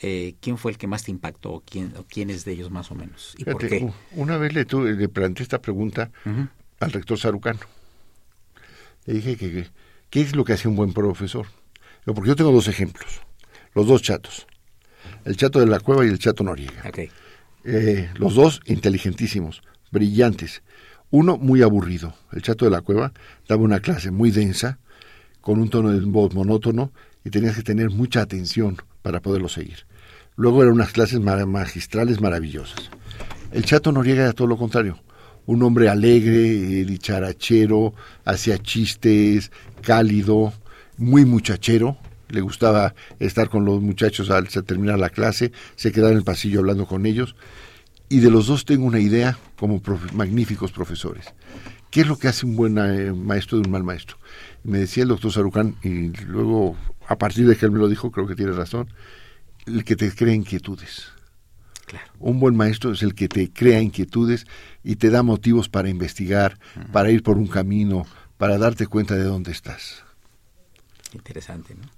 eh, 0.02 0.34
¿quién 0.40 0.58
fue 0.58 0.72
el 0.72 0.78
que 0.78 0.86
más 0.86 1.04
te 1.04 1.10
impactó? 1.10 1.62
¿Quién, 1.68 1.94
o 1.96 2.04
¿Quiénes 2.04 2.44
de 2.44 2.52
ellos 2.52 2.70
más 2.70 2.90
o 2.90 2.94
menos? 2.94 3.34
¿Y 3.38 3.44
por 3.44 3.66
qué? 3.66 3.90
Una 4.12 4.36
vez 4.36 4.52
le, 4.52 4.64
le 4.64 5.08
planteé 5.08 5.42
esta 5.42 5.60
pregunta 5.60 6.10
al 6.80 6.92
rector 6.92 7.18
Sarucano. 7.18 7.60
Le 9.06 9.14
dije 9.14 9.36
que, 9.36 9.68
¿qué 10.10 10.20
es 10.20 10.34
lo 10.34 10.44
que 10.44 10.54
hace 10.54 10.68
un 10.68 10.76
buen 10.76 10.92
profesor? 10.92 11.46
Porque 12.04 12.28
yo 12.28 12.36
tengo 12.36 12.52
dos 12.52 12.68
ejemplos, 12.68 13.22
los 13.74 13.86
dos 13.86 14.02
chatos, 14.02 14.46
el 15.24 15.36
chato 15.36 15.60
de 15.60 15.66
la 15.66 15.80
cueva 15.80 16.04
y 16.04 16.08
el 16.08 16.18
chato 16.18 16.44
Noriega. 16.44 16.82
Eh, 17.64 18.10
los 18.16 18.34
dos 18.34 18.60
inteligentísimos, 18.66 19.62
brillantes. 19.90 20.62
Uno 21.10 21.38
muy 21.38 21.62
aburrido. 21.62 22.14
El 22.32 22.42
chato 22.42 22.64
de 22.66 22.70
la 22.70 22.82
cueva 22.82 23.12
daba 23.48 23.62
una 23.62 23.80
clase 23.80 24.10
muy 24.10 24.30
densa, 24.30 24.78
con 25.40 25.58
un 25.60 25.70
tono 25.70 25.92
de 25.92 26.00
voz 26.00 26.34
monótono, 26.34 26.92
y 27.24 27.30
tenías 27.30 27.56
que 27.56 27.62
tener 27.62 27.90
mucha 27.90 28.20
atención 28.20 28.76
para 29.04 29.20
poderlo 29.20 29.50
seguir. 29.50 29.84
Luego 30.34 30.62
eran 30.62 30.74
unas 30.74 30.92
clases 30.92 31.20
magistrales 31.20 32.22
maravillosas. 32.22 32.90
El 33.52 33.66
Chato 33.66 33.92
Noriega 33.92 34.22
era 34.22 34.32
todo 34.32 34.48
lo 34.48 34.56
contrario. 34.56 34.98
Un 35.44 35.62
hombre 35.62 35.90
alegre, 35.90 36.80
eh, 36.80 36.84
dicharachero, 36.86 37.92
hacía 38.24 38.58
chistes, 38.58 39.52
cálido, 39.82 40.54
muy 40.96 41.26
muchachero. 41.26 41.98
Le 42.30 42.40
gustaba 42.40 42.94
estar 43.20 43.50
con 43.50 43.66
los 43.66 43.82
muchachos 43.82 44.30
al 44.30 44.48
terminar 44.48 44.98
la 44.98 45.10
clase, 45.10 45.52
se 45.76 45.92
quedaba 45.92 46.10
en 46.10 46.16
el 46.16 46.24
pasillo 46.24 46.60
hablando 46.60 46.86
con 46.86 47.04
ellos. 47.04 47.36
Y 48.08 48.20
de 48.20 48.30
los 48.30 48.46
dos 48.46 48.64
tengo 48.64 48.86
una 48.86 49.00
idea 49.00 49.36
como 49.56 49.82
magníficos 50.14 50.72
profesores. 50.72 51.26
¿Qué 51.90 52.00
es 52.00 52.06
lo 52.06 52.16
que 52.16 52.28
hace 52.28 52.46
un 52.46 52.56
buen 52.56 52.78
eh, 52.78 53.12
maestro 53.12 53.58
de 53.58 53.66
un 53.66 53.70
mal 53.70 53.84
maestro? 53.84 54.16
Me 54.64 54.78
decía 54.78 55.02
el 55.02 55.10
doctor 55.10 55.30
Sarucán, 55.30 55.76
y 55.84 56.08
luego 56.24 56.74
a 57.06 57.16
partir 57.16 57.46
de 57.46 57.56
que 57.56 57.66
él 57.66 57.72
me 57.72 57.78
lo 57.78 57.88
dijo, 57.88 58.10
creo 58.10 58.26
que 58.26 58.34
tiene 58.34 58.52
razón, 58.52 58.88
el 59.66 59.84
que 59.84 59.96
te 59.96 60.14
crea 60.14 60.34
inquietudes. 60.34 61.12
Un 62.18 62.40
buen 62.40 62.56
maestro 62.56 62.92
es 62.92 63.02
el 63.02 63.14
que 63.14 63.28
te 63.28 63.52
crea 63.52 63.80
inquietudes 63.80 64.46
y 64.82 64.96
te 64.96 65.10
da 65.10 65.22
motivos 65.22 65.68
para 65.68 65.88
investigar, 65.88 66.58
para 66.92 67.10
ir 67.10 67.22
por 67.22 67.36
un 67.36 67.46
camino, 67.46 68.06
para 68.38 68.58
darte 68.58 68.86
cuenta 68.86 69.14
de 69.14 69.24
dónde 69.24 69.52
estás. 69.52 70.02
Interesante, 71.12 71.74
¿no? 71.74 71.88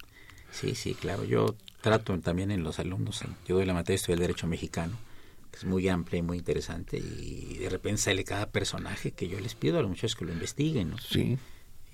Sí, 0.50 0.74
sí, 0.74 0.94
claro. 0.94 1.24
Yo 1.24 1.54
trato 1.80 2.18
también 2.20 2.50
en 2.50 2.62
los 2.62 2.78
alumnos, 2.78 3.22
yo 3.46 3.56
doy 3.56 3.64
la 3.64 3.74
materia 3.74 4.02
de 4.06 4.16
Derecho 4.16 4.46
Mexicano, 4.46 4.96
que 5.50 5.58
es 5.58 5.64
muy 5.64 5.88
amplia 5.88 6.18
y 6.18 6.22
muy 6.22 6.38
interesante, 6.38 6.98
y 6.98 7.58
de 7.58 7.68
repente 7.70 8.02
sale 8.02 8.24
cada 8.24 8.50
personaje 8.50 9.12
que 9.12 9.28
yo 9.28 9.38
les 9.40 9.54
pido 9.54 9.78
a 9.78 9.82
los 9.82 9.90
muchachos 9.90 10.16
que 10.16 10.24
lo 10.24 10.32
investiguen, 10.32 10.90
¿no? 10.90 10.98
Sí. 10.98 11.38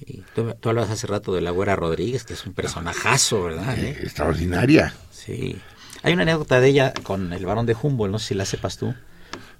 Y 0.06 0.24
tú, 0.34 0.54
tú, 0.60 0.68
hablabas 0.68 0.90
hace 0.90 1.06
rato 1.06 1.34
de 1.34 1.40
la 1.40 1.50
Güera 1.50 1.76
Rodríguez, 1.76 2.24
que 2.24 2.34
es 2.34 2.46
un 2.46 2.52
personajazo, 2.52 3.44
¿verdad? 3.44 3.78
Eh, 3.78 3.98
extraordinaria. 4.02 4.94
Sí. 5.10 5.60
Hay 6.02 6.12
una 6.12 6.22
anécdota 6.22 6.60
de 6.60 6.68
ella 6.68 6.92
con 7.02 7.32
el 7.32 7.46
varón 7.46 7.66
de 7.66 7.76
Humboldt, 7.80 8.12
no 8.12 8.18
sé 8.18 8.28
si 8.28 8.34
la 8.34 8.44
sepas 8.44 8.76
tú. 8.76 8.94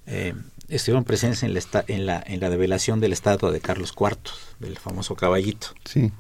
Eh, 0.06 0.34
estuvieron 0.68 1.04
presentes 1.04 1.42
en 1.42 1.54
la, 1.54 1.84
en, 1.86 2.06
la, 2.06 2.22
en 2.26 2.40
la 2.40 2.50
develación 2.50 3.00
de 3.00 3.08
la 3.08 3.14
estatua 3.14 3.52
de 3.52 3.60
Carlos 3.60 3.94
IV, 3.98 4.18
del 4.58 4.78
famoso 4.78 5.14
caballito. 5.14 5.68
Sí. 5.84 6.12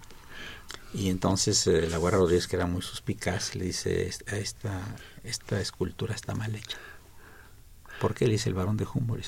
Y 0.94 1.08
entonces 1.08 1.66
eh, 1.66 1.88
la 1.88 1.96
Güera 1.96 2.18
Rodríguez, 2.18 2.46
que 2.46 2.56
era 2.56 2.66
muy 2.66 2.82
suspicaz, 2.82 3.54
le 3.54 3.64
dice, 3.64 4.06
esta, 4.06 4.80
esta 5.24 5.60
escultura 5.60 6.14
está 6.14 6.34
mal 6.34 6.54
hecha. 6.54 6.78
¿Por 8.00 8.14
qué? 8.14 8.26
Le 8.26 8.32
dice 8.32 8.48
el 8.48 8.54
varón 8.54 8.76
de 8.76 8.86
Humboldt. 8.92 9.26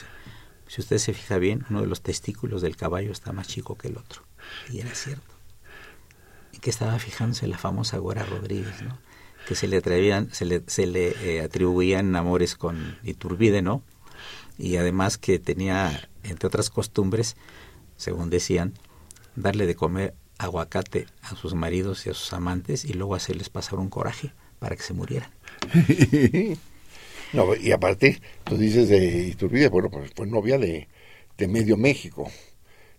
si 0.69 0.81
usted 0.81 0.99
se 0.99 1.15
fija 1.15 1.39
bien, 1.39 1.65
uno 1.71 1.81
de 1.81 1.87
los 1.87 2.03
testículos 2.03 2.61
del 2.61 2.77
caballo 2.77 3.13
está 3.13 3.33
más 3.33 3.49
chico 3.49 3.77
que 3.77 3.89
el 3.89 3.97
otro. 3.97 4.23
Y 4.71 4.81
era 4.81 4.95
cierto. 4.95 5.35
Y 6.53 6.59
que 6.59 6.71
estaba 6.71 6.99
fijándose 6.99 7.47
la 7.47 7.59
famosa 7.59 7.99
Güera 7.99 8.25
Rodríguez, 8.25 8.83
¿no? 8.83 8.99
Que 9.47 9.55
se 9.55 9.69
le, 9.69 9.81
se 10.33 10.45
le, 10.45 10.63
se 10.67 10.87
le 10.87 11.09
eh, 11.23 11.43
atribuían 11.43 12.17
amores 12.17 12.55
con 12.55 12.99
Iturbide, 13.03 13.61
¿no? 13.61 13.83
Y 14.57 14.77
además 14.77 15.19
que 15.19 15.39
tenía, 15.39 16.09
entre 16.23 16.47
otras 16.47 16.71
costumbres, 16.71 17.37
según 17.97 18.31
decían, 18.31 18.75
darle 19.37 19.67
de 19.67 19.75
comer 19.75 20.15
aguacate 20.39 21.07
a 21.23 21.35
sus 21.37 21.55
maridos 21.55 22.07
y 22.07 22.11
a 22.11 22.15
sus 22.15 22.33
amantes 22.33 22.85
y 22.85 22.93
luego 22.93 23.15
hacerles 23.15 23.49
pasar 23.49 23.79
un 23.79 23.89
coraje 23.89 24.33
para 24.59 24.77
que 24.77 24.83
se 24.83 24.95
murieran. 24.95 25.31
no, 27.33 27.55
y 27.57 27.73
aparte, 27.73 28.21
tú 28.45 28.57
dices 28.57 28.89
de 28.89 29.29
Iturbide, 29.29 29.69
bueno, 29.69 29.91
pues 29.91 30.11
fue 30.15 30.27
novia 30.27 30.59
de, 30.59 30.89
de 31.37 31.49
medio 31.49 31.77
México. 31.77 32.31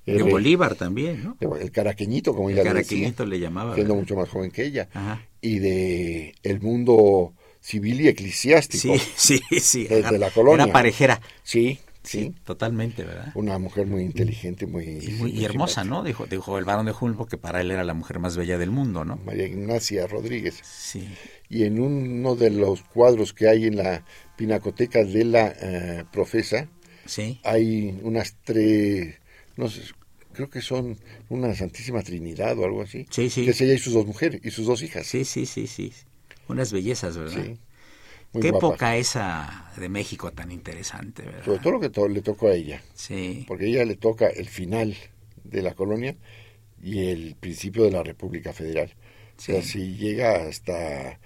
De 0.06 0.22
Bolívar 0.24 0.76
también, 0.76 1.24
¿no? 1.24 1.56
El 1.58 1.72
caraqueñito, 1.72 2.36
como 2.36 2.50
ella 2.50 2.62
el 2.62 2.68
caraqueñito 2.68 3.26
le 3.26 3.40
llamaba. 3.40 3.74
Siendo 3.74 3.96
mucho 3.96 4.16
más 4.16 4.30
joven 4.30 4.52
que 4.52 4.66
ella. 4.66 4.88
Y 5.42 5.60
de 5.60 6.36
el 6.44 6.62
mundo 6.62 7.34
civil 7.66 8.02
y 8.02 8.08
eclesiástico. 8.08 8.96
Sí, 9.16 9.40
sí, 9.50 9.60
sí. 9.60 9.88
Desde 9.88 10.20
la 10.20 10.30
colonia. 10.30 10.66
Era 10.66 10.74
parejera. 10.74 11.22
Sí, 11.42 11.80
sí. 12.04 12.36
totalmente, 12.44 13.04
¿verdad? 13.04 13.32
Una 13.34 13.58
mujer 13.58 13.88
muy 13.88 14.04
inteligente, 14.04 14.68
muy... 14.68 15.00
Y, 15.02 15.12
muy, 15.14 15.44
hermosa, 15.44 15.84
¿no? 15.84 16.04
Dijo, 16.04 16.28
dijo 16.28 16.60
el 16.60 16.66
varón 16.66 16.86
de 16.86 16.92
Julpo 16.92 17.26
que 17.26 17.38
para 17.38 17.62
él 17.62 17.72
era 17.72 17.84
la 17.84 17.96
mujer 17.96 18.20
más 18.20 18.38
bella 18.38 18.60
del 18.60 18.70
mundo, 18.70 19.04
¿no? 19.04 19.18
María 19.18 19.48
Ignacia 19.48 20.06
Rodríguez. 20.06 20.62
Sí. 20.64 21.08
Y 21.50 21.64
en 21.64 21.80
uno 21.80 22.36
de 22.36 22.52
los 22.52 22.84
cuadros 22.84 23.34
que 23.34 23.48
hay 23.48 23.66
en 23.66 23.78
la 23.78 24.06
pinacoteca 24.36 25.04
de 25.04 25.26
la 25.26 25.48
eh, 25.60 26.04
profesa, 26.12 26.68
sí. 27.06 27.40
hay 27.44 28.00
unas 28.04 28.36
tres 28.44 29.16
no 29.58 29.70
sé, 29.70 29.82
creo 30.34 30.50
que 30.50 30.62
son 30.62 30.98
una 31.30 31.56
Santísima 31.56 32.04
Trinidad 32.04 32.58
o 32.60 32.66
algo 32.66 32.82
así. 32.82 33.08
Sí, 33.10 33.30
sí. 33.30 33.46
Que 33.46 33.52
es 33.52 33.62
ella 33.62 33.74
y 33.74 33.80
sus 33.80 33.94
dos 33.94 34.06
mujeres 34.06 34.42
y 34.44 34.52
sus 34.52 34.68
dos 34.68 34.82
hijas. 34.84 35.08
Sí, 35.08 35.26
sí, 35.26 35.46
sí, 35.46 35.66
sí. 35.68 35.94
Unas 36.48 36.72
bellezas, 36.72 37.18
¿verdad? 37.18 37.44
Sí. 37.44 37.60
Qué 38.42 38.50
época 38.50 38.98
esa 38.98 39.72
de 39.78 39.88
México 39.88 40.32
tan 40.32 40.52
interesante, 40.52 41.24
¿verdad? 41.24 41.46
Sobre 41.46 41.60
todo 41.60 41.74
lo 41.74 42.08
que 42.10 42.14
le 42.14 42.22
tocó 42.22 42.48
a 42.48 42.54
ella. 42.54 42.84
Sí. 42.94 43.46
Porque 43.48 43.66
a 43.66 43.68
ella 43.68 43.86
le 43.86 43.96
toca 43.96 44.28
el 44.28 44.48
final 44.50 44.96
de 45.46 45.62
la 45.62 45.74
colonia 45.74 46.18
y 46.84 47.08
el 47.08 47.36
principio 47.40 47.84
de 47.86 47.92
la 47.92 48.04
República 48.04 48.52
Federal. 48.52 48.94
Sí. 49.38 49.54
O 49.54 49.56
sea, 49.56 49.64
si 49.64 49.96
llega 49.96 50.48
hasta, 50.48 51.20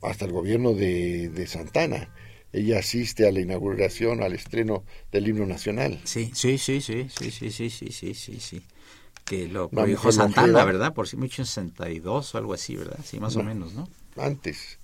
hasta 0.00 0.24
el 0.24 0.32
gobierno 0.32 0.74
de, 0.74 1.28
de 1.28 1.46
Santana 1.48 2.14
ella 2.52 2.78
asiste 2.78 3.26
a 3.26 3.32
la 3.32 3.40
inauguración, 3.40 4.22
al 4.22 4.34
estreno 4.34 4.84
del 5.10 5.28
himno 5.28 5.46
nacional. 5.46 6.00
Sí, 6.04 6.30
sí, 6.34 6.58
sí, 6.58 6.80
sí, 6.80 7.08
sí, 7.08 7.30
sí, 7.30 7.50
sí, 7.50 7.70
sí, 7.70 7.90
sí, 7.92 8.14
sí, 8.14 8.40
sí. 8.40 8.62
Que 9.24 9.48
lo 9.48 9.68
dijo 9.86 10.12
Santana, 10.12 10.64
¿verdad? 10.64 10.92
Por 10.94 11.08
si 11.08 11.16
mucho 11.16 11.42
en 11.42 11.46
62 11.46 12.34
o 12.34 12.38
algo 12.38 12.54
así, 12.54 12.76
¿verdad? 12.76 12.98
Sí, 13.04 13.20
más 13.20 13.36
o 13.36 13.42
menos, 13.42 13.72
¿no? 13.74 13.88
Antes. 14.16 14.78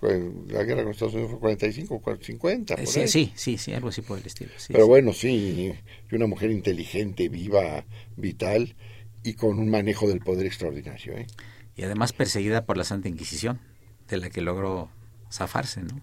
La 0.00 0.62
guerra 0.64 0.82
con 0.82 0.92
Estados 0.92 1.14
Unidos 1.14 1.30
fue 1.30 1.40
45, 1.40 2.02
50. 2.20 2.76
Por 2.76 2.86
sí, 2.86 3.00
ahí. 3.00 3.08
sí, 3.08 3.32
sí, 3.34 3.56
sí, 3.56 3.72
algo 3.72 3.88
así 3.88 4.02
por 4.02 4.18
el 4.18 4.26
estilo. 4.26 4.50
Sí, 4.58 4.72
Pero 4.72 4.84
sí. 4.84 4.88
bueno, 4.88 5.12
sí, 5.14 5.74
y 6.10 6.14
una 6.14 6.26
mujer 6.26 6.50
inteligente, 6.50 7.28
viva, 7.30 7.86
vital, 8.16 8.76
y 9.22 9.34
con 9.34 9.58
un 9.58 9.70
manejo 9.70 10.06
del 10.06 10.20
poder 10.20 10.44
extraordinario. 10.44 11.14
¿eh? 11.16 11.26
Y 11.74 11.84
además 11.84 12.12
perseguida 12.12 12.66
por 12.66 12.76
la 12.76 12.84
Santa 12.84 13.08
Inquisición, 13.08 13.60
de 14.08 14.18
la 14.18 14.28
que 14.28 14.42
logró 14.42 14.90
zafarse, 15.32 15.82
¿no? 15.82 15.98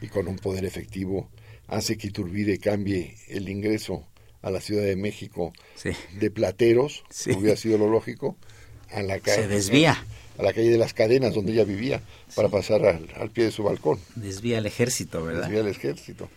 Y 0.00 0.08
con 0.08 0.28
un 0.28 0.36
poder 0.36 0.64
efectivo 0.64 1.28
hace 1.66 1.96
que 1.98 2.08
Iturbide 2.08 2.58
cambie 2.58 3.16
el 3.28 3.48
ingreso 3.48 4.06
a 4.42 4.50
la 4.50 4.60
Ciudad 4.60 4.84
de 4.84 4.96
México 4.96 5.52
de 6.18 6.30
plateros, 6.30 7.04
hubiera 7.26 7.56
sido 7.56 7.78
lo 7.78 7.90
lógico, 7.90 8.36
a 8.90 9.02
la 9.02 9.18
calle. 9.20 9.42
Se 9.42 9.48
desvía. 9.48 10.04
A 10.38 10.42
la 10.42 10.52
calle 10.52 10.70
de 10.70 10.78
las 10.78 10.94
cadenas 10.94 11.34
donde 11.34 11.52
ella 11.52 11.64
vivía 11.64 12.00
para 12.36 12.48
pasar 12.48 12.86
al, 12.86 13.30
pie 13.30 13.44
de 13.44 13.50
su 13.50 13.64
balcón. 13.64 13.98
Desvía 14.14 14.58
el 14.58 14.66
ejército, 14.66 15.24
¿verdad? 15.24 15.42
Desvía 15.42 15.60
el 15.60 15.66
ejército. 15.66 16.30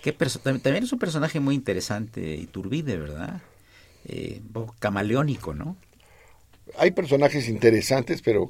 ¿Qué 0.00 0.12
también 0.12 0.84
es 0.84 0.92
un 0.92 0.98
personaje 1.00 1.40
muy 1.40 1.56
interesante, 1.56 2.36
Iturbide, 2.36 2.96
¿verdad? 2.96 3.42
Eh, 4.04 4.38
un 4.40 4.52
poco 4.52 4.76
camaleónico, 4.78 5.54
¿no? 5.54 5.76
Hay 6.76 6.92
personajes 6.92 7.48
interesantes, 7.48 8.22
pero 8.22 8.48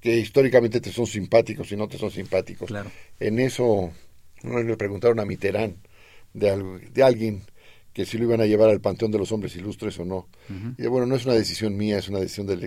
que 0.00 0.16
históricamente 0.16 0.80
te 0.80 0.92
son 0.92 1.06
simpáticos 1.06 1.70
y 1.72 1.76
no 1.76 1.88
te 1.88 1.98
son 1.98 2.10
simpáticos. 2.10 2.68
Claro. 2.68 2.90
En 3.18 3.38
eso, 3.38 3.92
uno 4.42 4.62
le 4.62 4.76
preguntaron 4.76 5.20
a 5.20 5.24
Mitterrand 5.24 5.76
de, 6.32 6.80
de 6.92 7.02
alguien 7.02 7.42
que 7.96 8.04
si 8.04 8.18
lo 8.18 8.24
iban 8.24 8.42
a 8.42 8.46
llevar 8.46 8.68
al 8.68 8.82
Panteón 8.82 9.10
de 9.10 9.18
los 9.18 9.32
Hombres 9.32 9.56
Ilustres 9.56 9.98
o 9.98 10.04
no. 10.04 10.28
Y 10.76 10.86
bueno, 10.86 11.06
no 11.06 11.16
es 11.16 11.24
una 11.24 11.32
decisión 11.32 11.78
mía, 11.78 11.96
es 11.96 12.10
una 12.10 12.18
decisión 12.18 12.46
del, 12.46 12.60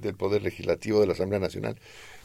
del 0.00 0.14
Poder 0.14 0.42
Legislativo 0.42 1.00
de 1.00 1.08
la 1.08 1.14
Asamblea 1.14 1.40
Nacional. 1.40 1.76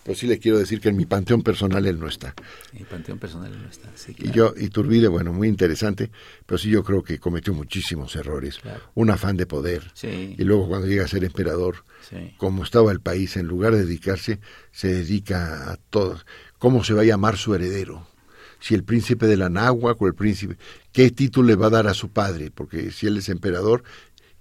Pero 0.05 0.15
sí 0.15 0.27
le 0.27 0.37
quiero 0.37 0.59
decir 0.59 0.79
que 0.79 0.89
en 0.89 0.97
mi 0.97 1.07
panteón 1.07 1.41
personal 1.41 1.83
él 1.87 1.99
no 1.99 2.07
está. 2.07 2.35
En 2.71 2.79
mi 2.79 2.85
panteón 2.85 3.17
personal 3.17 3.51
él 3.51 3.59
no 3.59 3.67
está, 3.67 3.89
Y 4.19 4.29
yo, 4.29 4.53
y 4.55 4.69
Turbide, 4.69 5.07
bueno, 5.07 5.33
muy 5.33 5.47
interesante, 5.47 6.11
pero 6.45 6.59
sí 6.59 6.69
yo 6.69 6.83
creo 6.83 7.01
que 7.03 7.17
cometió 7.17 7.55
muchísimos 7.55 8.15
errores. 8.15 8.59
Un 8.93 9.09
afán 9.09 9.35
de 9.35 9.47
poder. 9.47 9.91
Y 10.03 10.43
luego 10.43 10.67
cuando 10.67 10.85
llega 10.85 11.05
a 11.05 11.07
ser 11.07 11.23
emperador, 11.23 11.85
como 12.37 12.63
estaba 12.63 12.91
el 12.91 12.99
país, 12.99 13.35
en 13.35 13.47
lugar 13.47 13.73
de 13.73 13.83
dedicarse, 13.83 14.39
se 14.71 14.89
dedica 14.89 15.71
a 15.71 15.77
todo. 15.77 16.19
¿Cómo 16.59 16.83
se 16.83 16.93
va 16.93 17.01
a 17.01 17.05
llamar 17.05 17.37
su 17.37 17.55
heredero? 17.55 18.07
si 18.59 18.73
el 18.73 18.83
príncipe 18.83 19.27
de 19.27 19.37
la 19.37 19.49
náhuatl 19.49 20.05
o 20.05 20.07
el 20.07 20.15
príncipe, 20.15 20.57
qué 20.91 21.11
título 21.11 21.49
le 21.49 21.55
va 21.55 21.67
a 21.67 21.71
dar 21.71 21.87
a 21.87 21.93
su 21.93 22.09
padre, 22.09 22.49
porque 22.49 22.89
si 22.89 23.05
él 23.05 23.17
es 23.17 23.29
emperador, 23.29 23.83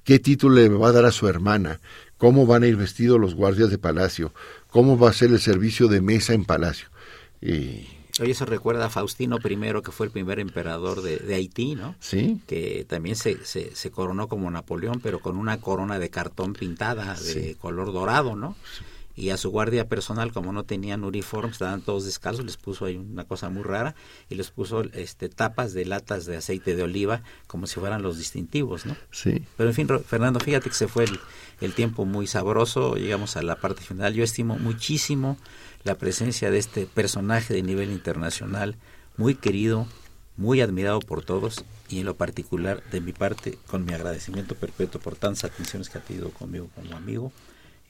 qué 0.03 0.19
título 0.19 0.55
le 0.55 0.69
va 0.69 0.89
a 0.89 0.93
dar 0.93 1.05
a 1.05 1.13
su 1.13 1.29
hermana, 1.29 1.81
cómo 2.17 2.47
van 2.47 2.63
a 2.63 2.67
ir 2.67 2.77
vestidos 2.77 3.21
los 3.21 3.35
guardias 3.35 3.71
de 3.71 3.77
palacio, 3.77 4.33
cómo 4.75 4.99
va 4.99 5.11
a 5.11 5.13
ser 5.13 5.31
el 5.31 5.39
servicio 5.39 5.87
de 5.87 6.01
mesa 6.01 6.35
en 6.35 6.45
palacio. 6.45 6.89
Y... 7.41 7.87
Oye, 8.21 8.33
eso 8.33 8.45
recuerda 8.45 8.87
a 8.87 8.91
Faustino 8.91 9.37
I, 9.37 9.83
que 9.85 9.93
fue 9.93 10.07
el 10.07 10.13
primer 10.13 10.41
emperador 10.41 11.01
de, 11.01 11.33
Haití, 11.33 11.77
¿no? 11.77 11.95
Sí. 12.01 12.41
Que 12.49 12.85
también 12.89 13.15
se, 13.15 13.45
se, 13.45 13.91
coronó 13.93 14.27
como 14.27 14.51
Napoleón, 14.51 14.99
pero 15.01 15.21
con 15.21 15.37
una 15.37 15.61
corona 15.61 16.01
de 16.01 16.11
cartón 16.11 16.55
pintada 16.55 17.15
de 17.15 17.55
color 17.61 17.93
dorado, 17.93 18.35
¿no? 18.35 18.57
Sí 18.77 18.85
y 19.17 19.31
a 19.31 19.37
su 19.37 19.51
guardia 19.51 19.89
personal 19.89 20.33
como 20.33 20.53
no 20.53 20.65
tenían 20.65 21.05
uniforme 21.05 21.53
estaban 21.53 21.83
todos 21.83 22.05
descalzos 22.05 22.45
les 22.45 22.57
puso 22.57 22.87
ahí 22.87 22.97
una 22.97 23.25
cosa 23.25 23.49
muy 23.49 23.63
rara 23.63 23.95
y 24.29 24.35
les 24.35 24.51
puso 24.51 24.83
este 24.93 25.29
tapas 25.29 25.73
de 25.73 25.85
latas 25.85 26.27
de 26.27 26.37
aceite 26.37 26.75
de 26.75 26.83
oliva 26.83 27.23
como 27.47 27.67
si 27.67 27.79
fueran 27.79 28.03
los 28.03 28.19
distintivos 28.19 28.87
no 28.87 28.97
sí. 29.11 29.45
Pero 29.57 29.69
en 29.69 29.75
fin 29.75 29.89
Fernando 30.05 30.41
fíjate 30.41 30.69
que 30.69 30.75
se 30.75 30.89
fue 30.89 31.05
el, 31.05 31.21
el 31.61 31.75
tiempo 31.75 32.05
muy 32.05 32.27
sabroso 32.27 32.97
llegamos 32.97 33.37
a 33.37 33.43
la 33.43 33.57
parte 33.57 33.83
final. 33.83 34.15
Yo 34.15 34.25
estimo 34.25 34.59
muchísimo 34.59 35.39
la 35.85 35.97
presencia 35.97 36.51
de 36.51 36.59
este 36.59 36.87
personaje 36.87 37.55
de 37.55 37.63
nivel 37.63 37.91
internacional 37.91 38.77
muy 39.17 39.35
querido 39.35 39.87
muy 40.37 40.61
admirado 40.61 40.99
por 40.99 41.25
todos 41.25 41.65
y 41.89 42.01
en 42.01 42.07
lo 42.07 42.17
particular 42.17 42.83
de 42.91 43.01
mi 43.01 43.13
parte 43.13 43.59
con 43.69 43.85
mi 43.85 43.93
agradecimiento 43.93 44.57
perpetuo 44.57 45.01
por 45.01 45.15
tantas 45.15 45.45
atenciones 45.45 45.89
que 45.89 45.99
ha 45.99 46.01
tenido 46.01 46.31
conmigo 46.31 46.69
como 46.75 46.97
amigo 46.97 47.33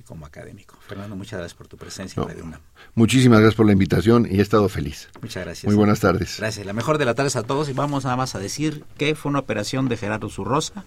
como 0.05 0.27
académico. 0.27 0.79
Fernando, 0.87 1.17
muchas 1.17 1.39
gracias 1.39 1.57
por 1.57 1.69
tu 1.69 1.77
presencia 1.77 2.23
en 2.23 2.29
Radio 2.29 2.61
Muchísimas 2.95 3.41
gracias 3.41 3.57
por 3.57 3.67
la 3.67 3.73
invitación 3.73 4.27
y 4.31 4.39
he 4.39 4.43
estado 4.43 4.69
feliz. 4.69 5.09
Muchas 5.21 5.45
gracias. 5.45 5.67
Muy 5.67 5.77
buenas 5.77 6.01
tardes. 6.01 6.37
Gracias. 6.39 6.65
La 6.65 6.73
mejor 6.73 6.99
de 6.99 7.05
la 7.05 7.15
tarde 7.15 7.25
a 7.39 7.43
todos 7.43 7.69
y 7.69 7.73
vamos 7.73 8.05
nada 8.05 8.17
más 8.17 8.35
a 8.35 8.39
decir 8.39 8.85
que 8.99 9.15
fue 9.15 9.31
una 9.31 9.41
operación 9.41 9.89
de 9.89 9.97
Gerardo 9.97 10.29
Zurrosa. 10.29 10.85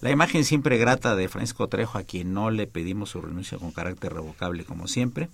La 0.00 0.10
imagen 0.10 0.44
siempre 0.44 0.78
grata 0.78 1.14
de 1.14 1.28
Francisco 1.28 1.68
Trejo, 1.68 1.98
a 1.98 2.02
quien 2.02 2.32
no 2.32 2.50
le 2.50 2.66
pedimos 2.66 3.10
su 3.10 3.20
renuncia 3.20 3.58
con 3.58 3.70
carácter 3.70 4.12
revocable 4.12 4.64
como 4.64 4.88
siempre. 4.88 5.28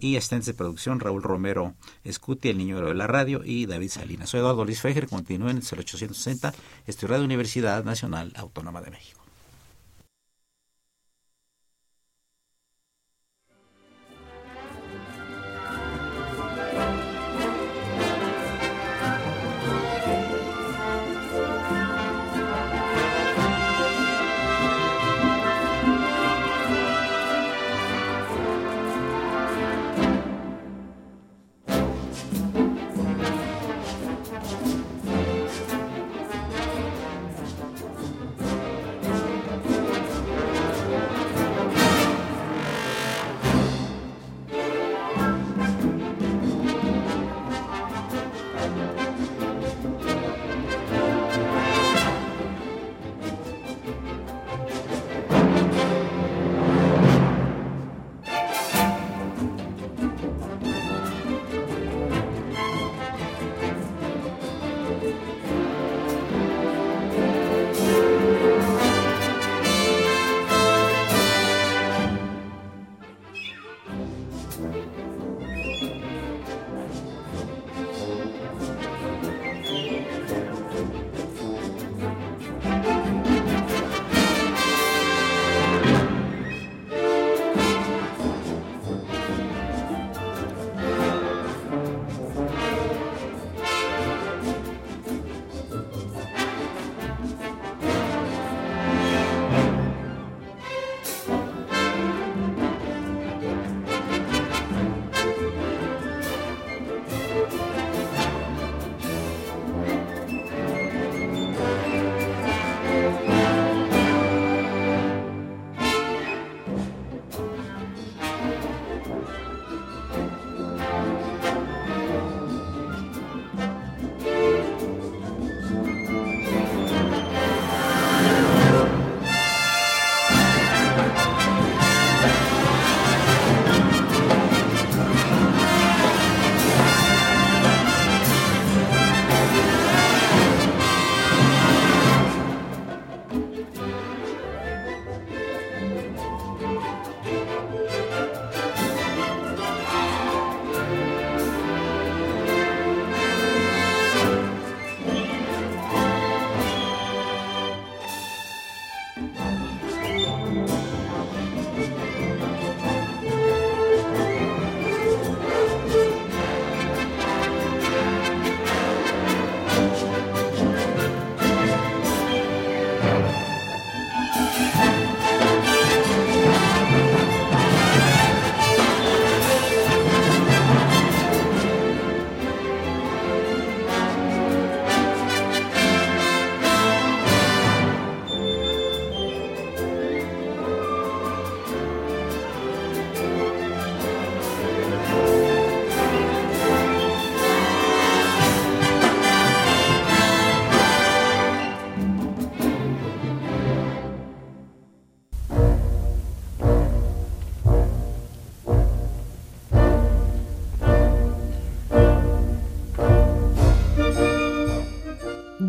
Y 0.00 0.16
asistentes 0.16 0.46
de 0.46 0.54
producción, 0.54 0.98
Raúl 0.98 1.22
Romero 1.22 1.74
Escuti, 2.02 2.48
el 2.48 2.58
niño 2.58 2.80
de 2.80 2.94
la 2.94 3.06
radio, 3.06 3.42
y 3.44 3.66
David 3.66 3.90
Salinas. 3.90 4.30
Soy 4.30 4.40
Eduardo 4.40 4.64
Luis 4.64 4.80
Fejer, 4.80 5.06
continúen 5.06 5.50
en 5.50 5.56
el 5.58 5.62
0860, 5.62 6.52
estoy 6.86 7.08
Radio 7.08 7.24
Universidad 7.24 7.84
Nacional 7.84 8.32
Autónoma 8.34 8.80
de 8.80 8.90
México. 8.90 9.23